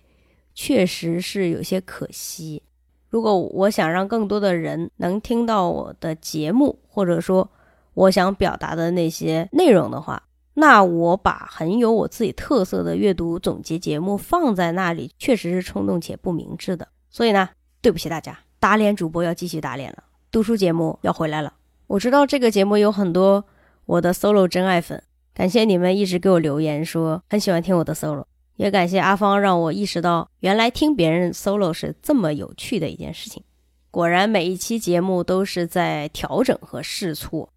[0.54, 2.62] 确实是有些可惜。
[3.08, 7.46] 如果我想让更多的人能听到我的节目，或者说
[7.92, 10.22] 我想表达的那些内容的话，
[10.54, 16.88] 那我把很有我自己特色的阅读总结节目放在那里，确实是冲动且不明智的。
[17.10, 17.48] 所以呢，
[17.82, 21.52] 对不起大家，打脸主播要继续打脸了，读书节目要回来了。
[21.88, 23.44] 我知道这个节目有很多
[23.86, 25.02] 我的 solo 真爱粉，
[25.34, 28.24] 感谢你们一直给我留言说很喜欢听我的 solo。
[28.54, 33.42] 也感谢阿芳让我意识到，原来听别人 solo 是这么有趣的一件事情。
[33.90, 37.50] 果然，每一期节目都是在调整和试错。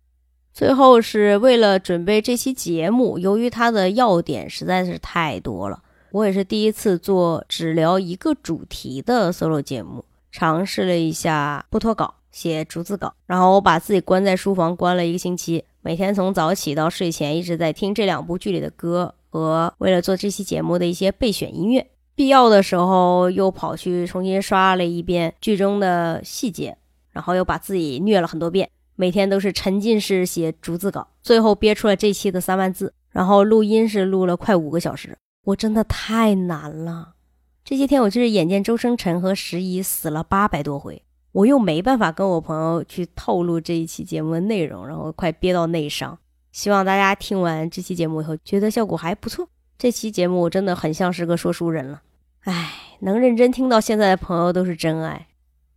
[0.52, 10.04] 最后是为了准备这期节目，由于它的要点实在是太多了，我也是第一次做只聊一个主题的 solo 节目，
[10.36, 19.16] 尝试了一下不脱稿写逐字稿，然后我把自己关在书房关了一个星期，每天从早起到睡前一直在听这两部剧里的歌。
[19.30, 26.78] 和为了做这期节目的一些备选音乐，必要的时候又跑去重新刷了一遍剧中的细节，
[27.12, 37.15] 然后又把自己虐了很多遍，每天都是沉浸式写逐字稿，最后憋出了这期的三万字，然后录音是录了快五个小时，我真的太难了。
[37.66, 46.16] 这些天我就是眼见周生辰和十一死了八百多回，我又没办法跟我朋友去透露这一期节目的内容，然后快憋到内伤。
[46.52, 49.50] 希望大家听完这期节目以后，觉得效果还不错。
[49.80, 52.04] 这期节目真的很像是个说书人了。
[52.42, 55.26] 唉，能认真听到现在的朋友都是真爱。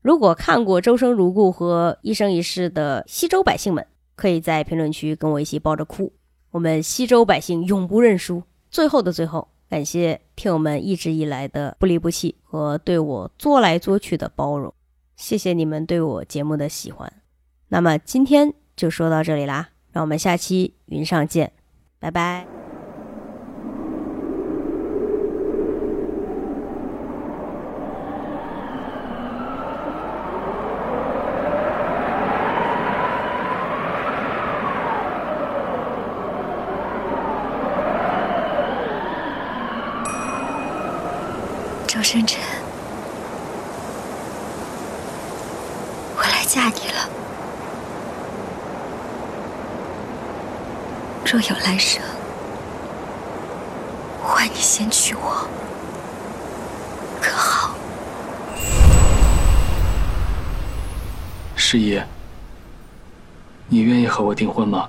[0.03, 6.13] 如果看过《周生如故》和《一生一世》的西周百姓们，可以在评论区跟我一起抱着哭。
[6.51, 8.43] 我们西周百姓永不认输。
[8.71, 14.73] 最后的最后，感谢听友们一直以来的不离不弃和对我作来作去的包容。
[15.17, 17.13] 谢谢你们对我节目的喜欢。
[17.69, 19.71] 那么今天就说到这里啦。
[19.91, 21.51] 让我们下期云上见，
[21.99, 22.58] 拜拜。
[42.09, 42.41] 周生辰，
[46.17, 47.07] 我来嫁你了。
[51.27, 52.03] 若有来生，
[54.23, 55.47] 换你先娶我，
[57.21, 57.75] 可好？
[61.57, 62.01] 十一，
[63.69, 64.89] 你愿意和我订婚吗？